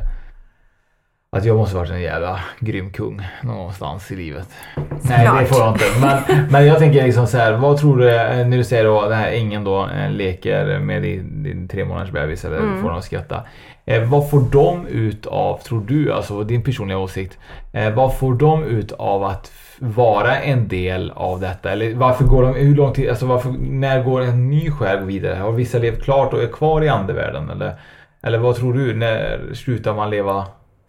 att 1.31 1.45
jag 1.45 1.57
måste 1.57 1.75
varit 1.75 1.91
en 1.91 2.01
jävla 2.01 2.39
grym 2.59 2.91
kung 2.91 3.21
någonstans 3.43 4.11
i 4.11 4.15
livet. 4.15 4.47
Nej 4.75 4.85
det 5.25 5.25
Såklart. 5.25 5.47
får 5.47 5.59
jag 5.59 5.73
inte. 5.73 5.85
Men, 6.01 6.47
men 6.51 6.65
jag 6.65 6.77
tänker 6.79 7.03
liksom 7.03 7.27
så 7.27 7.37
här, 7.37 7.53
vad 7.53 7.77
tror 7.77 7.97
du 7.97 8.09
eh, 8.15 8.47
när 8.47 8.57
du 8.57 8.63
säger 8.63 8.83
då 8.85 9.01
den 9.09 9.17
här 9.17 9.63
då 9.65 9.89
eh, 9.89 10.11
leker 10.11 10.79
med 10.79 11.01
din, 11.01 11.43
din 11.43 11.67
tre 11.67 11.85
månaders 11.85 12.11
bebis 12.11 12.45
eller 12.45 12.57
Mm. 12.57 12.81
får 12.81 12.89
dem 12.89 12.97
att 12.97 13.03
skratta. 13.05 13.43
Eh, 13.85 14.03
vad 14.09 14.29
får 14.29 14.41
de 14.51 14.87
ut 14.87 15.25
av, 15.25 15.57
tror 15.57 15.81
du, 15.87 16.13
alltså 16.13 16.43
din 16.43 16.63
personliga 16.63 16.97
åsikt, 16.97 17.37
eh, 17.73 17.93
vad 17.93 18.17
får 18.17 18.33
de 18.33 18.63
ut 18.63 18.91
av 18.91 19.23
att 19.23 19.51
vara 19.79 20.39
en 20.39 20.67
del 20.67 21.11
av 21.11 21.39
detta? 21.39 21.71
Eller 21.71 21.93
varför 21.95 22.23
går 22.25 22.43
de, 22.43 22.55
hur 22.55 22.75
lång 22.75 22.93
tid, 22.93 23.09
alltså 23.09 23.25
varför, 23.25 23.49
när 23.59 24.03
går 24.03 24.21
en 24.21 24.49
ny 24.49 24.71
själ 24.71 25.05
vidare? 25.05 25.35
Har 25.35 25.51
vissa 25.51 25.77
levt 25.77 26.03
klart 26.03 26.33
och 26.33 26.43
är 26.43 26.47
kvar 26.47 26.83
i 26.83 26.89
andevärlden? 26.89 27.49
Eller, 27.49 27.73
eller 28.21 28.37
vad 28.37 28.55
tror 28.55 28.73
du, 28.73 28.95
när 28.95 29.39
slutar 29.53 29.93
man 29.93 30.09
leva 30.09 30.47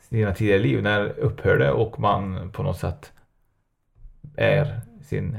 sina 0.09 0.35
tidigare 0.35 0.59
liv? 0.59 0.83
När 0.83 1.07
upphör 1.18 1.59
det 1.59 1.70
och 1.70 2.00
man 2.00 2.50
på 2.53 2.62
något 2.62 2.79
sätt 2.79 3.12
är 4.37 4.81
sin, 5.03 5.38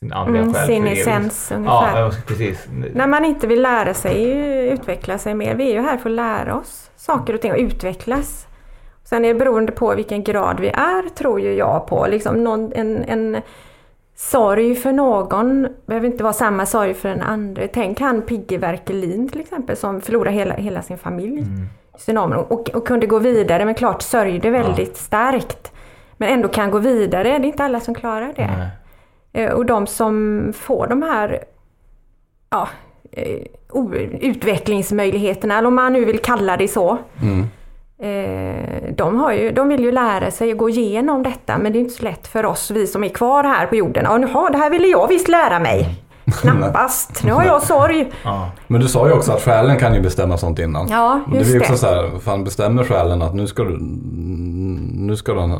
sin 0.00 0.12
andliga 0.12 0.42
Mm, 0.42 0.54
själ 0.54 0.66
sin 0.66 0.86
essens 0.86 1.52
ungefär. 1.52 2.00
ja, 2.00 2.12
precis. 2.26 2.68
När 2.94 3.06
man 3.06 3.24
inte 3.24 3.46
vill 3.46 3.62
lära 3.62 3.94
sig 3.94 4.30
utveckla 4.70 5.18
sig 5.18 5.34
mer. 5.34 5.54
Vi 5.54 5.70
är 5.70 5.74
ju 5.74 5.80
här 5.80 5.96
för 5.96 6.10
att 6.10 6.16
lära 6.16 6.54
oss 6.56 6.90
saker 6.96 7.34
och 7.34 7.40
ting 7.40 7.52
och 7.52 7.58
utvecklas. 7.58 8.47
Sen 9.08 9.24
är 9.24 9.28
det 9.28 9.38
beroende 9.38 9.72
på 9.72 9.94
vilken 9.94 10.22
grad 10.24 10.60
vi 10.60 10.68
är, 10.68 11.08
tror 11.08 11.40
ju 11.40 11.54
jag 11.54 11.86
på. 11.86 12.06
Liksom 12.06 12.44
någon, 12.44 12.72
en, 12.72 13.04
en 13.04 13.42
sorg 14.16 14.74
för 14.74 14.92
någon 14.92 15.68
behöver 15.86 16.06
inte 16.06 16.22
vara 16.22 16.32
samma 16.32 16.66
sorg 16.66 16.94
för 16.94 17.08
den 17.08 17.22
andra. 17.22 17.62
Tänk 17.72 18.00
han 18.00 18.22
Pigge 18.22 18.58
Werkelin 18.58 19.28
till 19.28 19.40
exempel 19.40 19.76
som 19.76 20.00
förlorade 20.00 20.30
hela, 20.36 20.54
hela 20.54 20.82
sin 20.82 20.98
familj 20.98 21.40
i 21.40 21.44
tsunamin 21.98 22.38
och, 22.38 22.70
och 22.70 22.86
kunde 22.86 23.06
gå 23.06 23.18
vidare 23.18 23.64
men 23.64 23.74
klart 23.74 24.02
sörjde 24.02 24.50
väldigt 24.50 24.96
starkt. 24.96 25.72
Men 26.16 26.28
ändå 26.28 26.48
kan 26.48 26.70
gå 26.70 26.78
vidare, 26.78 27.22
det 27.22 27.44
är 27.44 27.44
inte 27.44 27.64
alla 27.64 27.80
som 27.80 27.94
klarar 27.94 28.32
det. 28.36 28.50
Nej. 29.32 29.44
Eh, 29.44 29.52
Och 29.52 29.66
de 29.66 29.86
som 29.86 30.52
får 30.56 30.86
de 30.86 31.02
här 31.02 31.44
ja, 32.50 32.68
eh, 33.12 33.42
utvecklingsmöjligheterna, 34.20 35.58
eller 35.58 35.68
om 35.68 35.74
man 35.74 35.92
nu 35.92 36.04
vill 36.04 36.18
kalla 36.18 36.56
det 36.56 36.68
så. 36.68 36.98
Mm. 37.22 37.46
Eh, 38.00 38.92
de, 38.96 39.18
har 39.20 39.32
ju, 39.32 39.52
de 39.52 39.68
vill 39.68 39.80
ju 39.84 39.92
lära 39.92 40.30
sig 40.30 40.52
att 40.52 40.58
gå 40.58 40.68
igenom 40.68 41.22
detta 41.22 41.58
men 41.58 41.72
det 41.72 41.78
är 41.78 41.80
inte 41.80 41.94
så 41.94 42.04
lätt 42.04 42.26
för 42.26 42.46
oss, 42.46 42.70
vi 42.70 42.86
som 42.86 43.04
är 43.04 43.08
kvar 43.08 43.44
här 43.44 43.66
på 43.66 43.76
jorden. 43.76 44.04
Ja, 44.08 44.18
jaha, 44.18 44.50
det 44.50 44.58
här 44.58 44.70
ville 44.70 44.86
jag 44.86 45.08
visst 45.08 45.28
lära 45.28 45.58
mig. 45.58 45.88
Knappast. 46.40 47.24
Nu 47.24 47.32
har 47.32 47.44
jag 47.44 47.62
sorg. 47.62 48.12
Ja. 48.24 48.50
Men 48.66 48.80
du 48.80 48.88
sa 48.88 49.06
ju 49.08 49.12
också 49.12 49.32
att 49.32 49.42
själen 49.42 49.76
kan 49.78 49.94
ju 49.94 50.00
bestämma 50.00 50.38
sånt 50.38 50.58
innan. 50.58 50.88
Ja, 50.90 51.20
det 51.32 51.38
just 51.38 51.50
är 51.50 51.54
ju 51.54 51.60
också 51.60 51.72
det. 51.72 51.78
så 51.78 51.86
här, 51.86 52.18
fan 52.18 52.44
bestämmer 52.44 52.84
själen 52.84 53.22
att 53.22 53.34
nu 53.34 53.46
ska 53.46 53.64
du, 53.64 53.78
nu 54.92 55.16
ska 55.16 55.32
du, 55.34 55.58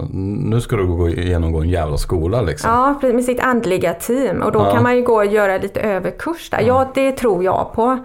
nu 0.50 0.60
ska 0.60 0.76
du 0.76 0.86
gå 0.86 1.08
genomgå 1.08 1.60
en 1.60 1.68
jävla 1.68 1.96
skola 1.96 2.40
liksom. 2.40 2.70
Ja, 2.70 3.08
med 3.12 3.24
sitt 3.24 3.40
andliga 3.40 3.94
team. 3.94 4.42
Och 4.42 4.52
då 4.52 4.58
Ja. 4.58 4.72
kan 4.72 4.82
man 4.82 4.96
ju 4.96 5.02
gå 5.02 5.14
och 5.16 5.26
göra 5.26 5.58
lite 5.58 5.80
överkurs 5.80 6.50
där. 6.50 6.60
Ja, 6.60 6.88
det 6.94 7.12
tror 7.12 7.44
jag 7.44 7.72
på. 7.74 7.98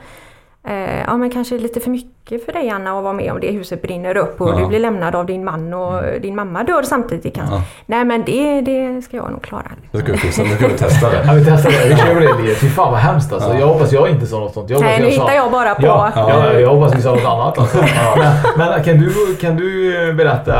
Eh, 0.67 1.01
ja, 1.07 1.17
men 1.17 1.29
kanske 1.29 1.57
lite 1.57 1.79
för 1.79 1.89
mycket 1.89 2.22
för 2.29 2.51
dig 2.53 2.69
Anna 2.69 2.97
att 2.97 3.03
vara 3.03 3.13
med 3.13 3.31
om 3.31 3.39
det 3.39 3.51
huset 3.51 3.81
brinner 3.81 4.17
upp 4.17 4.41
och 4.41 4.49
Ja. 4.49 4.55
du 4.59 4.67
blir 4.67 4.79
lämnad 4.79 5.15
av 5.15 5.25
din 5.25 5.43
man 5.43 5.73
och 5.73 6.03
din 6.21 6.35
mamma 6.35 6.63
dör 6.63 6.83
samtidigt 6.83 7.35
kanske. 7.35 7.55
Ja. 7.55 7.61
Nej, 7.85 8.05
men 8.05 8.23
det, 8.25 8.61
det 8.61 9.01
ska 9.01 9.17
jag 9.17 9.31
nog 9.31 9.41
klara. 9.41 9.71
Det 9.91 9.97
ska 9.97 10.11
vi 10.11 10.17
fixa, 10.17 10.43
nu 10.43 10.49
ska 10.55 10.67
vi 10.67 10.73
testa 10.77 11.09
det. 11.09 11.23
Ja, 11.27 11.33
vi 11.33 11.45
testar 11.45 11.71
det. 11.71 11.89
Vi 11.89 11.95
kör 11.95 12.43
det. 12.47 12.55
Fy 12.55 12.67
fan 12.69 12.91
vad 12.91 12.99
hemskt 13.01 13.33
alltså. 13.33 13.53
Jag 13.53 13.67
hoppas 13.67 13.91
jag 13.91 14.09
inte 14.09 14.25
sa 14.25 14.39
något 14.39 14.53
sånt. 14.53 14.69
Nej, 14.69 14.99
nu 15.01 15.11
sa- 15.11 15.21
hittar 15.21 15.33
jag 15.35 15.51
bara 15.51 15.75
på. 15.75 15.85
Ja, 15.85 16.11
ja. 16.15 16.29
Ja. 16.29 16.59
jag 16.59 16.69
hoppas 16.69 16.95
vi 16.95 17.01
sa 17.01 17.11
något 17.11 17.25
annat 17.25 17.59
alltså. 17.59 17.77
men, 18.17 18.33
men 18.57 18.83
kan, 18.83 18.97
du, 18.97 19.35
kan 19.35 19.55
du 19.55 20.13
berätta, 20.13 20.53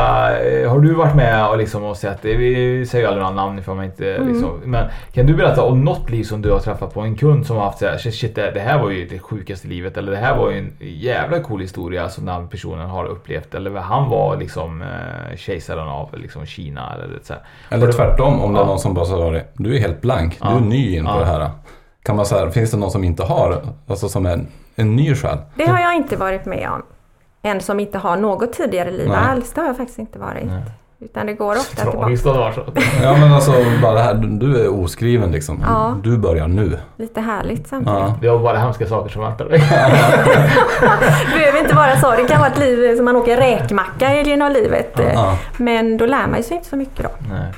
eh, 0.46 0.70
har 0.70 0.78
du 0.78 0.94
varit 0.94 1.14
med 1.14 1.48
och, 1.48 1.58
liksom 1.58 1.84
och 1.84 1.96
sett, 1.96 2.18
vi 2.24 2.86
säger 2.86 3.04
ju 3.04 3.08
aldrig 3.08 3.22
några 3.26 3.36
namn 3.46 3.58
ifall 3.58 3.76
man 3.76 3.84
inte 3.84 4.14
Mm. 4.14 4.28
liksom, 4.32 4.50
men 4.64 4.84
kan 5.12 5.26
du 5.26 5.34
berätta 5.34 5.62
om 5.62 5.84
något 5.84 6.10
liv 6.10 6.24
som 6.24 6.42
du 6.42 6.50
har 6.52 6.58
träffat 6.58 6.94
på 6.94 7.00
en 7.00 7.16
kund 7.16 7.46
som 7.46 7.56
har 7.56 7.64
haft 7.64 7.78
så 7.78 7.86
här, 7.86 7.96
shit, 7.98 8.14
shit 8.14 8.34
det, 8.34 8.50
det 8.50 8.60
här 8.60 8.78
var 8.82 8.90
ju 8.90 9.06
det 9.08 9.18
sjukaste 9.18 9.68
livet 9.68 9.96
eller 9.96 10.12
det 10.12 10.18
här 10.18 10.36
var 10.36 10.50
ju 10.50 10.58
en 10.58 10.72
jävla 10.80 11.40
cool 11.40 11.53
historia 11.60 12.08
som 12.08 12.26
den 12.26 12.48
personen 12.48 12.90
har 12.90 13.04
upplevt 13.04 13.54
eller 13.54 13.70
han 13.80 14.10
var 14.10 14.36
liksom 14.36 14.82
eh, 14.82 15.36
kejsaren 15.36 15.88
av 15.88 16.18
liksom 16.18 16.46
Kina 16.46 16.94
eller 16.94 17.18
så 17.22 17.32
här. 17.32 17.42
Eller 17.70 17.92
tvärtom, 17.92 18.40
om 18.40 18.52
det 18.54 18.60
är 18.60 18.64
någon 18.64 18.78
som 18.78 18.94
bara 18.94 19.30
det. 19.30 19.44
Du 19.54 19.76
är 19.76 19.80
helt 19.80 20.00
blank, 20.00 20.38
du 20.42 20.48
är 20.48 20.60
ny 20.60 20.96
in 20.96 21.04
på 21.04 21.10
Ja. 21.10 21.18
det 21.18 21.24
här. 21.26 21.50
Kan 22.02 22.16
man 22.16 22.26
säga, 22.26 22.50
finns 22.50 22.70
det 22.70 22.76
någon 22.76 22.90
som 22.90 23.04
inte 23.04 23.22
har, 23.24 23.62
alltså 23.86 24.08
som 24.08 24.26
en, 24.26 24.46
en 24.76 24.96
ny 24.96 25.14
själ? 25.14 25.38
Det 25.56 25.66
har 25.66 25.80
jag 25.80 25.94
inte 25.96 26.16
varit 26.16 26.44
med 26.44 26.70
om. 26.72 26.82
En 27.42 27.60
som 27.60 27.80
inte 27.80 27.98
har 27.98 28.16
något 28.16 28.52
tidigare 28.52 28.90
liv 28.90 29.08
Nej. 29.08 29.16
alls. 29.16 29.52
Det 29.52 29.60
har 29.60 29.68
jag 29.68 29.76
faktiskt 29.76 29.98
inte 29.98 30.18
varit. 30.18 30.44
Nej. 30.46 30.62
Utan 31.00 31.26
det 31.26 31.32
går 31.32 31.52
ofta 31.52 31.76
tillbaka. 31.76 31.98
Tragiskt 31.98 32.24
var 32.26 32.52
så. 32.52 32.64
Ja 33.02 33.16
men 33.16 33.32
alltså 33.32 33.52
bara 33.82 33.92
det 33.94 34.00
här, 34.00 34.14
du- 34.14 34.64
är 34.64 34.82
oskriven 34.82 35.30
liksom. 35.32 35.64
Ja. 35.68 35.96
Du 36.02 36.18
börjar 36.18 36.48
nu. 36.48 36.78
Lite 36.96 37.20
härligt 37.20 37.66
samtidigt. 37.68 37.98
Ja. 37.98 38.18
Det 38.20 38.28
var 38.30 38.38
bara 38.38 38.58
hemska 38.58 38.86
saker 38.86 39.10
som 39.10 39.22
väntade 39.22 39.50
dig. 39.50 39.58
Det 40.80 41.38
behöver 41.38 41.60
inte 41.60 41.74
vara 41.74 41.96
så. 41.96 42.10
Det 42.10 42.24
kan 42.28 42.40
vara 42.40 42.50
ett 42.50 42.58
liv 42.58 42.96
som 42.96 43.04
man 43.04 43.16
åker 43.16 43.36
räkmacka 43.36 44.22
genom 44.22 44.52
livet. 44.52 45.00
Ja. 45.14 45.38
Men 45.56 45.96
då 45.96 46.06
lär 46.06 46.26
man 46.26 46.42
sig 46.42 46.56
inte 46.56 46.68
så 46.68 46.76
mycket 46.76 47.02
då. 47.04 47.10
Nej. 47.30 47.52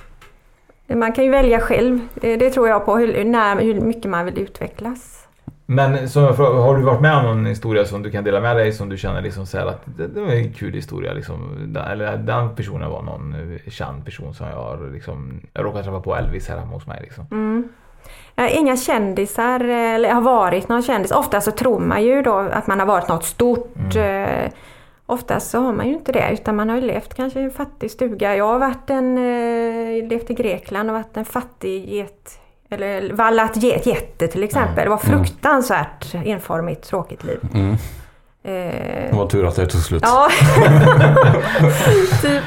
Man 0.97 1.13
kan 1.13 1.25
ju 1.25 1.31
välja 1.31 1.61
själv. 1.61 2.01
Det, 2.15 2.37
det 2.37 2.51
tror 2.51 2.69
jag 2.69 2.85
på. 2.87 2.97
Hur, 2.97 3.25
när, 3.25 3.57
hur 3.61 3.81
mycket 3.81 4.11
man 4.11 4.25
vill 4.25 4.39
utvecklas. 4.39 5.26
Men 5.69 6.09
så, 6.09 6.21
jag 6.21 6.37
frågar, 6.37 6.61
har 6.61 6.77
du 6.77 6.83
varit 6.83 7.01
med 7.01 7.17
om 7.17 7.25
någon 7.25 7.47
historia 7.47 7.85
som 7.85 8.03
du 8.03 8.11
kan 8.11 8.25
dela 8.25 8.41
med 8.41 8.57
dig 8.57 8.73
som 8.73 8.89
du 8.89 8.97
känner 8.97 9.23
liksom 9.23 9.47
så 9.47 9.59
här 9.59 9.67
att 9.67 9.83
det, 9.85 10.07
det 10.07 10.21
var 10.21 10.29
en 10.29 10.53
kul 10.53 10.75
historia 10.75 11.13
liksom. 11.13 11.73
Eller 11.91 12.17
den 12.17 12.55
personen 12.55 12.91
var 12.91 13.03
någon 13.03 13.35
eh, 13.35 13.71
känd 13.71 14.05
person 14.05 14.35
som 14.35 14.47
jag 14.47 14.57
har 14.57 14.91
liksom, 14.93 15.41
jag 15.53 15.65
råkade 15.65 15.85
träffa 15.85 16.01
på 16.01 16.17
Elvis 16.17 16.49
här 16.49 16.59
hemma 16.59 16.73
hos 16.73 16.87
mig 16.87 17.01
liksom. 17.03 17.27
Mm. 17.31 17.69
Inga 18.51 18.77
kändisar, 18.77 19.61
eh, 19.61 19.95
eller 19.95 20.13
har 20.13 20.23
varit 20.23 20.69
någon 20.69 20.83
kändis. 20.83 21.11
Ofta 21.11 21.41
så 21.41 21.51
tror 21.51 21.79
man 21.79 22.05
ju 22.05 22.23
då 22.23 22.35
att 22.35 22.67
man 22.67 22.81
har 22.81 22.87
varit 22.87 23.09
något 23.09 23.25
stort. 23.25 23.97
Eh, 23.97 24.51
Oftast 25.09 25.51
så 25.51 25.61
har 25.61 25.73
man 25.73 25.87
ju 25.87 25.93
inte 25.93 26.13
det 26.13 26.31
utan 26.33 26.57
man 26.57 26.69
har 26.69 26.77
ju 26.77 26.83
levt 26.83 27.15
kanske 27.15 27.41
i 27.41 27.43
en 27.43 27.51
fattig 27.51 27.91
stuga. 27.91 28.37
Jag 28.37 28.45
har 28.45 28.59
varit 28.59 28.91
en, 28.91 29.15
levt 30.09 30.31
i 30.31 30.35
Grekland 30.35 30.91
och 30.91 30.95
varit 30.95 31.17
en 31.17 31.25
fattig 31.25 31.89
get, 31.89 32.39
eller 32.71 33.13
vallat 33.13 33.57
get, 33.57 33.87
jätte 33.87 34.29
till 34.29 34.43
exempel. 34.43 34.85
Det 34.85 34.91
var 34.91 34.99
fruktansvärt 34.99 36.15
enformigt, 36.15 36.89
tråkigt 36.89 37.25
liv. 37.25 37.39
Mm. 37.55 37.77
Eh, 38.47 39.11
Det 39.11 39.17
var 39.17 39.27
tur 39.27 39.47
att 39.47 39.57
det 39.57 39.67
tog 39.67 39.81
slut. 39.81 40.03
ja, 40.07 40.29
typ. 42.23 42.43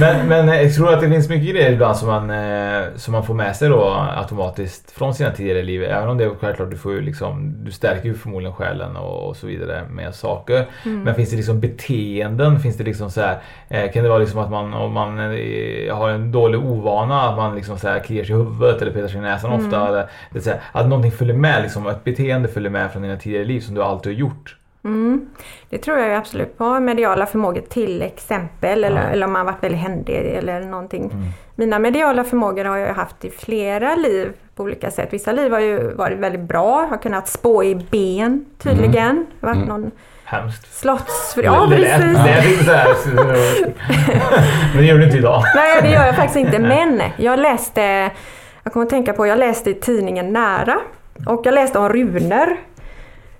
Men, 0.00 0.28
men 0.28 0.48
eh, 0.48 0.62
jag 0.62 0.74
tror 0.74 0.92
att 0.94 1.00
det 1.00 1.08
finns 1.08 1.28
mycket 1.28 1.48
grejer 1.54 1.72
ibland 1.72 1.96
som 1.96 2.08
man, 2.08 2.30
eh, 2.30 2.82
som 2.96 3.12
man 3.12 3.24
får 3.26 3.34
med 3.34 3.56
sig 3.56 3.68
då 3.68 4.06
automatiskt 4.16 4.90
från 4.90 5.14
sina 5.14 5.30
tidigare 5.30 5.62
liv. 5.62 5.82
Även 5.84 6.08
om 6.08 6.18
det 6.18 6.24
är 6.24 6.30
självklart, 6.40 6.70
du, 6.70 6.76
får 6.76 6.90
liksom, 7.00 7.54
du 7.64 7.72
stärker 7.72 8.08
ju 8.08 8.14
förmodligen 8.14 8.54
själen 8.54 8.96
och, 8.96 9.28
och 9.28 9.36
så 9.36 9.46
vidare 9.46 9.82
med 9.90 10.14
saker. 10.14 10.66
Men 10.82 11.14
finns 11.14 11.30
det 11.30 11.36
liksom 11.36 11.60
beteenden? 11.60 12.60
Finns 12.60 12.76
det 12.76 12.84
liksom 12.84 13.10
så 13.10 13.20
här, 13.20 13.38
eh, 13.68 13.92
kan 13.92 14.02
det 14.02 14.08
vara 14.08 14.18
liksom 14.18 14.40
att 14.40 14.50
man, 14.50 14.74
om 14.74 14.92
man 14.92 15.18
eh, 15.18 15.96
har 15.96 16.08
en 16.08 16.32
dålig 16.32 16.60
ovana, 16.60 17.22
att 17.22 17.36
man 17.36 17.54
liksom 17.54 17.78
så 17.78 17.88
här 17.88 17.98
kliar 18.00 18.24
sig 18.24 18.34
i 18.34 18.38
huvudet 18.38 18.82
eller 18.82 18.92
petar 18.92 19.08
sig 19.08 19.18
i 19.18 19.20
näsan 19.20 19.52
ofta. 19.52 19.88
Eller, 19.88 20.06
det 20.30 20.40
så 20.40 20.50
här, 20.50 20.60
att 20.72 20.88
någonting 20.88 21.12
följer 21.12 21.36
med, 21.36 21.62
liksom, 21.62 21.86
ett 21.86 22.04
beteende 22.04 22.48
följer 22.48 22.70
med 22.70 22.92
från 22.92 23.02
dina 23.02 23.16
tidigare 23.16 23.44
liv 23.44 23.60
som 23.60 23.74
du 23.74 23.82
alltid 23.82 24.12
har 24.12 24.18
gjort. 24.18 24.56
Mm. 24.84 25.26
Det 25.70 25.78
tror 25.78 25.98
jag 25.98 26.14
absolut 26.14 26.58
på. 26.58 26.80
Mediala 26.80 27.26
förmågor 27.26 27.60
till 27.60 28.02
exempel. 28.02 28.84
Eller, 28.84 29.02
Ja. 29.02 29.08
eller 29.08 29.26
om 29.26 29.32
man 29.32 29.46
varit 29.46 29.62
väldigt 29.62 29.80
händig 29.80 30.14
eller 30.16 30.60
någonting. 30.60 31.04
Mm. 31.04 31.24
Mina 31.54 31.78
mediala 31.78 32.24
förmågor 32.24 32.64
har 32.64 32.76
jag 32.76 32.94
haft 32.94 33.24
i 33.24 33.30
flera 33.30 33.94
liv 33.94 34.32
på 34.56 34.62
olika 34.62 34.90
sätt. 34.90 35.08
Vissa 35.12 35.32
liv 35.32 35.52
har 35.52 35.60
ju 35.60 35.94
varit 35.94 36.18
väldigt 36.18 36.40
bra. 36.40 36.86
Har 36.90 36.96
kunnat 36.96 37.28
spå 37.28 37.64
i 37.64 37.74
ben 37.74 38.44
tydligen. 38.58 39.26
Har 39.40 39.54
varit 39.54 39.68
någon 39.68 39.90
Hemskt. 40.24 40.74
slotts... 40.74 41.36
Ja, 41.42 41.66
det 41.70 41.76
precis. 41.76 42.66
det. 42.66 43.72
Men 44.72 44.76
det 44.76 44.84
gör 44.84 44.98
du 44.98 45.04
inte 45.04 45.16
idag. 45.16 45.42
Nej, 45.54 45.82
det 45.82 45.88
gör 45.90 46.06
jag 46.06 46.16
faktiskt 46.16 46.36
inte. 46.36 46.58
Men 46.58 47.02
jag 47.16 47.38
läste, 47.38 48.10
jag 48.62 48.72
kommer 48.72 48.86
att 48.86 48.90
tänka 48.90 49.12
på, 49.12 49.26
jag 49.26 49.38
läste 49.38 49.70
i 49.70 49.74
tidningen 49.74 50.32
Nära. 50.32 50.78
Och 51.26 51.40
jag 51.46 51.54
läste 51.54 51.78
om 51.78 51.88
runor. 51.88 52.56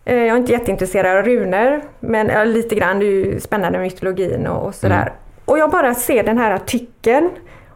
Eh, 0.05 0.17
Jag 0.17 0.29
är 0.29 0.37
inte 0.37 0.53
jätteintresserad 0.53 1.17
av 1.19 1.25
runor, 1.25 1.83
men 2.01 2.53
lite 2.53 2.75
grann. 2.75 2.99
Det 2.99 3.07
är 3.07 3.11
ju 3.11 3.41
spännande 3.41 3.79
med 3.79 3.87
mytologin 3.87 4.47
och, 4.47 4.67
och 4.67 4.75
sådär. 4.75 5.13
Och 5.45 5.59
jag 5.59 5.71
bara 5.71 5.95
ser 5.95 6.23
den 6.23 6.39
här 6.39 6.51
artikeln 6.51 7.31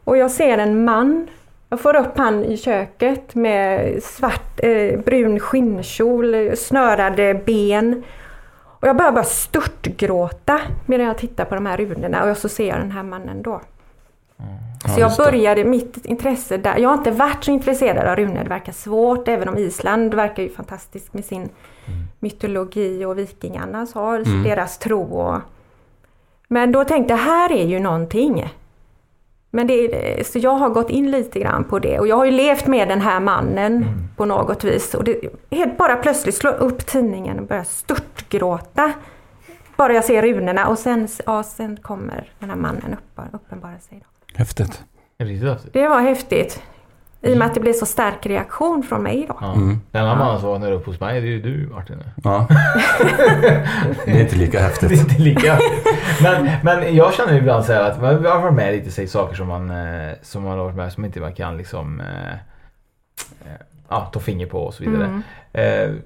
och 0.05 0.16
jag 0.16 0.31
ser 0.31 0.59
en 0.59 0.85
man. 0.85 1.29
Jag 1.70 1.81
får 1.81 1.97
upp 1.97 2.18
han 2.18 2.45
i 2.45 2.57
köket 2.57 3.35
med 3.35 4.03
svart, 4.03 4.61
eh, 4.62 4.99
brun 5.01 5.41
skinnkjol, 5.41 6.57
snörade 6.57 7.35
ben. 7.35 8.03
Och 8.81 8.89
jag 8.89 8.97
börjar 8.97 9.12
bara 9.12 9.24
störtgråta 9.24 10.61
medan 10.87 11.07
jag 11.07 11.18
tittar 11.18 11.45
på 11.45 11.55
de 11.55 11.66
här 11.66 11.76
runorna 11.76 12.31
och 12.31 12.37
så 12.37 12.49
ser 12.49 12.68
jag 12.68 12.79
den 12.79 12.91
här 12.91 13.03
mannen 13.03 13.43
då. 13.43 13.61
Ja, 14.84 14.89
Så 14.95 15.01
jag 15.01 15.16
började 15.16 15.64
mitt 15.64 16.05
intresse 16.07 16.57
där. 16.57 16.76
Jag 16.78 16.89
har 16.89 16.99
inte 16.99 17.11
varit 17.11 17.45
så 17.45 17.51
intresserad 17.51 18.07
av 18.09 18.16
runor. 18.16 18.43
Det 18.43 18.49
verkar 18.49 18.72
svårt, 18.72 19.28
även 19.28 19.49
om 19.49 19.59
Island 19.59 20.14
verkar 20.14 20.43
ju 20.43 20.51
fantastiskt 20.51 21.14
med 21.14 21.24
sin 21.24 21.49
mytologi 22.18 23.05
och 23.05 23.18
vikingarnas 23.18 23.95
har 23.95 24.18
Mm. 24.18 24.43
deras 24.43 24.78
tro. 24.78 25.03
Och... 25.03 25.41
Men 26.49 26.72
då 26.72 26.84
tänkte 26.84 27.14
jag, 27.14 27.18
här 27.18 27.53
är 27.53 27.66
ju 27.66 27.80
någonting. 27.80 28.49
Men 29.51 29.66
det 29.66 30.26
så 30.26 30.39
jag 30.39 30.51
har 30.51 30.68
gått 30.68 30.91
in 30.91 31.11
lite 31.11 31.41
grann 31.41 31.64
på 31.64 31.78
det 31.78 31.99
och 31.99 32.07
jag 32.07 32.16
har 32.16 32.24
ju 32.24 32.30
levt 32.30 32.66
med 32.66 32.89
den 32.89 33.01
här 33.01 33.20
mannen 33.20 33.84
på 34.16 34.24
något 34.24 34.64
vis. 34.64 34.95
Och 34.95 35.05
det, 35.05 35.20
helt 35.51 35.76
bara 35.76 35.97
plötsligt 35.97 36.34
slå 36.34 36.51
upp 36.51 36.86
tidningen 36.86 37.39
och 37.39 37.47
börja 37.47 37.64
störtgråta. 37.64 38.93
Bara 39.76 39.93
jag 39.93 40.05
ser 40.05 40.22
runorna 40.22 40.68
och 40.68 40.78
sen, 40.78 41.09
ja, 41.26 41.43
sen 41.43 41.76
kommer 41.76 42.32
den 42.39 42.51
här 42.51 42.57
mannen 42.57 42.93
upp, 42.93 43.20
uppenbara 43.32 43.78
sig. 43.78 44.03
Då. 44.05 44.18
Häftigt. 44.39 44.82
Riktigt 45.18 45.49
häftigt. 45.49 45.72
Det 45.72 45.89
var 45.89 46.01
häftigt. 46.01 46.62
I 47.20 47.34
och 47.34 47.39
med 47.39 47.47
att 47.47 47.55
det 47.55 47.61
blev 47.61 47.72
så 47.72 47.86
stark 47.86 48.26
reaktion 48.26 48.82
från 48.82 49.03
mig 49.03 49.24
då. 49.28 49.36
Ja. 49.41 49.53
Mm. 49.53 49.80
Den 49.91 50.07
här 50.07 50.16
mannen 50.16 50.41
som 50.41 50.49
vaknar 50.49 50.72
upp 50.72 50.86
hos 50.86 51.01
mig, 51.01 51.20
det 51.20 51.26
är 51.26 51.30
ju 51.30 51.43
du 51.43 51.68
Martin. 51.72 52.03
Ja. 52.24 52.47
det 54.05 54.11
är 54.11 54.20
inte 54.20 54.36
lika 54.36 54.59
Det 54.59 54.64
är 54.64 54.68
häftigt. 54.68 54.91
inte 54.93 55.22
lika. 55.22 55.59
men, 56.22 56.51
men 56.62 56.97
jag 56.97 57.14
känner 57.14 57.34
ibland 57.34 57.64
så 57.64 57.72
här 57.72 57.91
att 57.91 58.01
man 58.03 58.24
har 58.24 58.41
varit 58.41 58.55
med 58.55 58.74
lite, 58.74 58.91
säg 58.91 59.07
saker 59.07 59.36
som 59.36 59.49
man, 59.49 59.70
eh, 59.70 60.12
som 60.22 60.43
man 60.43 60.59
har 60.59 60.64
varit 60.64 60.76
med 60.76 60.93
som 60.93 61.05
inte 61.05 61.20
man 61.20 61.34
kan 61.34 61.57
liksom 61.57 62.01
eh, 62.01 62.36
ja, 63.89 64.11
ta 64.12 64.20
finger 64.20 64.47
på 64.47 64.62
och 64.62 64.74
så 64.74 64.84
vidare. 64.84 65.05
Mm. 65.05 65.22
Eh, 65.53 65.97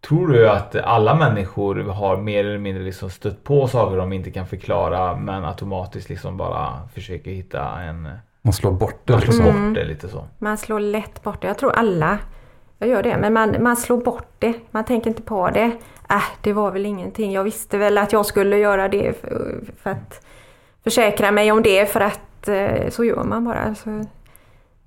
tror 0.00 0.28
du 0.28 0.48
att 0.48 0.76
alla 0.76 1.14
människor 1.14 1.74
har 1.76 2.16
mer 2.16 2.44
eller 2.44 2.58
mindre 2.58 2.82
liksom 2.82 3.10
stött 3.10 3.44
på 3.44 3.68
saker 3.68 3.96
de 3.96 4.12
inte 4.12 4.30
kan 4.30 4.46
förklara 4.46 5.16
men 5.16 5.44
automatiskt 5.44 6.08
liksom 6.08 6.36
bara 6.36 6.88
försöker 6.94 7.30
hitta 7.30 7.80
en... 7.80 8.08
Man 8.42 8.52
slår 8.52 8.72
bort 8.72 9.00
det 9.04 9.12
Man 9.12 9.22
slår 9.22 9.32
liksom. 9.32 9.50
Mm. 9.50 9.68
bort 9.68 9.74
det 9.74 9.84
lite 9.84 10.08
så. 10.08 10.24
Man 10.38 10.58
slår 10.58 10.80
lätt 10.80 11.22
bort 11.22 11.42
det. 11.42 11.48
Jag 11.48 11.58
tror 11.58 11.72
alla 11.72 12.18
jag 12.78 12.88
gör 12.88 13.02
det. 13.02 13.16
Men 13.16 13.32
man, 13.32 13.56
man 13.62 13.76
slår 13.76 13.96
bort 13.96 14.28
det. 14.38 14.54
Man 14.70 14.84
tänker 14.84 15.10
inte 15.10 15.22
på 15.22 15.50
det. 15.50 15.72
Äh, 16.10 16.22
det 16.40 16.52
var 16.52 16.70
väl 16.70 16.86
ingenting. 16.86 17.32
Jag 17.32 17.44
visste 17.44 17.78
väl 17.78 17.98
att 17.98 18.12
jag 18.12 18.26
skulle 18.26 18.58
göra 18.58 18.88
det 18.88 19.20
för, 19.20 19.60
för 19.82 19.90
att 19.90 20.26
försäkra 20.84 21.30
mig 21.30 21.52
om 21.52 21.62
det. 21.62 21.86
För 21.86 22.00
att 22.00 22.48
eh, 22.48 22.88
så 22.90 23.04
gör 23.04 23.24
man 23.24 23.44
bara. 23.44 23.74
Så 23.74 24.04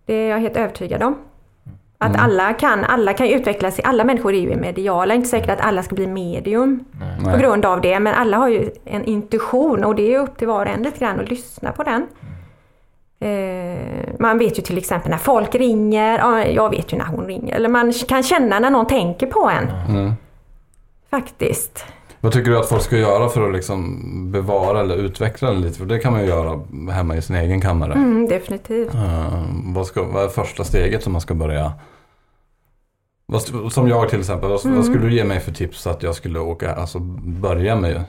det 0.05 0.13
är 0.13 0.29
jag 0.29 0.39
helt 0.39 0.57
övertygad 0.57 1.03
om. 1.03 1.15
Att 2.03 2.09
Mm. 2.15 2.21
alla 2.21 2.53
kan, 2.53 2.83
alla 2.83 3.13
kan 3.13 3.27
utvecklas. 3.27 3.79
Alla 3.83 4.03
människor 4.03 4.33
är 4.33 4.39
ju 4.39 4.55
mediala. 4.55 5.13
Inte 5.13 5.29
säkert 5.29 5.49
att 5.49 5.61
alla 5.61 5.83
ska 5.83 5.95
bli 5.95 6.07
medium 6.07 6.83
på 7.23 7.29
Nej. 7.29 7.39
grund 7.39 7.65
av 7.65 7.81
det. 7.81 7.99
Men 7.99 8.13
alla 8.13 8.37
har 8.37 8.47
ju 8.49 8.69
en 8.85 9.05
intuition 9.05 9.83
och 9.83 9.95
det 9.95 10.13
är 10.15 10.19
upp 10.19 10.37
till 10.37 10.47
var 10.47 10.65
och 10.65 10.71
en 10.71 10.83
lite 10.83 10.99
grann 10.99 11.19
att 11.19 11.29
lyssna 11.29 11.71
på 11.71 11.83
den. 11.83 12.07
Eh, 13.19 13.79
man 14.19 14.37
vet 14.37 14.57
ju 14.59 14.61
till 14.61 14.77
exempel 14.77 15.11
när 15.11 15.17
folk 15.17 15.55
ringer, 15.55 16.17
ja, 16.19 16.45
jag 16.45 16.69
vet 16.69 16.93
ju 16.93 16.97
när 16.97 17.05
hon 17.05 17.25
ringer, 17.25 17.55
eller 17.55 17.69
man 17.69 17.93
kan 17.93 18.23
känna 18.23 18.59
när 18.59 18.69
någon 18.69 18.87
tänker 18.87 19.27
på 19.27 19.49
en. 19.49 19.95
Mm. 19.95 20.11
Faktiskt. 21.11 21.85
Vad 22.19 22.31
tycker 22.31 22.51
du 22.51 22.57
att 22.57 22.69
folk 22.69 22.81
ska 22.81 22.97
göra 22.97 23.29
för 23.29 23.47
att 23.47 23.53
liksom 23.53 24.01
bevara 24.31 24.79
eller 24.79 24.95
utveckla 24.95 25.51
det 25.51 25.59
lite? 25.59 25.77
För 25.77 25.85
det 25.85 25.99
kan 25.99 26.11
man 26.11 26.21
ju 26.21 26.27
göra 26.27 26.59
hemma 26.91 27.15
i 27.15 27.21
sin 27.21 27.35
egen 27.35 27.61
kammare. 27.61 27.93
Mm, 27.93 28.27
definitivt. 28.27 28.93
Eh, 28.93 29.43
vad, 29.65 29.85
ska, 29.87 30.03
vad 30.03 30.23
är 30.23 30.27
första 30.27 30.63
steget 30.63 31.03
som 31.03 31.11
man 31.13 31.21
ska 31.21 31.33
börja? 31.33 31.71
Vad, 33.31 33.71
som 33.73 33.87
jag 33.87 34.09
till 34.09 34.19
exempel, 34.19 34.49
vad, 34.49 34.65
Mm. 34.65 34.77
vad 34.77 34.85
skulle 34.85 35.05
du 35.05 35.13
ge 35.13 35.23
mig 35.23 35.39
för 35.39 35.51
tips 35.51 35.87
att 35.87 36.03
jag 36.03 36.15
skulle 36.15 36.39
åka, 36.39 36.75
alltså 36.75 36.99
börja 37.39 37.75
med 37.75 38.03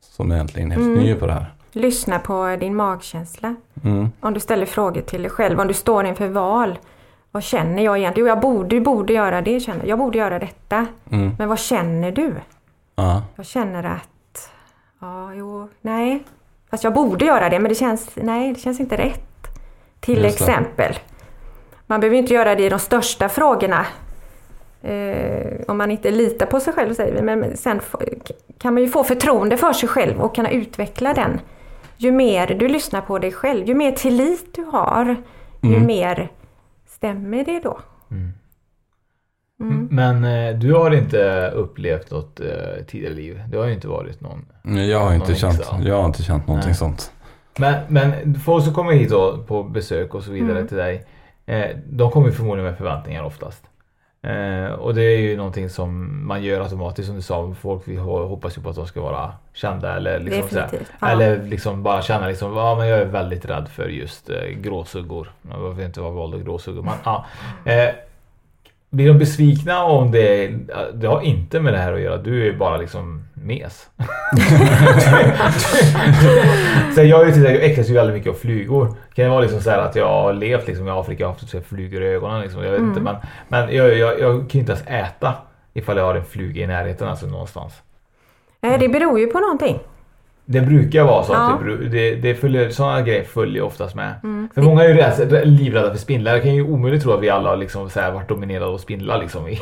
som 0.00 0.32
egentligen 0.32 0.72
är 0.72 0.76
helt 0.76 0.86
Mm. 0.86 0.98
ny 1.00 1.14
på 1.14 1.26
det 1.26 1.32
här? 1.32 1.54
Lyssna 1.72 2.18
på 2.18 2.56
din 2.60 2.74
magkänsla. 2.76 3.54
Mm. 3.84 4.08
Om 4.20 4.34
du 4.34 4.40
ställer 4.40 4.66
frågor 4.66 5.00
till 5.00 5.22
dig 5.22 5.30
själv, 5.30 5.60
om 5.60 5.66
du 5.68 5.74
står 5.74 6.06
inför 6.06 6.28
val. 6.28 6.78
Vad 7.30 7.42
känner 7.42 7.82
jag 7.84 7.98
egentligen? 7.98 8.26
Jo, 8.28 8.30
jag 8.34 8.40
borde, 8.40 8.80
borde 8.80 9.12
göra 9.12 9.40
det, 9.42 9.60
känner 9.60 9.86
jag. 9.86 9.98
borde 9.98 10.18
göra 10.18 10.38
detta. 10.38 10.86
Mm. 11.10 11.34
Men 11.38 11.48
vad 11.48 11.58
känner 11.58 12.12
du? 12.12 12.32
Ja. 12.96 13.22
Jag 13.36 13.46
känner 13.46 13.84
att, 13.84 14.50
ja, 15.00 15.34
jo, 15.34 15.68
nej. 15.80 16.24
Fast 16.70 16.84
jag 16.84 16.94
borde 16.94 17.24
göra 17.24 17.48
det, 17.48 17.58
men 17.58 17.68
det 17.68 17.74
känns, 17.74 18.10
nej, 18.14 18.52
det 18.52 18.60
känns 18.60 18.80
inte 18.80 18.96
rätt. 18.96 19.46
Till 20.00 20.24
Just 20.24 20.38
det. 20.38 20.44
exempel. 20.44 20.94
Man 21.86 22.00
behöver 22.00 22.16
inte 22.16 22.34
göra 22.34 22.54
det 22.54 22.62
i 22.64 22.68
de 22.68 22.78
största 22.78 23.28
frågorna. 23.28 23.86
Eh, 24.84 25.60
om 25.68 25.78
man 25.78 25.90
inte 25.90 26.10
litar 26.10 26.46
på 26.46 26.60
sig 26.60 26.72
själv, 26.72 26.94
säger 26.94 27.14
vi. 27.14 27.22
Men 27.22 27.56
sen 27.56 27.80
kan 28.58 28.74
man 28.74 28.82
ju 28.82 28.88
få 28.88 29.04
förtroende 29.04 29.56
för 29.56 29.72
sig 29.72 29.88
själv 29.88 30.20
och 30.20 30.34
kunna 30.34 30.50
utveckla 30.50 31.14
den. 31.14 31.40
Ju 31.96 32.12
mer 32.12 32.46
du 32.46 32.68
lyssnar 32.68 33.00
på 33.00 33.18
dig 33.18 33.32
själv, 33.32 33.68
ju 33.68 33.74
mer 33.74 33.92
tillit 33.92 34.54
du 34.54 34.62
har, 34.64 35.16
ju 35.62 35.74
Mm. 35.74 35.86
mer 35.86 36.30
stämmer 36.86 37.44
det 37.44 37.60
då. 37.60 37.78
Mm. 38.10 39.88
Men 39.90 40.24
eh, 40.24 40.54
du 40.58 40.74
har 40.74 40.90
inte 40.94 41.50
upplevt 41.54 42.10
något 42.10 42.40
eh, 42.40 42.46
tidigare 42.86 43.14
liv? 43.14 43.42
Det 43.50 43.56
har 43.56 43.66
ju 43.66 43.72
inte 43.74 43.88
varit 43.88 44.20
någon 44.20 44.44
Nej, 44.62 44.90
Jag 44.90 44.98
har 45.00 45.14
inte, 45.14 45.34
känt, 45.34 45.58
extra. 45.60 45.78
jag 45.82 45.96
har 45.96 46.06
inte 46.06 46.22
känt 46.22 46.46
någonting 46.46 46.68
Nej. 46.68 46.76
sånt. 46.76 47.12
Men, 47.58 47.74
men 47.88 48.34
folk 48.34 48.64
som 48.64 48.74
kommer 48.74 48.92
hit 48.92 49.10
då 49.10 49.38
på 49.46 49.62
besök 49.62 50.14
och 50.14 50.22
så 50.22 50.32
vidare 50.32 50.56
Mm. 50.56 50.68
till 50.68 50.76
dig. 50.76 51.04
Eh, 51.46 51.64
de 51.86 52.10
kommer 52.10 52.30
förmodligen 52.30 52.70
med 52.70 52.78
förväntningar 52.78 53.22
oftast. 53.24 53.64
Eh, 54.24 54.72
och 54.72 54.94
det 54.94 55.02
är 55.02 55.18
ju 55.18 55.36
någonting 55.36 55.68
som 55.70 56.20
man 56.26 56.42
gör 56.42 56.60
automatiskt 56.60 57.06
som 57.06 57.16
du 57.16 57.22
sa. 57.22 57.54
Folk 57.60 57.82
vi 57.84 57.96
ho- 57.96 58.28
hoppas 58.28 58.58
ju 58.58 58.62
på 58.62 58.68
att 58.68 58.76
de 58.76 58.86
ska 58.86 59.00
vara 59.00 59.32
kända 59.54 59.96
eller 59.96 60.18
liksom, 60.20 60.48
så 60.48 60.54
här, 60.58 60.62
Definitivt. 60.64 60.92
Ja. 61.00 61.08
eller 61.10 61.42
liksom 61.42 61.82
bara 61.82 62.02
känna 62.02 62.26
liksom, 62.28 62.56
ja 62.56 62.74
men 62.74 62.86
jag 62.88 62.98
är 63.00 63.04
väldigt 63.04 63.44
rädd 63.44 63.68
för 63.68 63.88
just 63.88 64.30
eh, 64.30 64.36
gråsuggor. 64.56 65.30
Jag 65.50 65.74
vet 65.74 65.86
inte 65.86 66.00
vad 66.00 66.34
och 66.34 66.40
gråsuggor 66.44 66.82
men 66.82 66.94
ja. 67.04 67.24
Eh, 67.64 67.88
blir 68.94 69.08
de 69.08 69.18
besvikna 69.18 69.84
om 69.84 70.10
det, 70.10 70.52
det 70.94 71.06
har 71.06 71.20
inte 71.20 71.60
med 71.60 71.72
det 71.72 71.78
här 71.78 71.92
att 71.92 72.00
göra. 72.00 72.16
Du 72.16 72.48
är 72.48 72.52
bara 72.52 72.76
liksom 72.76 73.24
mes. 73.34 73.88
så 76.94 77.02
jag, 77.02 77.28
är 77.28 77.50
ju 77.50 77.58
äcklas 77.58 77.90
ju 77.90 77.94
väldigt 77.94 78.14
mycket 78.16 78.30
av 78.30 78.34
flugor. 78.34 78.86
Kan 78.86 79.24
det 79.24 79.28
vara 79.30 79.40
liksom 79.40 79.60
så 79.60 79.70
här 79.70 79.78
att 79.78 79.96
jag 79.96 80.08
har 80.08 80.32
levt 80.32 80.66
liksom 80.66 80.88
i 80.88 80.90
Afrika 80.90 81.28
och 81.28 81.36
haft 81.40 81.66
flugor 81.66 82.02
i 82.02 82.06
ögonen. 82.06 82.40
Liksom. 82.40 82.64
Jag 82.64 82.70
vet 82.70 82.80
inte, 82.80 83.00
men, 83.00 83.16
men 83.48 83.74
jag, 83.74 83.98
jag, 83.98 84.20
jag 84.20 84.36
kan 84.36 84.48
ju 84.50 84.60
inte 84.60 84.72
ens 84.72 84.86
äta 84.86 85.34
ifall 85.74 85.96
jag 85.96 86.04
har 86.04 86.14
en 86.14 86.24
fluga 86.24 86.62
i 86.62 86.66
närheten 86.66 87.08
alltså 87.08 87.26
någonstans. 87.26 87.82
Nej, 88.60 88.78
det 88.78 88.88
beror 88.88 89.20
ju 89.20 89.26
på 89.26 89.40
någonting. 89.40 89.78
Det 90.46 90.60
brukar 90.60 91.04
vara 91.04 91.22
så 91.24 91.32
Ja. 91.32 91.38
att 91.52 91.90
det, 91.90 92.14
det, 92.14 92.34
följer, 92.34 92.70
sådana 92.70 93.02
grejer 93.02 93.24
följer 93.24 93.62
oftast 93.62 93.94
med. 93.94 94.14
Mm. 94.22 94.48
För 94.54 94.62
många 94.62 94.84
är 94.84 94.88
ju 94.88 94.94
rädd, 94.94 95.48
livrädda 95.48 95.90
för 95.90 95.98
spindlar. 95.98 96.32
Jag 96.32 96.42
kan 96.42 96.54
ju 96.54 96.62
omöjligt 96.62 97.02
tro 97.02 97.12
att 97.12 97.20
vi 97.22 97.30
alla 97.30 97.50
har 97.50 97.56
liksom 97.56 97.90
så 97.90 98.00
här 98.00 98.10
varit 98.12 98.28
dominerade 98.28 98.66
av 98.70 98.78
spindlar. 98.78 99.18
Liksom, 99.18 99.48
i, 99.48 99.58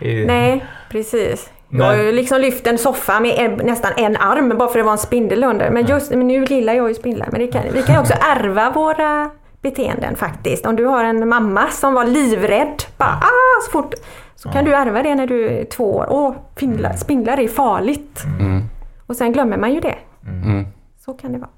i, 0.00 0.24
Nej, 0.26 0.64
precis. 0.90 1.50
Jag 1.68 1.78
Men- 1.78 1.86
har 1.86 1.96
ju 1.96 2.12
liksom 2.12 2.40
lyft 2.40 2.66
en 2.66 2.78
soffa 2.78 3.20
med 3.20 3.34
en, 3.38 3.52
nästan 3.66 3.92
en 3.96 4.16
arm 4.16 4.48
bara 4.48 4.58
för 4.58 4.64
att 4.66 4.72
det 4.74 4.82
var 4.82 4.92
en 4.92 4.98
spindel 4.98 5.44
under. 5.44 5.70
Men 5.70 5.86
just 5.86 6.10
men 6.10 6.26
nu 6.26 6.44
gillar 6.44 6.72
jag 6.74 6.88
ju 6.88 6.94
spindlar. 6.94 7.28
Men 7.32 7.52
kan, 7.52 7.62
vi 7.72 7.82
kan 7.82 7.94
ju 7.94 8.00
också 8.00 8.14
ärva 8.36 8.70
våra 8.70 9.30
beteenden 9.62 10.16
faktiskt. 10.16 10.66
Om 10.66 10.76
du 10.76 10.84
har 10.84 11.04
en 11.04 11.28
mamma 11.28 11.68
som 11.70 11.94
var 11.94 12.04
livrädd, 12.04 12.82
bara 12.96 13.08
ah, 13.22 13.60
så 13.64 13.70
fort, 13.70 13.94
så 14.36 14.48
kan 14.48 14.64
du 14.64 14.74
ärva 14.74 15.02
det 15.02 15.14
när 15.14 15.26
du 15.26 15.48
är 15.48 15.64
två 15.64 15.96
år. 15.96 16.06
Åh, 16.08 16.34
spindlar, 16.56 16.92
spindlar 16.92 17.40
är 17.40 17.48
farligt. 17.48 18.22
Mm. 18.40 18.62
Och 19.06 19.16
sen 19.16 19.32
glömmer 19.32 19.56
man 19.56 19.72
ju 19.74 19.80
det. 19.80 19.94
Mm. 20.32 20.66
Så 20.98 21.12
kan 21.12 21.32
det 21.32 21.38
vara. 21.38 21.50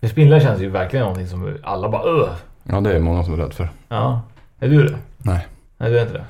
För 0.00 0.06
spindlar 0.08 0.40
känns 0.40 0.60
ju 0.60 0.68
verkligen 0.70 1.02
någonting 1.02 1.26
som 1.26 1.56
alla 1.62 1.88
bara 1.88 2.02
öh. 2.02 2.28
Ja, 2.62 2.80
det 2.80 2.92
är 2.96 3.00
många 3.00 3.22
som 3.24 3.32
är 3.34 3.36
rädd 3.38 3.54
för. 3.54 3.68
Ja. 3.88 4.20
Är 4.60 4.68
du 4.68 4.84
det? 4.88 4.98
Nej. 5.18 5.46
Nej, 5.78 5.90
du 5.90 5.98
är 5.98 6.02
inte 6.02 6.12
det? 6.14 6.24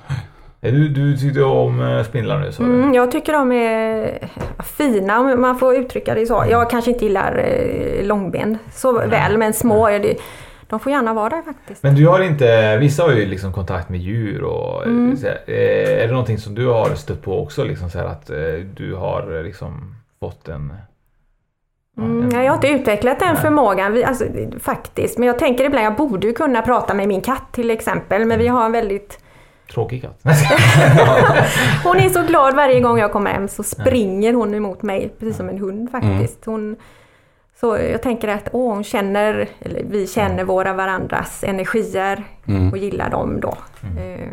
Är 0.68 0.72
du, 0.72 0.88
du 0.88 1.16
tyckte 1.16 1.42
om 1.42 1.80
eh, 1.80 2.02
spindlar 2.04 2.40
nu 2.40 2.52
sa 2.52 2.62
du? 2.62 2.68
Mm, 2.74 2.94
jag 2.94 3.10
tycker 3.12 3.32
de 3.32 3.52
är 3.52 4.18
fina 4.62 5.20
om 5.20 5.40
man 5.40 5.58
får 5.58 5.76
uttrycka 5.76 6.14
det 6.14 6.26
så. 6.26 6.44
Jag 6.50 6.70
kanske 6.70 6.90
inte 6.90 7.04
gillar 7.04 7.38
eh, 7.38 8.06
långben 8.06 8.58
så 8.72 8.92
väl 9.06 9.38
men 9.38 9.52
små 9.52 9.86
är 9.88 9.98
det. 10.00 10.16
De 10.68 10.80
får 10.80 10.92
gärna 10.92 11.14
vara 11.14 11.28
där 11.28 11.42
faktiskt. 11.42 11.82
Men 11.82 11.94
du 11.94 12.06
har 12.08 12.20
inte, 12.20 12.76
vissa 12.76 13.02
har 13.02 13.12
ju 13.12 13.26
liksom 13.26 13.52
kontakt 13.52 13.88
med 13.88 14.00
djur 14.00 14.42
och 14.42 14.82
Mm. 14.86 15.16
så 15.16 15.26
här, 15.26 15.38
eh, 15.46 16.02
är 16.02 16.06
det 16.06 16.12
någonting 16.12 16.38
som 16.38 16.54
du 16.54 16.66
har 16.66 16.94
stött 16.94 17.22
på 17.22 17.42
också? 17.42 17.64
Liksom 17.64 17.90
så 17.90 17.98
här 17.98 18.06
att 18.06 18.30
eh, 18.30 18.36
du 18.76 18.94
har 18.94 19.36
eh, 19.36 19.42
liksom 19.42 19.94
fått 20.20 20.48
en... 20.48 20.72
Mm, 21.98 22.30
jag 22.44 22.50
har 22.50 22.54
inte 22.54 22.68
utvecklat 22.68 23.18
den 23.20 23.36
förmågan 23.36 23.92
vi, 23.92 24.04
alltså, 24.04 24.24
faktiskt. 24.60 25.18
Men 25.18 25.26
jag 25.28 25.38
tänker 25.38 25.64
ibland, 25.64 25.86
jag 25.86 25.96
borde 25.96 26.26
ju 26.26 26.32
kunna 26.32 26.62
prata 26.62 26.94
med 26.94 27.08
min 27.08 27.20
katt 27.20 27.52
till 27.52 27.70
exempel. 27.70 28.24
Men 28.26 28.38
vi 28.38 28.48
har 28.48 28.64
en 28.66 28.72
väldigt 28.72 29.18
Tråkig 29.72 30.02
katt. 30.02 30.20
Hon 31.84 31.96
är 31.96 32.08
så 32.08 32.22
glad 32.22 32.54
varje 32.56 32.80
gång 32.80 32.98
jag 32.98 33.12
kommer 33.12 33.30
hem 33.30 33.48
så 33.48 33.62
springer 33.62 34.32
hon 34.34 34.54
emot 34.54 34.82
mig, 34.82 35.14
precis 35.18 35.36
som 35.36 35.48
en 35.48 35.58
hund 35.58 35.90
faktiskt. 35.90 36.44
Hon, 36.44 36.76
så 37.60 37.76
jag 37.92 38.02
tänker 38.02 38.28
att 38.28 38.48
åh, 38.52 38.74
hon 38.74 38.84
känner, 38.84 39.48
eller 39.60 39.82
vi 39.90 40.06
känner 40.06 40.44
våra 40.44 40.72
varandras 40.72 41.44
energier 41.44 42.24
Mm. 42.48 42.70
och 42.70 42.78
gillar 42.78 43.10
dem 43.10 43.40
då. 43.40 43.54
Eh, 43.82 44.28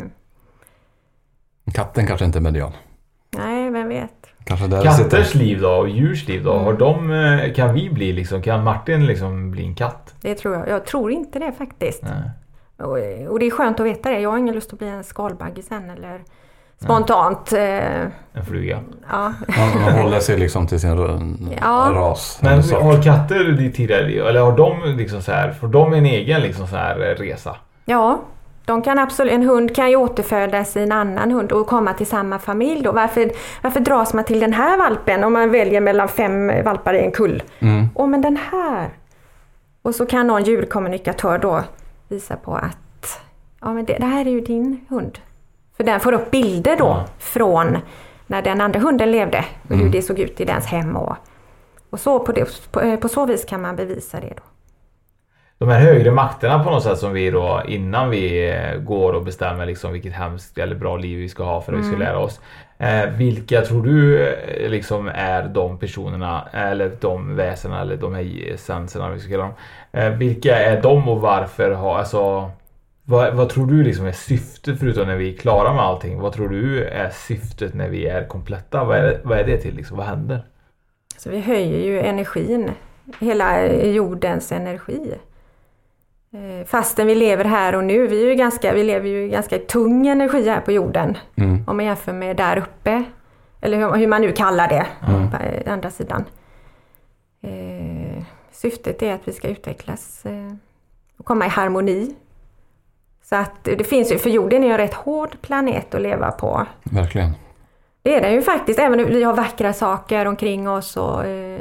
Katten 1.74 2.06
kanske 2.06 2.24
inte 2.24 2.38
är 2.38 2.40
medial. 2.40 2.72
nej, 3.30 3.70
vem 3.70 3.88
vet. 3.88 4.21
Kanske 4.44 4.66
där. 4.66 4.82
Katters 4.82 5.34
liv 5.34 5.60
då 5.60 5.70
och 5.70 5.88
djurs 5.88 6.28
liv 6.28 6.44
då? 6.44 6.52
Har 6.58 6.72
de, 6.72 7.10
eh, 7.12 7.52
kan 7.54 7.74
vi 7.74 7.90
bli 7.90 8.12
liksom, 8.12 8.42
kan 8.42 8.64
Martin 8.64 9.06
liksom 9.06 9.50
bli 9.50 9.64
en 9.66 9.74
katt? 9.74 10.14
Det 10.20 10.34
tror 10.34 10.54
jag. 10.54 10.68
Jag 10.68 10.86
tror 10.86 11.12
inte 11.12 11.38
det 11.38 11.52
faktiskt. 11.58 12.02
Nej. 12.02 12.30
Och, 12.88 13.30
och 13.32 13.38
det 13.38 13.46
är 13.46 13.50
skönt 13.50 13.80
att 13.80 13.86
veta 13.86 14.10
det. 14.10 14.20
Jag 14.20 14.30
har 14.30 14.38
ingen 14.38 14.54
lust 14.54 14.72
att 14.72 14.78
bli 14.78 14.88
en 14.88 15.04
skalbagge 15.04 15.62
sen 15.62 15.90
eller 15.90 16.20
spontant. 16.84 17.52
Eh, 17.52 18.02
En 18.32 18.44
fluga. 18.48 18.80
ja. 19.10 19.32
Man, 19.58 19.82
man 19.82 19.92
håller 19.92 20.20
sig 20.20 20.38
liksom 20.38 20.66
till 20.66 20.80
sin 20.80 20.90
Ja. 21.60 21.90
ras. 21.94 22.38
Men 22.42 22.62
har 22.62 23.02
katter 23.02 23.44
ditt 23.44 23.74
tidigare 23.76 24.06
liv? 24.08 24.22
Eller 24.26 24.40
har 24.40 24.56
de 24.56 24.96
liksom 24.96 25.22
så 25.22 25.32
här, 25.32 25.50
får 25.52 25.68
de 25.68 25.92
en 25.92 26.06
egen 26.06 26.40
liksom 26.40 26.66
så 26.66 26.76
här 26.76 27.00
eh, 27.00 27.14
resa? 27.14 27.56
ja, 27.84 28.20
de 28.64 28.82
kan 28.82 28.98
absolut, 28.98 29.32
en 29.32 29.42
hund 29.42 29.74
kan 29.76 29.90
ju 29.90 29.96
återfödas 29.96 30.76
i 30.76 30.80
en 30.82 30.92
annan 30.92 31.30
hund 31.30 31.52
och 31.52 31.66
komma 31.66 31.92
till 31.94 32.06
samma 32.06 32.38
familj 32.38 32.82
då. 32.82 32.92
Varför, 32.92 33.30
varför 33.62 33.80
dras 33.80 34.14
man 34.14 34.24
till 34.24 34.40
den 34.40 34.52
här 34.52 34.78
valpen 34.78 35.24
om 35.24 35.32
man 35.32 35.50
väljer 35.50 35.80
mellan 35.80 36.08
fem 36.08 36.52
valpar 36.64 36.94
i 36.94 36.98
en 37.00 37.12
kull? 37.12 37.42
Mm. 37.58 37.86
Åh, 37.94 38.06
men 38.08 38.22
den 38.22 38.36
här! 38.50 38.88
Och 39.82 39.94
så 39.94 40.06
kan 40.06 40.26
någon 40.26 40.44
djurkommunikatör 40.44 41.38
då 41.38 41.62
visa 42.08 42.36
på 42.36 42.54
att 42.54 43.20
ja, 43.60 43.72
men 43.72 43.84
det, 43.84 43.94
det 43.98 44.06
här 44.06 44.26
är 44.26 44.30
ju 44.30 44.40
din 44.40 44.84
hund. 44.88 45.18
För 45.76 45.84
den 45.84 46.00
får 46.00 46.12
upp 46.12 46.30
bilder 46.30 46.76
då 46.76 46.84
Ja. 46.84 47.04
från 47.18 47.78
när 48.26 48.42
den 48.42 48.60
andra 48.60 48.80
hunden 48.80 49.10
levde 49.12 49.44
och 49.62 49.68
hur 49.68 49.80
Mm. 49.80 49.90
det 49.92 50.02
såg 50.02 50.18
ut 50.18 50.40
i 50.40 50.44
dens 50.44 50.66
hem. 50.66 50.96
Och, 50.96 51.16
och 51.90 52.00
så 52.00 52.18
på, 52.18 52.32
det, 52.32 52.72
på, 52.72 52.96
på 52.96 53.08
så 53.08 53.26
vis 53.26 53.44
kan 53.44 53.62
man 53.62 53.76
bevisa 53.76 54.20
det 54.20 54.32
då. 54.36 54.42
De 55.62 55.68
här 55.68 55.80
högre 55.80 56.10
makterna 56.10 56.64
på 56.64 56.70
något 56.70 56.82
sätt 56.82 56.98
som 56.98 57.12
vi 57.12 57.30
då 57.30 57.62
innan 57.68 58.10
vi 58.10 58.50
eh, 58.50 58.80
går 58.80 59.12
och 59.12 59.24
bestämmer 59.24 59.66
liksom 59.66 59.92
vilket 59.92 60.12
hemskt 60.12 60.58
eller 60.58 60.74
bra 60.76 60.96
liv 60.96 61.18
vi 61.18 61.28
ska 61.28 61.44
ha 61.44 61.60
för 61.60 61.72
att 61.72 61.78
vi 61.78 61.82
ska 61.82 61.96
lära 61.96 62.18
oss. 62.18 62.40
Eh, 62.78 63.10
vilka 63.10 63.60
tror 63.60 63.82
du 63.82 64.28
eh, 64.28 64.70
liksom 64.70 65.10
är 65.14 65.42
de 65.48 65.78
personerna 65.78 66.48
eller 66.52 66.92
de 67.00 67.36
väsena 67.36 67.80
eller 67.80 67.96
de 67.96 68.14
här 68.14 68.52
essenserna 68.54 69.10
vi 69.10 69.20
ska 69.20 69.30
kalla 69.30 69.42
dem. 69.42 69.52
Eh, 69.92 70.08
vilka 70.10 70.56
är 70.56 70.82
de 70.82 71.08
och 71.08 71.20
varför 71.20 71.70
har, 71.70 71.98
alltså 71.98 72.50
vad, 73.04 73.34
vad 73.34 73.48
tror 73.48 73.66
du 73.66 73.82
liksom 73.82 74.06
är 74.06 74.12
syftet 74.12 74.78
förutom 74.78 75.06
när 75.06 75.16
vi 75.16 75.34
är 75.34 75.38
klara 75.38 75.72
med 75.74 75.82
allting? 75.84 76.20
Vad 76.20 76.32
tror 76.32 76.48
du 76.48 76.84
är 76.84 77.10
syftet 77.10 77.74
när 77.74 77.88
vi 77.88 78.06
är 78.06 78.24
kompletta? 78.28 78.84
Vad 78.84 78.96
är, 78.98 79.02
det- 79.02 79.20
vad 79.24 79.38
är 79.38 79.44
det 79.44 79.56
till 79.58 79.74
liksom? 79.76 79.96
Vad 79.96 80.06
händer? 80.06 80.42
Så 81.18 81.30
vi 81.30 81.40
höjer 81.40 81.78
ju 81.86 82.00
energin, 82.00 82.70
hela 83.20 83.66
jordens 83.72 84.52
energi. 84.52 85.14
Eh, 86.32 86.66
Fastän 86.66 87.06
vi 87.06 87.14
lever 87.14 87.44
här 87.44 87.74
och 87.74 87.84
nu, 87.84 88.06
vi, 88.06 88.22
är 88.24 88.28
ju 88.28 88.34
ganska, 88.34 88.72
vi 88.74 88.82
lever 88.84 89.08
ju 89.08 89.28
ganska 89.28 89.58
tung 89.58 90.06
energi 90.06 90.48
här 90.48 90.60
på 90.60 90.72
jorden. 90.72 91.18
Mm. 91.36 91.64
Om 91.66 91.76
man 91.76 91.86
jämför 91.86 92.12
med 92.12 92.36
där 92.36 92.56
uppe. 92.58 93.04
Eller 93.60 93.78
hur, 93.78 93.92
hur 93.94 94.06
man 94.06 94.20
nu 94.20 94.32
kallar 94.32 94.68
det, 94.68 94.86
Mm. 95.08 95.30
på 95.30 95.36
eh, 95.36 95.72
andra 95.72 95.90
sidan. 95.90 96.24
Eh, 97.42 98.22
syftet 98.52 99.02
är 99.02 99.14
att 99.14 99.28
vi 99.28 99.32
ska 99.32 99.48
utvecklas 99.48 100.26
eh, 100.26 100.54
och 101.16 101.24
komma 101.24 101.46
i 101.46 101.48
harmoni. 101.48 102.14
Så 103.24 103.36
att 103.36 103.64
det 103.64 103.84
finns 103.84 104.12
ju, 104.12 104.18
för 104.18 104.30
jorden 104.30 104.62
är 104.62 104.66
ju 104.66 104.72
en 104.72 104.78
rätt 104.78 104.94
hård 104.94 105.36
planet 105.42 105.94
att 105.94 106.02
leva 106.02 106.30
på. 106.30 106.66
Verkligen. 106.82 107.30
Det 108.02 108.14
är 108.16 108.20
den 108.20 108.32
ju 108.32 108.42
faktiskt, 108.42 108.78
även 108.78 109.00
om 109.00 109.06
vi 109.06 109.22
har 109.22 109.34
vackra 109.34 109.72
saker 109.72 110.26
omkring 110.26 110.68
oss 110.68 110.96
och, 110.96 111.24
eh, 111.24 111.60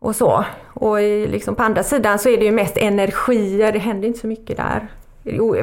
och 0.00 0.16
så. 0.16 0.44
Och 0.74 1.00
i- 1.02 1.26
liksom 1.26 1.54
på 1.54 1.62
andra 1.62 1.82
sidan 1.82 2.18
så 2.18 2.28
är 2.28 2.36
det 2.38 2.44
ju 2.44 2.52
mest 2.52 2.76
energier, 2.76 3.72
det 3.72 3.78
händer 3.78 4.08
inte 4.08 4.20
så 4.20 4.26
mycket 4.26 4.56
där. 4.56 4.88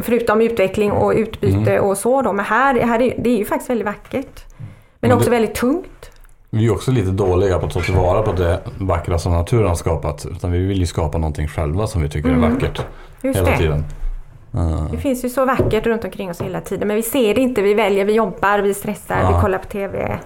Förutom 0.01 0.41
utveckling 0.41 0.91
och 0.91 1.13
utbyte 1.15 1.79
och 1.79 1.97
så 1.97 2.21
då. 2.21 2.33
Men 2.33 2.45
här, 2.45 2.79
här 2.79 3.01
är, 3.01 3.15
det 3.17 3.29
är 3.29 3.38
ju 3.38 3.45
faktiskt 3.45 3.69
väldigt 3.69 3.86
vackert. 3.88 4.45
Men 4.57 4.67
Men 4.99 5.11
också 5.11 5.25
det- 5.29 5.36
väldigt 5.36 5.55
tungt. 5.55 6.11
Vi 6.49 6.65
är 6.65 6.71
också 6.73 6.91
lite 6.91 7.11
dåliga 7.11 7.59
på 7.59 7.65
att 7.65 7.73
ta 7.73 7.81
tillvara 7.81 8.21
på 8.21 8.31
det 8.31 8.59
vackra 8.79 9.19
som 9.19 9.31
naturen 9.33 9.67
har 9.67 9.75
skapat. 9.75 10.25
Utan 10.31 10.51
vi 10.51 10.59
vill 10.65 10.79
ju 10.79 10.86
skapa 10.86 11.17
någonting 11.17 11.47
själva 11.47 11.88
som 11.88 12.01
vi 12.01 12.09
tycker 12.09 12.29
är 12.29 12.36
vackert. 12.36 12.81
Just 13.21 13.39
hela 13.39 13.49
det. 13.51 13.57
tiden. 13.57 13.83
Eh, 14.53 14.91
Det 14.91 14.97
finns 14.97 15.25
ju 15.25 15.29
så 15.29 15.45
vackert 15.45 15.86
runt 15.86 16.03
omkring 16.05 16.29
oss 16.29 16.41
hela 16.41 16.61
tiden. 16.61 16.88
Men 16.88 16.95
vi 16.97 17.03
ser 17.03 17.33
det 17.36 17.41
inte, 17.41 17.61
vi 17.61 17.73
väljer, 17.73 18.05
vi 18.05 18.13
jobbar, 18.13 18.59
vi 18.59 18.73
stressar, 18.73 19.19
Ja. 19.21 19.36
vi 19.36 19.41
kollar 19.41 19.57
på 19.57 19.65
TV. 19.65 20.19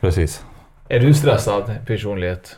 precis. 0.00 0.44
Är 0.88 1.00
du 1.00 1.14
stressad 1.14 1.74
personlighet? 1.86 2.56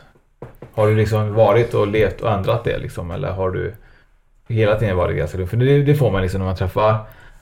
Har 0.73 0.87
du 0.87 0.95
liksom 0.95 1.33
varit 1.33 1.73
och 1.73 1.87
levt 1.87 2.21
och 2.21 2.31
ändrat 2.31 2.63
det 2.63 2.77
liksom? 2.77 3.11
Eller 3.11 3.31
har 3.31 3.51
du 3.51 3.73
hela 4.47 4.75
tiden 4.79 4.97
varit 4.97 5.17
ganska 5.17 5.37
lugn? 5.37 5.49
För 5.49 5.57
det, 5.57 5.81
det 5.83 5.95
får 5.95 6.11
man 6.11 6.21
liksom 6.21 6.39
när 6.39 6.45
man 6.45 6.55
träffar 6.55 6.95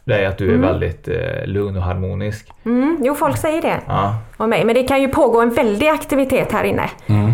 dig 0.04 0.26
att 0.26 0.38
du 0.38 0.54
är 0.54 0.58
väldigt 0.58 1.08
eh, 1.08 1.46
lugn 1.46 1.78
och 1.78 1.84
harmonisk. 1.84 2.52
Mm, 2.66 2.98
jo, 3.04 3.16
folk 3.16 3.38
säger 3.38 3.62
det 3.62 3.80
Ja. 3.88 4.16
om 4.38 4.50
mig. 4.50 4.66
Men 4.66 4.76
det 4.76 4.84
kan 4.84 5.02
ju 5.02 5.08
pågå 5.08 5.42
en 5.42 5.50
väldig 5.54 5.88
aktivitet 5.88 6.52
här 6.52 6.64
inne. 6.64 6.90
Mm. 7.08 7.32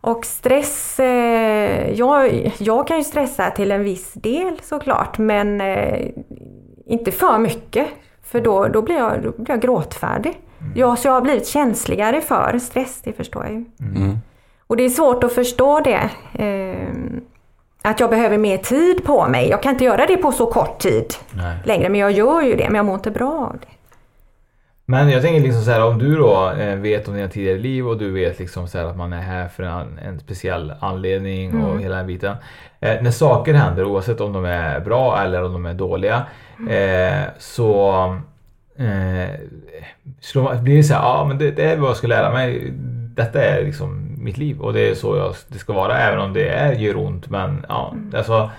Och 0.00 0.24
stress, 0.26 1.00
eh, 1.00 1.90
jag, 1.92 2.52
jag 2.58 2.86
kan 2.88 2.96
ju 2.98 3.04
stressa 3.04 3.50
till 3.50 3.72
en 3.72 3.84
viss 3.84 4.12
del 4.12 4.58
såklart 4.62 5.18
men 5.18 5.60
eh, 5.60 6.06
inte 6.86 7.10
för 7.12 7.38
mycket. 7.38 7.86
För 8.22 8.40
då, 8.40 8.68
då, 8.68 8.82
blir, 8.82 8.96
jag, 8.96 9.12
då 9.22 9.30
blir 9.42 9.50
jag 9.54 9.60
gråtfärdig. 9.60 10.38
Ja, 10.74 10.96
så 10.96 11.08
jag 11.08 11.12
har 11.12 11.20
blivit 11.20 11.46
känsligare 11.46 12.20
för 12.20 12.58
stress, 12.58 13.00
det 13.04 13.12
förstår 13.12 13.44
jag 13.44 13.52
ju. 13.52 13.64
Mm. 13.96 14.18
Och 14.70 14.76
det 14.76 14.84
är 14.84 14.88
svårt 14.88 15.24
att 15.24 15.32
förstå 15.32 15.80
det. 15.80 16.10
Eh, 16.44 16.88
att 17.82 18.00
jag 18.00 18.10
behöver 18.10 18.38
mer 18.38 18.56
tid 18.56 19.04
på 19.04 19.28
mig. 19.28 19.48
Jag 19.48 19.62
kan 19.62 19.72
inte 19.72 19.84
göra 19.84 20.06
det 20.06 20.16
på 20.16 20.32
så 20.32 20.46
kort 20.46 20.78
tid 20.78 21.14
Nej. 21.32 21.56
längre, 21.64 21.88
men 21.88 22.00
jag 22.00 22.12
gör 22.12 22.42
ju 22.42 22.56
det. 22.56 22.64
Men 22.64 22.74
jag 22.74 22.86
mår 22.86 22.94
inte 22.94 23.10
bra 23.10 23.50
av 23.52 23.58
det. 23.60 23.66
Men 24.86 25.10
jag 25.10 25.22
tänker 25.22 25.40
liksom 25.40 25.62
så 25.62 25.70
här 25.70 25.84
om 25.84 25.98
du 25.98 26.16
då 26.16 26.50
eh, 26.50 26.74
vet 26.74 27.08
om 27.08 27.14
dina 27.14 27.28
tidigare 27.28 27.58
liv 27.58 27.88
och 27.88 27.98
du 27.98 28.10
vet 28.10 28.38
liksom 28.38 28.68
så 28.68 28.78
att 28.78 28.96
man 28.96 29.12
är 29.12 29.20
här 29.20 29.48
för 29.48 29.62
en, 29.62 29.98
en 29.98 30.20
speciell 30.20 30.72
anledning 30.80 31.62
och 31.62 31.80
hela 31.80 31.96
den 31.96 32.06
biten. 32.06 32.36
Eh, 32.80 33.02
när 33.02 33.10
saker 33.10 33.54
händer 33.54 33.84
oavsett 33.84 34.20
om 34.20 34.32
de 34.32 34.44
är 34.44 34.80
bra 34.80 35.22
eller 35.22 35.44
om 35.44 35.52
de 35.52 35.66
är 35.66 35.74
dåliga 35.74 36.26
eh, 36.70 37.22
så 37.38 37.90
eh, 38.76 39.30
man, 40.34 40.64
blir 40.64 40.76
det 40.76 40.84
så 40.84 40.94
här, 40.94 41.02
ja 41.02 41.24
men 41.28 41.38
det, 41.38 41.50
det 41.50 41.64
är 41.64 41.76
vad 41.76 41.90
jag 41.90 41.96
ska 41.96 42.06
lära 42.06 42.32
mig. 42.32 42.72
Detta 43.14 43.44
är 43.44 43.64
liksom 43.64 44.09
mitt 44.20 44.36
liv 44.38 44.60
och 44.60 44.72
det 44.72 44.80
är 44.90 44.94
så 44.94 45.16
jag, 45.16 45.34
det 45.48 45.58
ska 45.58 45.72
vara 45.72 45.98
även 45.98 46.20
om 46.20 46.32
det 46.32 46.48
är, 46.48 46.72
gör 46.72 46.96
ont. 46.96 47.30
Men 47.30 47.66
ja, 47.68 47.94
alltså 48.14 48.50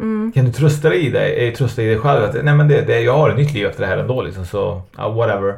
Mm. 0.00 0.32
kan 0.32 0.44
du 0.44 0.52
trösta 0.52 0.88
dig 0.88 1.06
i 1.06 1.10
det? 1.10 1.26
eh, 1.48 1.54
Trösta 1.54 1.82
i 1.82 1.86
dig 1.86 1.98
själv 1.98 2.24
att 2.24 2.44
nej 2.44 2.54
men 2.54 2.68
det, 2.68 2.80
det, 2.82 3.00
jag 3.00 3.16
har 3.16 3.30
ett 3.30 3.36
nytt 3.36 3.54
liv 3.54 3.66
efter 3.66 3.80
det 3.80 3.86
här 3.86 3.96
ändå 3.98 4.22
liksom 4.22 4.46
så 4.46 4.82
ja, 4.96 5.08
whatever. 5.08 5.54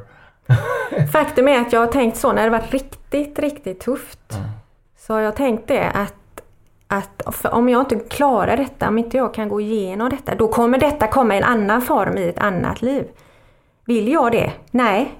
Faktum 1.12 1.48
är 1.48 1.60
att 1.60 1.72
jag 1.72 1.80
har 1.80 1.86
tänkt 1.86 2.16
så 2.16 2.32
när 2.32 2.44
det 2.44 2.50
varit 2.50 2.72
riktigt, 2.72 3.38
riktigt 3.38 3.80
tufft. 3.80 4.38
Så 4.98 5.14
har 5.14 5.20
jag 5.20 5.36
tänkt 5.36 5.68
det 5.68 5.90
att, 5.90 6.14
att 6.86 7.44
om 7.44 7.68
jag 7.68 7.80
inte 7.80 7.96
klarar 7.98 8.56
detta, 8.56 8.88
om 8.88 8.98
inte 8.98 9.16
jag 9.16 9.34
kan 9.34 9.48
gå 9.48 9.60
igenom 9.60 10.10
detta, 10.10 10.34
då 10.34 10.48
kommer 10.48 10.78
detta 10.78 11.06
komma 11.06 11.34
i 11.34 11.38
en 11.38 11.44
annan 11.44 11.82
form 11.82 12.16
i 12.18 12.28
ett 12.28 12.38
annat 12.38 12.82
liv. 12.82 13.04
Vill 13.84 14.08
jag 14.12 14.32
det? 14.32 14.52
Nej, 14.70 15.14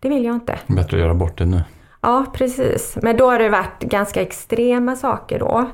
det 0.00 0.08
vill 0.08 0.24
jag 0.24 0.34
inte. 0.34 0.58
Bättre 0.66 0.96
att 0.96 1.02
göra 1.02 1.14
bort 1.14 1.38
det 1.38 1.44
nu. 1.46 1.62
Ja, 2.06 2.24
precis. 2.32 2.98
Men 3.02 3.16
då 3.16 3.30
har 3.30 3.38
det 3.38 3.48
varit 3.48 3.80
ganska 3.80 4.22
extrema 4.22 4.96
saker 4.96 5.38
då. 5.38 5.66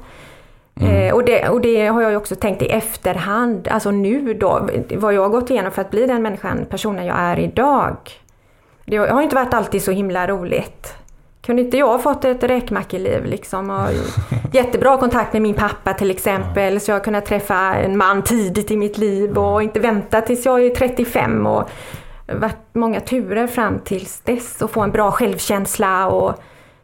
Eh, 0.86 1.14
och, 1.14 1.24
det, 1.24 1.48
och 1.48 1.60
det 1.60 1.86
har 1.86 2.02
jag 2.02 2.10
ju 2.10 2.16
också 2.16 2.36
tänkt 2.36 2.62
i 2.62 2.66
efterhand, 2.66 3.68
alltså 3.68 3.90
nu 3.90 4.34
då, 4.34 4.68
vad 4.96 5.14
jag 5.14 5.22
har 5.22 5.28
gått 5.28 5.50
igenom 5.50 5.72
för 5.72 5.82
att 5.82 5.90
bli 5.90 6.06
den 6.06 6.22
människan, 6.22 6.66
personen 6.70 7.06
jag 7.06 7.16
är 7.18 7.38
idag. 7.38 7.96
Det 8.84 8.96
har 8.96 9.22
inte 9.22 9.34
varit 9.34 9.54
alltid 9.54 9.82
så 9.82 9.90
himla 9.90 10.26
roligt. 10.26 10.94
Kunde 11.42 11.62
inte 11.62 11.76
jag 11.78 11.86
ha 11.86 11.98
fått 11.98 12.24
ett 12.24 12.42
räkmackeliv 12.42 13.24
liksom 13.24 13.70
och 13.70 13.88
jättebra 14.52 14.96
kontakt 14.96 15.32
med 15.32 15.42
min 15.42 15.54
pappa 15.54 15.94
till 15.94 16.10
exempel 16.10 16.80
så 16.80 16.90
jag 16.90 16.96
har 16.96 17.04
kunnat 17.04 17.26
träffa 17.26 17.74
en 17.74 17.96
man 17.96 18.22
tidigt 18.22 18.70
i 18.70 18.76
mitt 18.76 18.98
liv 18.98 19.38
och 19.38 19.62
inte 19.62 19.80
vänta 19.80 20.20
tills 20.20 20.46
jag 20.46 20.62
är 20.66 20.70
35 20.70 21.46
och 21.46 21.70
varit 22.26 22.74
många 22.74 23.00
turer 23.00 23.46
fram 23.46 23.78
tills 23.78 24.20
dess 24.20 24.62
och 24.62 24.70
få 24.70 24.80
en 24.80 24.90
bra 24.90 25.10
självkänsla 25.10 26.08
och 26.08 26.34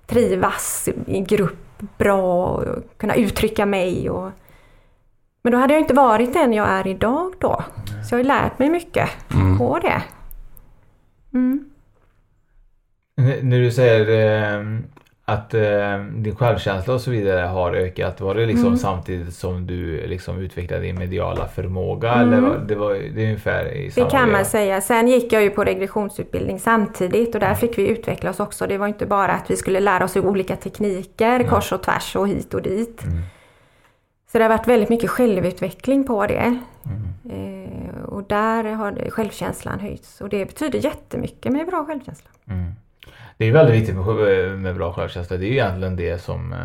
trivas 0.06 0.88
i 1.06 1.20
grupp 1.20 1.68
bra 1.98 2.46
och 2.46 2.66
kunna 2.96 3.14
uttrycka 3.14 3.66
mig. 3.66 4.10
Och... 4.10 4.30
Men 5.42 5.52
då 5.52 5.58
hade 5.58 5.74
jag 5.74 5.80
inte 5.80 5.94
varit 5.94 6.32
den 6.32 6.52
jag 6.52 6.68
är 6.68 6.86
idag 6.86 7.32
då. 7.38 7.64
Så 8.08 8.14
jag 8.14 8.18
har 8.18 8.24
lärt 8.24 8.58
mig 8.58 8.70
mycket 8.70 9.08
på 9.58 9.78
det. 9.78 10.02
Mm. 11.32 11.70
När 13.42 13.60
du 13.60 13.70
säger 13.70 14.00
eh, 14.60 14.78
att 15.28 15.54
eh, 15.54 15.98
din 16.14 16.36
självkänsla 16.36 16.94
och 16.94 17.00
så 17.00 17.10
vidare 17.10 17.40
har 17.46 17.72
ökat? 17.72 18.20
Var 18.20 18.34
det 18.34 18.46
liksom 18.46 18.66
Mm. 18.66 18.78
samtidigt 18.78 19.34
som 19.34 19.66
du 19.66 20.06
liksom 20.06 20.38
utvecklade 20.38 20.82
din 20.82 20.98
mediala 20.98 21.48
förmåga? 21.48 22.12
Mm. 22.12 22.28
Eller 22.32 22.48
var, 22.48 22.58
det 22.58 22.74
var 22.74 22.94
det 22.94 23.20
är 23.22 23.24
ungefär 23.24 23.72
i 23.74 23.84
Det 23.86 23.90
samma 23.92 24.10
kan 24.10 24.20
veva? 24.26 24.32
man 24.38 24.44
säga. 24.44 24.80
Sen 24.80 25.08
gick 25.08 25.32
jag 25.32 25.42
ju 25.42 25.50
på 25.50 25.64
regressionsutbildning 25.64 26.60
samtidigt 26.60 27.34
och 27.34 27.40
där 27.40 27.54
fick 27.54 27.78
vi 27.78 27.88
utveckla 27.88 28.30
oss 28.30 28.40
också. 28.40 28.66
Det 28.66 28.78
var 28.78 28.86
inte 28.88 29.06
bara 29.06 29.32
att 29.32 29.50
vi 29.50 29.56
skulle 29.56 29.80
lära 29.80 30.04
oss 30.04 30.16
olika 30.16 30.56
tekniker 30.56 31.42
kors 31.42 31.72
och 31.72 31.82
tvärs 31.82 32.16
och 32.16 32.28
hit 32.28 32.54
och 32.54 32.62
dit. 32.62 33.04
Mm. 33.04 33.18
Så 34.32 34.38
det 34.38 34.44
har 34.44 34.48
varit 34.48 34.68
väldigt 34.68 34.88
mycket 34.88 35.10
självutveckling 35.10 36.04
på 36.04 36.26
det. 36.26 36.58
Mm. 36.84 37.64
Eh, 37.64 38.02
och 38.04 38.22
där 38.22 38.64
har 38.64 38.92
det- 38.92 39.10
självkänslan 39.10 39.80
höjts 39.80 40.20
och 40.20 40.28
det 40.28 40.44
betyder 40.46 40.78
jättemycket 40.84 41.52
med 41.52 41.66
bra 41.66 41.84
självkänsla. 41.84 42.30
Mm. 43.40 43.54
Det 43.54 43.58
är 43.58 43.64
väldigt 43.64 43.80
viktigt 43.82 43.96
med, 43.96 44.58
med 44.58 44.74
bra 44.76 44.92
självkänsla. 44.92 45.36
Det 45.36 45.44
är 45.44 45.48
ju 45.48 45.52
egentligen 45.54 45.96
det 45.96 46.18
som, 46.22 46.52
eh, 46.52 46.58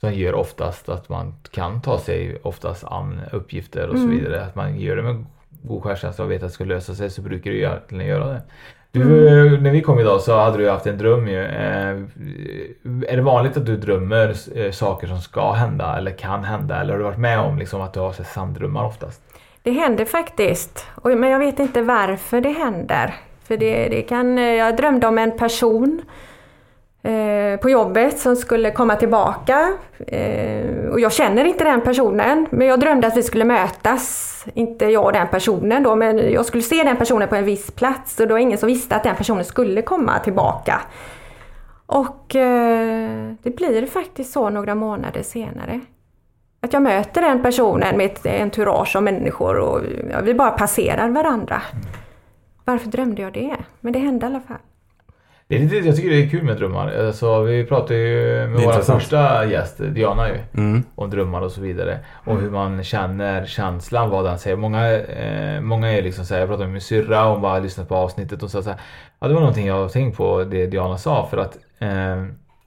som 0.00 0.12
gör 0.14 0.34
oftast 0.34 0.88
att 0.88 1.08
man 1.08 1.34
kan 1.50 1.82
ta 1.82 1.98
sig 1.98 2.38
oftast 2.42 2.84
an 2.84 3.20
uppgifter 3.32 3.88
och 3.88 3.96
så 3.98 4.04
Mm. 4.04 4.18
vidare. 4.18 4.42
Att 4.44 4.54
man 4.54 4.80
gör 4.80 4.96
det 4.96 5.02
med 5.02 5.24
god 5.62 5.82
självkänsla 5.82 6.24
och 6.24 6.30
vet 6.30 6.42
att 6.42 6.48
det 6.48 6.54
ska 6.54 6.64
lösa 6.64 6.94
sig 6.94 7.10
så 7.10 7.22
brukar 7.22 7.50
ju 7.50 7.56
egentligen 7.56 8.06
göra 8.06 8.26
det. 8.26 8.42
Du, 8.92 9.00
eh, 9.28 9.60
När 9.60 9.70
vi 9.70 9.80
kom 9.82 9.98
idag 10.00 10.20
så 10.20 10.36
hade 10.38 10.58
du 10.58 10.70
haft 10.70 10.86
en 10.86 10.98
dröm 10.98 11.28
ju. 11.28 11.44
Eh, 11.44 11.96
Är 13.08 13.16
det 13.16 13.22
vanligt 13.22 13.56
att 13.56 13.66
du 13.66 13.76
drömmer 13.76 14.32
saker 14.72 15.06
som 15.06 15.18
ska 15.20 15.52
hända 15.52 15.96
eller 15.98 16.10
kan 16.10 16.44
hända? 16.44 16.80
Eller 16.80 16.92
har 16.92 16.98
du 16.98 17.04
varit 17.04 17.18
med 17.18 17.40
om 17.40 17.58
liksom, 17.58 17.80
att 17.80 17.92
du 17.92 18.00
har 18.00 18.12
sanddrömmar 18.12 18.84
oftast? 18.84 19.22
Det 19.62 19.70
händer 19.70 20.04
faktiskt, 20.04 20.86
men 21.04 21.22
jag 21.30 21.38
vet 21.38 21.58
inte 21.58 21.82
varför 21.82 22.40
det 22.40 22.48
händer. 22.52 23.14
För 23.50 23.56
det, 23.56 23.88
det 23.88 24.02
kan, 24.02 24.38
eh, 24.38 24.44
jag 24.44 24.76
drömde 24.76 25.06
om 25.06 25.18
en 25.18 25.36
person 25.36 26.02
eh, 27.02 27.60
på 27.60 27.70
jobbet 27.70 28.18
som 28.18 28.36
skulle 28.36 28.70
komma 28.70 28.96
tillbaka. 28.96 29.72
Eh, 30.06 30.88
och 30.90 31.00
jag 31.00 31.12
känner 31.12 31.44
inte 31.44 31.64
den 31.64 31.80
personen, 31.80 32.46
men 32.50 32.66
jag 32.66 32.80
drömde 32.80 33.06
att 33.06 33.16
vi 33.16 33.22
skulle 33.22 33.44
mötas. 33.44 34.44
Inte 34.54 34.84
jag 34.84 35.04
och 35.04 35.12
den 35.12 35.28
personen 35.28 35.82
då, 35.82 35.96
men 35.96 36.32
jag 36.32 36.46
skulle 36.46 36.62
se 36.62 36.82
den 36.84 36.96
personen 36.96 37.28
på 37.28 37.36
en 37.36 37.44
viss 37.44 37.70
plats 37.70 38.20
och 38.20 38.26
det 38.26 38.32
var 38.32 38.40
ingen 38.40 38.58
som 38.58 38.66
visste 38.66 38.96
att 38.96 39.02
den 39.02 39.16
personen 39.16 39.44
skulle 39.44 39.82
komma 39.82 40.18
tillbaka. 40.18 40.80
Och 41.86 42.36
eh, 42.36 43.32
det 43.42 43.56
blir 43.56 43.86
faktiskt 43.86 44.32
så 44.32 44.50
några 44.50 44.74
månader 44.74 45.22
senare. 45.22 45.80
Att 46.60 46.72
jag 46.72 46.82
möter 46.82 47.20
den 47.20 47.42
personen 47.42 47.96
med 47.96 48.06
ett 48.06 48.26
entourage 48.26 48.96
av 48.96 49.02
människor 49.02 49.58
och 49.58 49.80
ja, 50.10 50.20
vi 50.22 50.34
bara 50.34 50.50
passerar 50.50 51.08
varandra. 51.08 51.62
Mm. 51.72 51.99
Varför 52.70 52.90
drömde 52.90 53.22
jag 53.22 53.32
det? 53.32 53.56
Men 53.80 53.92
det 53.92 53.98
hände 53.98 54.26
i 54.26 54.28
alla 54.28 54.40
fall. 54.40 54.56
Det 55.48 55.56
är 55.56 55.58
lite, 55.58 55.76
jag 55.76 55.96
tycker 55.96 56.10
det 56.10 56.24
är 56.24 56.28
kul 56.28 56.42
med 56.42 56.56
drömmar. 56.56 57.06
Alltså, 57.06 57.42
vi 57.42 57.64
pratade 57.64 57.98
ju 57.98 58.46
med 58.48 58.64
vår 58.64 58.72
första 58.72 59.44
gäst, 59.44 59.78
Diana 59.78 60.28
ju. 60.28 60.38
Mm. 60.54 60.82
om 60.94 61.10
drömmar 61.10 61.40
och 61.40 61.52
så 61.52 61.60
vidare. 61.60 61.98
Och 62.24 62.40
hur 62.40 62.50
man 62.50 62.84
känner 62.84 63.46
känslan, 63.46 64.10
vad 64.10 64.24
den 64.24 64.38
säger. 64.38 64.56
Många, 64.56 64.98
eh, 64.98 65.60
många 65.60 65.92
är 65.92 66.02
liksom 66.02 66.24
såhär, 66.24 66.40
jag 66.40 66.48
pratade 66.48 66.66
med 66.66 66.72
min 66.72 66.80
syrra, 66.80 67.24
hon 67.24 67.42
bara 67.42 67.58
lyssnat 67.58 67.88
på 67.88 67.94
avsnittet 67.96 68.42
och 68.42 68.50
sa 68.50 68.62
såhär, 68.62 68.80
ja 69.20 69.28
det 69.28 69.34
var 69.34 69.40
någonting 69.40 69.66
jag 69.66 69.74
har 69.74 69.88
tänkt 69.88 70.16
på, 70.16 70.44
det 70.44 70.66
Diana 70.66 70.98
sa. 70.98 71.26
För 71.30 71.36
att 71.36 71.58
eh, 71.78 72.24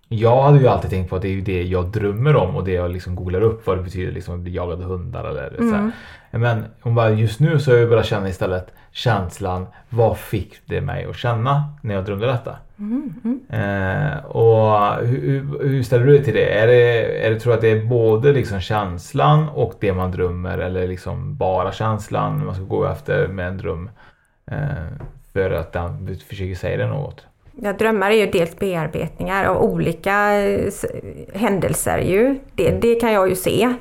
jag 0.07 0.41
hade 0.43 0.59
ju 0.59 0.67
alltid 0.67 0.89
tänkt 0.89 1.09
på 1.09 1.15
att 1.15 1.21
det 1.21 1.27
är 1.27 1.31
ju 1.33 1.41
det 1.41 1.63
jag 1.63 1.85
drömmer 1.91 2.35
om 2.35 2.55
och 2.55 2.63
det 2.63 2.71
jag 2.71 2.91
liksom 2.91 3.15
googlar 3.15 3.41
upp 3.41 3.67
vad 3.67 3.77
det 3.77 3.83
betyder 3.83 4.11
liksom 4.11 4.33
att 4.35 4.39
bli 4.39 4.55
jagad 4.55 4.81
av 4.81 4.87
hundar 4.87 5.23
eller 5.29 5.57
så 5.57 5.75
här. 5.75 5.91
Men 6.31 6.63
hon 6.81 6.95
bara, 6.95 7.09
just 7.09 7.39
nu 7.39 7.59
så 7.59 7.71
har 7.71 7.77
jag 7.77 7.89
börjat 7.89 8.05
känna 8.05 8.29
istället 8.29 8.73
känslan, 8.91 9.67
vad 9.89 10.17
fick 10.17 10.61
det 10.65 10.81
mig 10.81 11.05
att 11.05 11.15
känna 11.17 11.63
när 11.81 11.95
jag 11.95 12.05
drömde 12.05 12.25
detta? 12.27 12.55
Eh, 13.49 14.25
och 14.25 14.95
hur, 15.05 15.21
hur- 15.21 15.63
hur 15.69 15.83
ställer 15.83 16.05
du 16.05 16.11
dig 16.11 16.23
till 16.23 16.33
det? 16.33 16.53
Är 16.59 16.67
det, 16.67 17.25
är 17.25 17.29
det 17.29 17.39
tror 17.39 17.51
du 17.51 17.55
att 17.55 17.61
det 17.61 17.71
är 17.71 17.85
både 17.85 18.33
liksom 18.33 18.59
känslan 18.59 19.49
och 19.49 19.73
det 19.79 19.93
man 19.93 20.11
drömmer 20.11 20.57
eller 20.57 20.87
liksom 20.87 21.35
bara 21.37 21.71
känslan 21.71 22.45
man 22.45 22.55
ska 22.55 22.63
gå 22.63 22.85
efter 22.85 23.27
med 23.27 23.47
en 23.47 23.57
dröm? 23.57 23.89
Eh, 24.51 24.57
för 25.33 25.51
att 25.51 25.71
den 25.73 26.17
försöker 26.29 26.55
säga 26.55 26.77
det 26.77 26.87
något. 26.87 27.25
Ja, 27.55 27.73
drömmar 27.73 28.11
är 28.11 28.15
ju 28.15 28.31
dels 28.31 28.59
bearbetningar 28.59 29.45
av 29.45 29.63
olika 29.63 30.41
eh, 30.41 30.71
händelser 31.33 31.97
ju. 31.97 32.39
Det, 32.55 32.71
det 32.71 32.95
kan 32.95 33.11
jag 33.11 33.29
ju 33.29 33.35
se. 33.35 33.73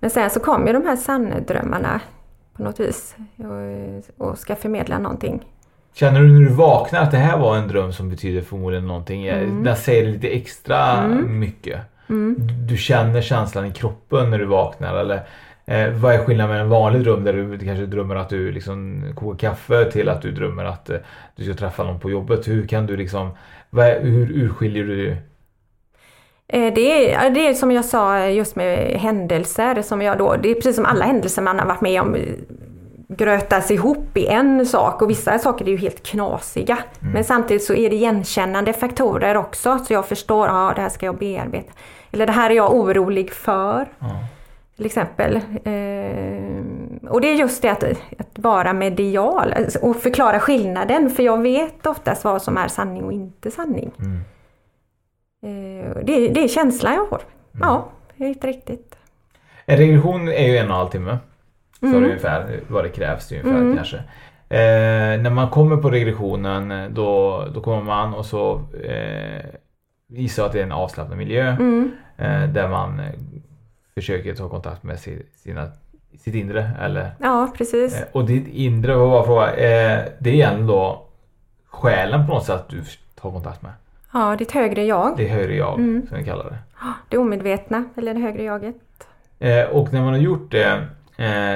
Men 0.00 0.10
sen 0.10 0.30
så 0.30 0.40
kommer 0.40 0.66
ju 0.66 0.72
de 0.72 0.86
här 0.86 0.96
sanndrömmarna 0.96 2.00
på 2.56 2.62
något 2.62 2.80
vis 2.80 3.16
och, 4.18 4.26
och 4.28 4.38
ska 4.38 4.56
förmedla 4.56 4.98
någonting. 4.98 5.44
Känner 5.94 6.20
du 6.20 6.32
när 6.32 6.40
du 6.40 6.54
vaknar 6.54 7.00
att 7.00 7.10
det 7.10 7.16
här 7.16 7.38
var 7.38 7.56
en 7.56 7.68
dröm 7.68 7.92
som 7.92 8.10
betyder 8.10 8.42
förmodligen 8.42 8.86
någonting? 8.86 9.26
Mm. 9.26 9.64
Den 9.64 9.76
säger 9.76 10.06
lite 10.06 10.28
extra 10.28 11.08
mycket. 11.08 11.80
Du, 12.06 12.34
du 12.68 12.76
känner 12.76 13.22
känslan 13.22 13.66
i 13.66 13.72
kroppen 13.72 14.30
när 14.30 14.38
du 14.38 14.44
vaknar 14.44 14.96
eller 14.96 15.26
eh, 15.66 15.90
vad 15.90 16.14
är 16.14 16.18
skillnaden 16.18 16.50
med 16.52 16.60
en 16.60 16.68
vanlig 16.68 17.02
dröm 17.02 17.24
där 17.24 17.32
du 17.32 17.58
kanske 17.58 17.86
drömmer 17.86 18.16
att 18.16 18.28
du 18.28 18.52
liksom 18.52 19.02
kokar 19.16 19.48
kaffe 19.48 19.90
till 19.90 20.08
att 20.08 20.22
du 20.22 20.32
drömmer 20.32 20.64
att 20.64 20.90
eh, 20.90 20.96
du 21.36 21.44
ska 21.44 21.54
träffa 21.54 21.84
någon 21.84 22.00
på 22.00 22.10
jobbet? 22.10 22.48
Hur 22.48 22.66
kan 22.66 22.86
du 22.86 22.96
liksom, 22.96 23.30
vad 23.70 23.86
är, 23.86 24.00
hur 24.00 24.30
urskiljer 24.32 24.84
du? 24.84 25.16
Eh, 26.48 26.74
Det 26.74 27.14
är, 27.14 27.30
det 27.30 27.46
är 27.46 27.54
som 27.54 27.72
jag 27.72 27.84
sa 27.84 28.26
just 28.26 28.56
med 28.56 29.00
händelser 29.00 29.82
som 29.82 30.02
jag 30.02 30.18
då, 30.18 30.36
det 30.42 30.50
är 30.50 30.54
precis 30.54 30.76
som 30.76 30.86
alla 30.86 31.04
händelser 31.04 31.42
man 31.42 31.58
har 31.58 31.66
varit 31.66 31.80
med 31.80 32.02
om 32.02 32.14
eh, 32.14 32.22
grötas 33.08 33.70
ihop 33.70 34.16
i 34.16 34.26
en 34.26 34.66
sak 34.66 35.02
och 35.02 35.10
vissa 35.10 35.38
saker 35.38 35.64
är 35.64 35.68
ju 35.70 35.76
helt 35.76 36.02
knasiga. 36.02 36.78
Men 37.14 37.24
samtidigt 37.24 37.64
så 37.64 37.74
är 37.74 37.90
det 37.90 37.96
igenkännande 37.96 38.72
faktorer 38.72 39.36
också 39.36 39.78
så 39.78 39.92
jag 39.92 40.06
förstår, 40.06 40.46
ja 40.48 40.72
det 40.76 40.82
här 40.82 40.88
ska 40.88 41.06
jag 41.06 41.18
bearbeta. 41.18 41.72
Eller 42.12 42.26
det 42.26 42.32
här 42.32 42.50
är 42.50 42.54
jag 42.54 42.74
orolig 42.74 43.32
för. 43.32 43.86
Till 44.76 44.86
exempel. 44.86 45.36
Eh, 45.36 47.10
och 47.10 47.20
det 47.20 47.28
är 47.28 47.34
just 47.34 47.62
det 47.62 47.68
att, 47.68 47.84
att 48.18 48.38
vara 48.38 48.72
medial 48.72 49.52
alltså, 49.52 49.78
och 49.78 49.96
förklara 49.96 50.40
skillnaden 50.40 51.10
för 51.10 51.22
jag 51.22 51.42
vet 51.42 51.86
oftast 51.86 52.24
vad 52.24 52.42
som 52.42 52.56
är 52.56 52.68
sanning 52.68 53.04
och 53.04 53.12
inte 53.12 53.50
sanning. 53.50 53.92
Eh, 55.42 56.04
det, 56.04 56.28
det 56.28 56.44
är 56.44 56.48
känslan 56.48 56.94
jag 56.94 57.08
får. 57.08 57.20
Ja, 57.60 57.88
helt 58.16 58.44
riktigt. 58.44 58.96
En 59.66 59.76
regression 59.76 60.28
är 60.28 60.46
ju 60.48 60.56
en 60.56 60.66
och 60.66 60.70
en 60.70 60.76
halv 60.76 60.88
timme. 60.88 61.18
Så 61.80 61.86
är 61.86 61.94
ungefär 61.94 62.60
vad 62.68 62.84
det 62.84 62.88
krävs 62.88 63.32
ungefär 63.32 63.76
kanske. 63.76 63.96
Eh, 64.48 65.22
när 65.22 65.30
man 65.30 65.50
kommer 65.50 65.76
på 65.76 65.90
regressionen 65.90 66.94
då, 66.94 67.44
då 67.54 67.60
kommer 67.60 67.82
man 67.82 68.14
och 68.14 68.26
så 68.26 68.54
eh, 68.84 69.44
gissar 70.08 70.46
att 70.46 70.52
det 70.52 70.58
är 70.58 70.62
en 70.62 70.72
avslappnad 70.72 71.18
miljö. 71.18 71.48
Eh, 72.16 72.48
där 72.48 72.68
man 72.68 73.00
försöker 73.96 74.34
ta 74.34 74.48
kontakt 74.48 74.82
med 74.82 75.00
si, 75.00 75.22
sina, 75.36 75.68
sitt 76.18 76.34
inre. 76.34 76.70
Eller, 76.80 77.10
Ja, 77.20 77.52
precis. 77.56 78.00
eh, 78.00 78.06
och 78.12 78.24
ditt 78.24 78.48
inre, 78.48 78.94
vad 78.94 79.08
var 79.10 79.24
fråga, 79.24 79.46
eh, 79.52 80.04
det 80.18 80.30
är 80.30 80.34
egentligen 80.34 80.66
då 80.66 81.02
själen 81.70 82.26
på 82.26 82.32
något 82.34 82.44
sätt 82.44 82.64
du 82.68 82.82
tar 83.20 83.30
kontakt 83.30 83.62
med. 83.62 83.72
Ja, 84.12 84.36
ditt 84.38 84.52
högre 84.52 84.84
jag. 84.84 85.14
Det 85.16 85.26
högre 85.28 85.54
jag 85.54 85.74
som 86.08 86.18
vi 86.18 86.24
kallar 86.24 86.44
det. 86.44 86.58
Det 87.08 87.18
omedvetna, 87.18 87.84
eller 87.96 88.14
det 88.14 88.20
högre 88.20 88.42
jaget. 88.42 88.76
Eh, 89.38 89.64
och 89.64 89.92
när 89.92 90.00
man 90.02 90.12
har 90.12 90.20
gjort 90.20 90.50
det 90.50 90.86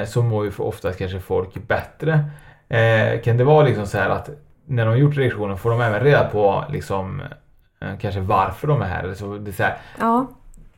så 0.07 0.21
mår 0.23 0.45
ju 0.45 0.51
oftast 0.57 0.97
kanske 0.99 1.19
folk 1.19 1.67
bättre. 1.67 2.23
Kan 3.23 3.37
det 3.37 3.43
vara 3.43 3.65
liksom 3.65 3.87
så 3.87 3.97
här 3.97 4.09
att 4.09 4.29
när 4.65 4.85
de 4.85 4.89
har 4.89 4.97
gjort 4.97 5.17
reaktionen 5.17 5.57
får 5.57 5.69
de 5.71 5.81
även 5.81 5.99
reda 5.99 6.29
på 6.29 6.65
liksom 6.69 7.21
kanske 7.99 8.19
varför 8.19 8.67
de 8.67 8.81
är 8.81 8.85
här. 8.85 9.13
Så 9.13 9.37
det, 9.37 9.51
är 9.51 9.53
så 9.53 9.63
här, 9.63 9.77
Ja, 9.99 10.27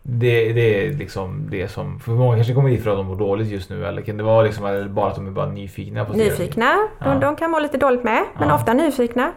det, 0.05 0.53
det 0.53 0.85
är 0.87 0.91
liksom 0.93 1.47
det 1.51 1.67
som, 1.67 1.99
för 1.99 2.11
många 2.11 2.35
kanske 2.35 2.53
kommer 2.53 2.69
hit 2.69 2.83
för 2.83 2.91
att 2.91 2.97
de 2.97 3.05
mår 3.05 3.15
dåligt 3.15 3.47
just 3.47 3.69
nu 3.69 3.85
eller 3.85 4.01
kan 4.01 4.17
det 4.17 4.23
vara 4.23 4.41
liksom 4.43 4.65
eller 4.65 4.87
bara 4.89 5.07
att 5.09 5.15
de 5.15 5.27
är 5.27 5.31
bara 5.31 5.49
nyfikna 5.49 6.05
på 6.05 6.13
nyfikna. 6.13 6.65
De, 6.99 7.07
Ja. 7.13 7.15
de 7.19 7.35
kan 7.35 7.51
må 7.51 7.59
lite 7.59 7.77
dåligt 7.77 8.03
med, 8.03 8.23
men 8.39 8.47
Ja. 8.47 8.55
ofta 8.55 8.73
nyfikna. 8.73 9.31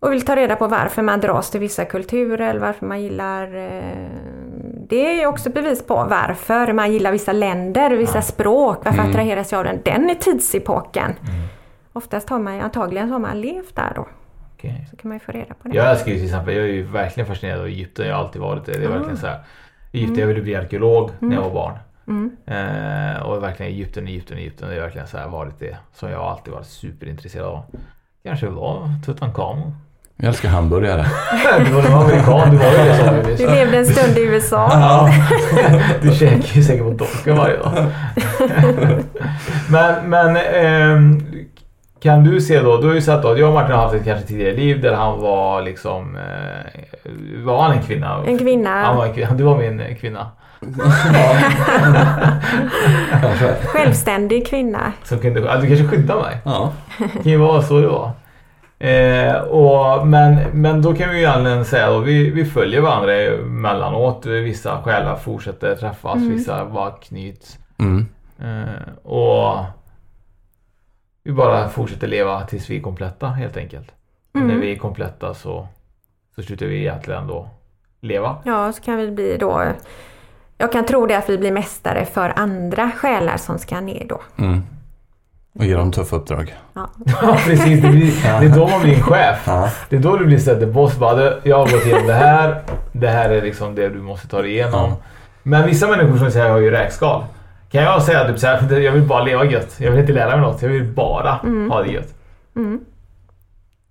Och 0.00 0.12
vill 0.12 0.22
ta 0.24 0.36
reda 0.36 0.56
på 0.56 0.66
varför 0.66 1.02
man 1.02 1.20
dras 1.20 1.50
till 1.50 1.60
vissa 1.60 1.84
kulturer, 1.84 2.50
eller 2.50 2.60
varför 2.60 2.86
man 2.86 3.02
gillar... 3.02 3.56
Eh, 3.56 4.08
det 4.88 5.22
är 5.22 5.26
också 5.26 5.50
bevis 5.50 5.86
på 5.86 5.94
varför 5.94 6.72
man 6.72 6.92
gillar 6.92 7.12
vissa 7.12 7.32
länder, 7.32 7.90
vissa 7.90 8.22
språk, 8.22 8.78
varför 8.84 9.02
attraheras 9.02 9.52
jag 9.52 9.58
av 9.58 9.64
den? 9.64 9.80
Den 9.84 10.10
är 10.10 10.14
tidsepoken. 10.14 11.12
Oftast 11.92 12.28
har 12.30 12.38
man 12.38 12.60
antagligen 12.60 13.10
har 13.10 13.18
man 13.18 13.40
levt 13.40 13.76
där 13.76 13.92
då. 13.96 14.06
Okej. 14.58 14.86
Så 14.90 14.96
kan 14.96 15.08
man 15.08 15.16
ju 15.16 15.20
få 15.20 15.32
reda 15.32 15.54
på 15.54 15.68
det. 15.68 15.76
Jag 15.76 15.90
älskar 15.90 16.10
ju 16.10 16.16
till 16.16 16.24
exempel, 16.24 16.54
jag 16.54 16.64
är 16.64 16.72
ju 16.72 16.82
verkligen 16.82 17.26
fascinerad 17.26 17.60
av 17.60 17.66
Egypten. 17.66 18.06
Jag 18.06 18.14
har 18.14 18.24
alltid 18.24 18.42
varit 18.42 18.66
det. 18.66 18.72
Det 18.72 18.84
är 18.84 18.88
verkligen 18.88 19.16
så 19.16 19.26
här. 19.26 19.40
Egypten, 19.92 20.18
jag 20.18 20.26
ville 20.26 20.42
bli 20.42 20.56
arkeolog 20.56 21.10
när 21.18 21.36
jag 21.36 21.42
var 21.42 21.50
barn. 21.50 21.78
Eh, 22.46 23.22
och 23.22 23.42
verkligen 23.42 23.72
Egypten, 23.72 24.08
Egypten, 24.08 24.38
Egypten. 24.38 24.68
Det 24.68 24.76
är 24.76 24.80
verkligen 24.80 25.06
så 25.06 25.18
här 25.18 25.28
varit 25.28 25.58
det 25.58 25.76
som 25.94 26.10
jag 26.10 26.22
alltid 26.22 26.52
varit 26.54 26.66
superintresserad 26.66 27.46
av. 27.46 27.62
Kanske 28.22 28.46
var 28.46 28.90
Tutankhamon. 29.04 29.74
Jag 30.16 30.28
älskar 30.28 30.48
hamburgare. 30.48 31.06
du 31.66 31.72
var 31.72 31.82
en 31.82 31.92
amerikan, 31.92 32.50
du 32.50 32.56
var 32.56 32.70
ju 32.70 32.76
det. 32.76 33.36
Du 33.36 33.46
levde 33.46 33.78
en 33.78 33.86
stund 33.86 34.18
i 34.18 34.20
USA. 34.22 34.70
Ja, 34.72 35.10
du 36.02 36.12
käkar 36.12 36.56
ju 36.56 36.62
säkert 36.62 36.84
på 36.84 36.90
Donken 36.90 37.36
varje 37.36 37.56
dag. 37.56 37.86
men 39.70 40.10
men 40.10 40.36
ehm, 40.36 41.22
Kan 42.00 42.24
du 42.24 42.40
se 42.40 42.60
då, 42.60 42.76
du 42.76 42.86
har 42.86 42.94
ju 42.94 43.00
sett 43.00 43.22
då 43.22 43.28
att 43.28 43.38
jag 43.38 43.48
och 43.48 43.54
Martin 43.54 43.74
har 43.74 43.82
haft 43.82 43.94
ett 43.94 44.04
kanske 44.04 44.26
tidigare 44.26 44.52
liv 44.56 44.80
där 44.80 44.94
han 44.94 45.20
var 45.20 45.62
liksom, 45.62 46.16
eh, 46.16 46.22
var 47.44 47.62
han 47.62 47.72
en 47.72 47.82
kvinna? 47.82 48.24
En 48.26 48.38
kvinna. 48.38 48.70
Han 48.70 48.96
var 48.96 49.06
en 49.06 49.12
kvinna, 49.14 49.34
du 49.34 49.42
var 49.44 49.58
min 49.58 49.80
eh, 49.80 49.96
kvinna. 49.96 50.26
Självständig 53.64 54.46
kvinna. 54.46 54.92
Som 55.04 55.18
kunde, 55.18 55.40
du 55.40 55.46
kanske 55.66 55.88
skyddar 55.88 56.16
mig? 56.22 56.38
Ja. 56.44 56.72
Det 56.98 57.22
kan 57.22 57.32
ju 57.32 57.38
vara 57.38 57.62
så 57.62 57.80
det 57.80 57.88
var. 57.88 58.10
Eh, 58.80 59.34
och, 59.40 60.06
men, 60.06 60.36
men 60.52 60.82
då 60.82 60.94
kan 60.94 61.10
vi 61.10 61.16
ju 61.16 61.22
egentligen 61.22 61.64
säga 61.64 61.90
då, 61.90 61.98
vi, 61.98 62.30
vi 62.30 62.44
följer 62.44 62.80
varandra 62.80 63.12
emellanåt. 63.14 64.26
Vissa 64.26 64.82
själar 64.82 65.16
fortsätter 65.16 65.74
träffas, 65.74 66.14
Mm. 66.16 66.28
vissa 66.30 66.64
bara 66.64 66.90
knyts. 66.90 67.58
Mm. 67.78 68.06
Eh, 68.40 69.08
och 69.10 69.56
vi 71.28 71.34
bara 71.34 71.68
fortsätter 71.68 72.06
leva 72.06 72.42
tills 72.46 72.70
vi 72.70 72.76
är 72.76 72.80
kompletta 72.82 73.26
helt 73.26 73.56
enkelt. 73.56 73.88
Och 74.34 74.40
Mm. 74.40 74.48
när 74.48 74.62
vi 74.62 74.72
är 74.72 74.76
kompletta 74.76 75.34
så, 75.34 75.68
så 76.34 76.42
slutar 76.42 76.66
vi 76.66 76.78
egentligen 76.78 77.26
då 77.26 77.48
leva. 78.00 78.36
Ja, 78.44 78.72
så 78.72 78.82
kan 78.82 78.96
vi 78.96 79.10
bli 79.10 79.36
då... 79.40 79.62
Jag 80.58 80.72
kan 80.72 80.86
tro 80.86 81.06
det 81.06 81.14
att 81.18 81.28
vi 81.28 81.38
blir 81.38 81.52
mästare 81.52 82.04
för 82.04 82.32
andra 82.36 82.90
själar 82.96 83.36
som 83.36 83.58
ska 83.58 83.80
ner 83.80 84.06
då. 84.08 84.20
Mm. 84.38 84.62
Och 85.58 85.64
ge 85.64 85.74
dem 85.74 85.92
tuffa 85.92 86.16
uppdrag. 86.16 86.54
Ja. 86.74 86.90
Ja 87.22 87.36
precis, 87.44 87.82
det, 87.82 87.88
blir, 87.88 88.40
det 88.40 88.46
är 88.46 88.56
då 88.56 88.68
man 88.68 88.80
blir 88.82 88.94
en 88.94 89.02
chef. 89.02 89.42
Ja. 89.46 89.70
Det 89.88 89.96
är 89.96 90.00
då 90.00 90.16
du 90.16 90.24
blir 90.26 90.60
the 90.60 90.66
boss 90.66 90.96
bara, 90.96 91.14
"Du, 91.16 91.40
jag 91.44 91.56
har 91.56 91.64
gått 91.72 91.86
igenom 91.86 92.06
det 92.06 92.12
här. 92.14 92.62
Det 92.92 93.08
här 93.08 93.30
är 93.30 93.42
liksom 93.42 93.74
det 93.74 93.88
du 93.88 94.02
måste 94.02 94.28
ta 94.28 94.42
dig 94.42 94.50
igenom. 94.50 94.90
Ja. 94.90 94.96
Men 95.42 95.66
vissa 95.66 95.88
människor 95.88 96.16
som 96.18 96.30
säger 96.30 96.50
har 96.50 96.58
ju 96.58 96.70
räkskal. 96.70 97.24
Kan 97.70 97.82
jag 97.82 98.02
säga 98.02 98.28
typ 98.28 98.38
såhär, 98.38 98.78
jag 98.80 98.92
vill 98.92 99.02
bara 99.02 99.24
leva 99.24 99.44
gött. 99.44 99.76
Jag 99.78 99.90
vill 99.90 100.00
inte 100.00 100.12
lära 100.12 100.30
mig 100.30 100.40
något. 100.40 100.62
Jag 100.62 100.68
vill 100.68 100.84
bara 100.84 101.30
ha 101.70 101.82
det 101.82 101.92
gött. 101.92 102.14
Mm. 102.56 102.80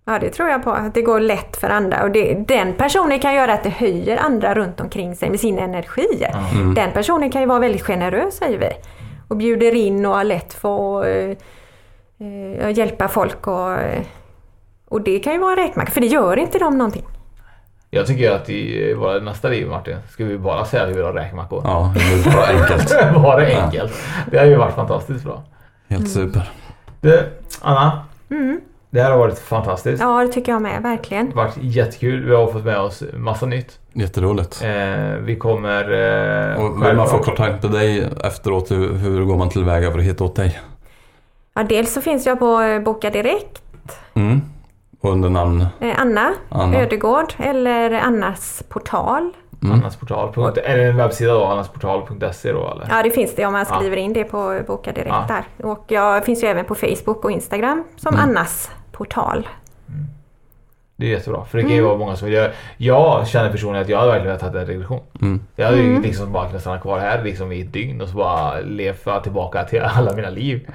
Ja, 0.05 0.19
det 0.19 0.29
tror 0.29 0.49
jag 0.49 0.63
på. 0.63 0.71
Att 0.71 0.93
det 0.93 1.01
går 1.01 1.19
lätt 1.19 1.57
för 1.57 1.69
andra. 1.69 2.03
Och 2.03 2.11
det, 2.11 2.33
den 2.47 2.73
personen 2.73 3.19
kan 3.19 3.35
göra 3.35 3.53
att 3.53 3.63
det 3.63 3.69
höjer 3.69 4.17
andra 4.17 4.55
runt 4.55 4.81
omkring 4.81 5.15
sig 5.15 5.29
med 5.29 5.39
sin 5.39 5.59
energi. 5.59 6.25
Mm. 6.53 6.73
Den 6.73 6.91
personen 6.91 7.31
kan 7.31 7.41
ju 7.41 7.47
vara 7.47 7.59
väldigt 7.59 7.81
generös, 7.81 8.37
säger 8.37 8.59
vi. 8.59 8.69
Och 9.27 9.37
bjuder 9.37 9.75
in 9.75 10.05
och 10.05 10.15
har 10.15 10.23
lätt 10.23 10.53
för 10.53 10.99
att 10.99 11.05
eh, 12.19 12.67
eh, 12.67 12.77
hjälpa 12.77 13.07
folk. 13.07 13.47
Och, 13.47 13.73
eh, 13.73 14.01
och 14.89 15.01
det 15.01 15.19
kan 15.19 15.33
ju 15.33 15.39
vara 15.39 15.51
en 15.51 15.57
räkmacka, 15.57 15.91
för 15.91 16.01
det 16.01 16.07
gör 16.07 16.39
inte 16.39 16.59
de 16.59 16.77
någonting. 16.77 17.05
Jag 17.89 18.07
tycker 18.07 18.31
att 18.31 18.49
i 18.49 18.93
våra 18.93 19.19
nästa 19.19 19.49
liv 19.49 19.67
Martin, 19.67 19.97
ska 20.09 20.25
vi 20.25 20.37
bara 20.37 20.65
säga 20.65 20.83
att 20.83 20.89
vi 20.89 20.93
vill 20.93 21.03
ha 21.03 21.15
räkmackor. 21.15 21.61
Ja, 21.65 21.93
det 21.95 21.99
är 22.29 22.33
bara 22.35 22.45
enkelt. 22.61 23.13
bara 23.23 23.45
enkelt. 23.45 23.93
Det 24.31 24.37
har 24.37 24.45
ju 24.45 24.55
varit 24.55 24.75
fantastiskt 24.75 25.23
bra. 25.23 25.43
Helt 25.89 26.09
super. 26.11 26.49
Du, 27.01 27.23
Anna. 27.61 28.01
Mm. 28.29 28.61
Det 28.89 29.01
här 29.01 29.11
har 29.11 29.17
varit 29.17 29.39
fantastiskt. 29.39 30.01
Ja, 30.01 30.21
det 30.21 30.27
tycker 30.27 30.51
jag 30.51 30.61
med, 30.61 30.83
verkligen. 30.83 31.29
Det 31.29 31.35
har 31.35 31.43
varit 31.43 31.57
jättekul. 31.61 32.25
Vi 32.25 32.35
har 32.35 32.47
fått 32.51 32.65
med 32.65 32.79
oss 32.79 33.03
massa 33.13 33.45
nytt. 33.45 33.79
Jätteroligt. 33.93 34.61
Eh, 34.63 34.69
vi 35.21 35.35
kommer... 35.35 35.83
Eh, 36.53 36.63
Och 36.65 36.85
vill 36.85 36.95
man 36.95 37.07
få 37.07 37.19
kontakt 37.19 37.63
med 37.63 37.71
dig 37.71 38.09
efteråt, 38.23 38.71
hur, 38.71 38.93
hur 38.93 39.25
går 39.25 39.37
man 39.37 39.49
tillväga 39.49 39.91
för 39.91 39.99
att 39.99 40.05
hitta 40.05 40.23
åt 40.23 40.35
dig? 40.35 40.59
Ja, 41.53 41.63
dels 41.63 41.93
så 41.93 42.01
finns 42.01 42.25
jag 42.25 42.39
på 42.39 42.61
eh, 42.61 42.79
Boka 42.81 43.09
Direkt, 43.09 43.61
Mm. 44.13 44.41
Under 45.01 45.29
namn? 45.29 45.65
eh, 45.81 46.01
Anna, 46.01 46.33
Anna. 46.49 46.77
Ödegård 46.79 47.33
eller 47.39 47.91
Annas 47.91 48.63
portal. 48.69 49.31
Mm. 49.63 49.73
Annasportal. 49.75 50.33
Är 50.63 50.77
det 50.77 50.83
en 50.83 50.97
webbsida 50.97 51.33
då? 51.33 51.45
Annasportal.se 51.45 52.51
då 52.51 52.71
eller? 52.71 52.87
Ja, 52.89 53.03
det 53.03 53.11
finns 53.11 53.35
det 53.35 53.45
om 53.45 53.53
man 53.53 53.65
Ja. 53.69 53.75
skriver 53.75 53.97
in 53.97 54.13
det 54.13 54.23
på 54.23 54.59
Boka 54.67 54.91
Direkt 54.91 55.09
Ja. 55.09 55.25
där. 55.27 55.67
Och 55.69 55.85
jag 55.87 56.25
finns 56.25 56.43
ju 56.43 56.47
även 56.47 56.65
på 56.65 56.75
Facebook 56.75 57.25
och 57.25 57.31
Instagram 57.31 57.83
som 57.97 58.13
Mm. 58.15 58.29
Annas 58.29 58.71
portal. 58.91 59.47
Det 60.95 61.05
är 61.05 61.09
jättebra. 61.09 61.45
För 61.45 61.57
det 61.57 61.61
kan 61.63 61.71
ju 61.71 61.77
Mm. 61.77 61.87
vara 61.87 61.97
många 61.97 62.15
som 62.15 62.25
vill 62.25 62.35
göra. 62.35 62.51
Jag 62.77 63.27
känner 63.27 63.51
personligen 63.51 63.81
att 63.83 63.89
jag 63.89 63.97
hade 63.97 64.11
verkligen 64.11 64.37
velat 64.37 64.53
ta 64.53 64.59
en 64.59 64.65
regression. 64.67 64.99
Mm. 65.21 65.41
Jag 65.55 65.65
hade 65.65 65.77
ju 65.77 65.89
Mm. 65.89 66.01
liksom 66.01 66.31
bara 66.31 66.47
kunnat 66.47 66.61
stanna 66.61 66.79
kvar 66.79 66.99
här 66.99 67.23
liksom 67.23 67.51
i 67.51 67.61
ett 67.61 67.73
dygn 67.73 68.01
och 68.01 68.09
så 68.09 68.17
bara 68.17 68.59
leva 68.59 69.19
tillbaka 69.19 69.63
till 69.63 69.81
alla 69.81 70.13
mina 70.13 70.29
liv. 70.29 70.69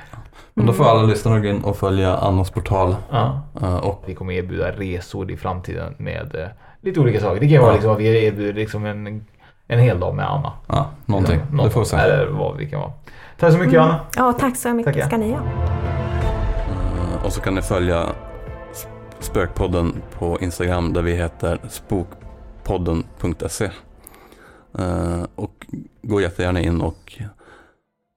Men 0.55 0.67
då 0.67 0.73
får 0.73 0.85
alla 0.85 1.03
lyssnare 1.03 1.41
gå 1.41 1.49
in 1.49 1.65
och 1.65 1.77
följa 1.77 2.17
Annas 2.17 2.51
portal. 2.51 2.97
Ja. 3.11 3.41
Och 3.83 4.03
Vi 4.07 4.15
kommer 4.15 4.33
erbjuda 4.33 4.71
resor 4.73 5.31
i 5.31 5.37
framtiden 5.37 5.95
med 5.99 6.35
eh, 6.35 6.47
lite 6.81 7.01
olika 7.01 7.21
saker. 7.21 7.41
Det 7.41 7.49
kan 7.49 7.59
vara 7.61 7.71
Ja. 7.71 7.75
liksom 7.75 7.93
att 7.93 7.99
vi 7.99 8.25
erbjuder 8.27 8.53
liksom 8.53 8.87
en, 8.87 9.25
en 9.69 9.79
hel 9.79 10.01
dag 10.01 10.15
med 10.15 10.31
Anna. 10.31 10.53
ja, 10.67 10.91
någonting. 11.07 11.41
Något, 11.53 11.65
Det 11.65 11.71
får 11.71 11.81
vi 11.81 11.87
se. 11.87 11.97
Eller 11.97 12.27
vad 12.27 12.57
vi 12.57 12.71
kan 12.71 12.81
vara. 12.81 12.93
Tack 13.39 13.53
så 13.53 13.59
mycket 13.59 13.75
Mm. 13.75 13.85
Anna. 13.85 14.01
Ja, 14.17 14.33
tack 14.33 14.57
så 14.57 14.69
mycket 14.75 14.95
Tackar. 14.95 15.07
ska 15.09 15.17
ni 15.17 15.33
ha. 15.33 15.39
Eh, 15.39 17.25
Och 17.27 17.33
så 17.33 17.41
kan 17.41 17.55
ni 17.55 17.63
följa 17.63 18.07
Sp- 18.73 18.87
Spökpodden 19.21 20.03
på 20.19 20.39
Instagram 20.41 20.93
där 20.93 21.03
vi 21.03 21.15
heter 21.17 21.59
spokpodden.se. 21.69 23.65
Eh, 24.79 25.23
Och 25.35 25.67
gå 26.03 26.21
jättegärna 26.21 26.61
in 26.61 26.81
och 26.81 27.13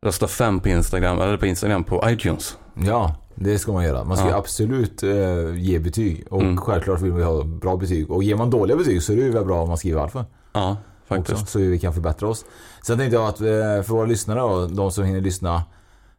rösta 0.05 0.27
fem 0.27 0.59
på 0.59 0.69
Instagram, 0.69 1.21
eller 1.21 1.37
på 1.37 1.45
Instagram 1.45 1.83
på 1.83 2.03
iTunes. 2.09 2.57
Ja, 2.73 3.15
det 3.35 3.59
ska 3.59 3.71
man 3.71 3.83
göra. 3.83 4.03
Man 4.03 4.17
ska 4.17 4.29
Ja. 4.29 4.35
absolut 4.37 5.03
eh, 5.03 5.55
ge 5.55 5.79
betyg. 5.79 6.25
Och 6.29 6.41
Mm. 6.41 6.57
självklart 6.57 7.01
vill 7.01 7.11
vi 7.11 7.23
ha 7.23 7.43
bra 7.43 7.77
betyg. 7.77 8.11
Och 8.11 8.23
ger 8.23 8.35
man 8.35 8.49
dåliga 8.49 8.77
betyg 8.77 9.03
så 9.03 9.11
är 9.13 9.15
det 9.17 9.21
ju 9.23 9.31
bra 9.45 9.61
om 9.61 9.67
man 9.67 9.77
skriver 9.77 9.99
varför. 10.01 10.25
Ja, 10.53 10.77
faktiskt. 11.07 11.31
Också, 11.41 11.45
så 11.45 11.59
vi 11.59 11.79
kan 11.79 11.93
förbättra 11.93 12.27
oss. 12.27 12.45
Sen 12.85 12.97
tänkte 12.97 13.15
jag 13.15 13.27
att 13.27 13.41
eh, 13.41 13.45
för 13.85 13.89
våra 13.89 14.05
lyssnare 14.05 14.41
och 14.43 14.71
de 14.71 14.91
som 14.91 15.03
hinner 15.03 15.21
lyssna 15.21 15.63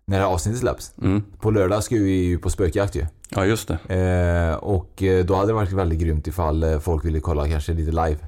när 0.04 0.18
det 0.18 0.24
här 0.24 0.32
avsnittet 0.32 0.60
släpps. 0.60 0.92
Mm. 1.02 1.22
På 1.40 1.50
lördag 1.50 1.84
ska 1.84 1.94
vi 1.94 2.10
ju 2.24 2.38
på 2.38 2.50
spökjakt 2.50 2.94
ju. 2.94 3.06
Ja, 3.28 3.44
just 3.44 3.68
det. 3.68 3.94
Eh, 3.94 4.56
och 4.56 5.02
eh, 5.02 5.24
då 5.24 5.34
hade 5.34 5.46
det 5.46 5.52
varit 5.52 5.72
väldigt 5.72 5.98
grymt 5.98 6.26
ifall 6.26 6.62
eh, 6.62 6.78
folk 6.78 7.04
ville 7.04 7.20
kolla 7.20 7.48
kanske 7.48 7.72
lite 7.72 7.90
live. 7.90 8.18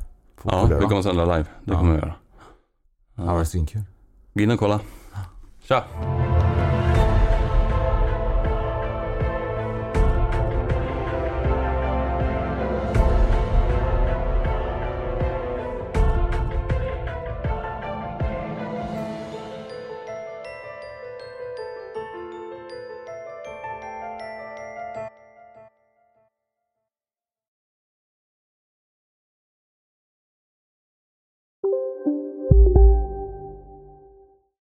På, 0.42 0.48
Ja, 0.52 0.68
på 0.68 0.74
vi 0.74 0.84
kommer 0.86 1.02
sända 1.02 1.24
live. 1.24 1.46
Det 1.64 1.72
Ja. 1.72 1.78
kommer 1.78 1.92
vi 1.92 1.98
göra. 1.98 2.14
Det 3.14 3.22
hade 3.22 3.34
varit 3.34 3.48
svinkul. 3.48 3.82
Gå 4.34 4.40
in 4.42 4.50
och 4.50 4.58
kolla. 4.58 4.80
Tja! 5.68 5.84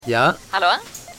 Ja, 0.07 0.35
Hallå? 0.51 0.94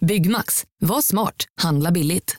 Byggmax. 0.00 0.64
Var 0.80 1.00
smart. 1.00 1.44
Handla 1.60 1.90
billigt. 1.90 2.36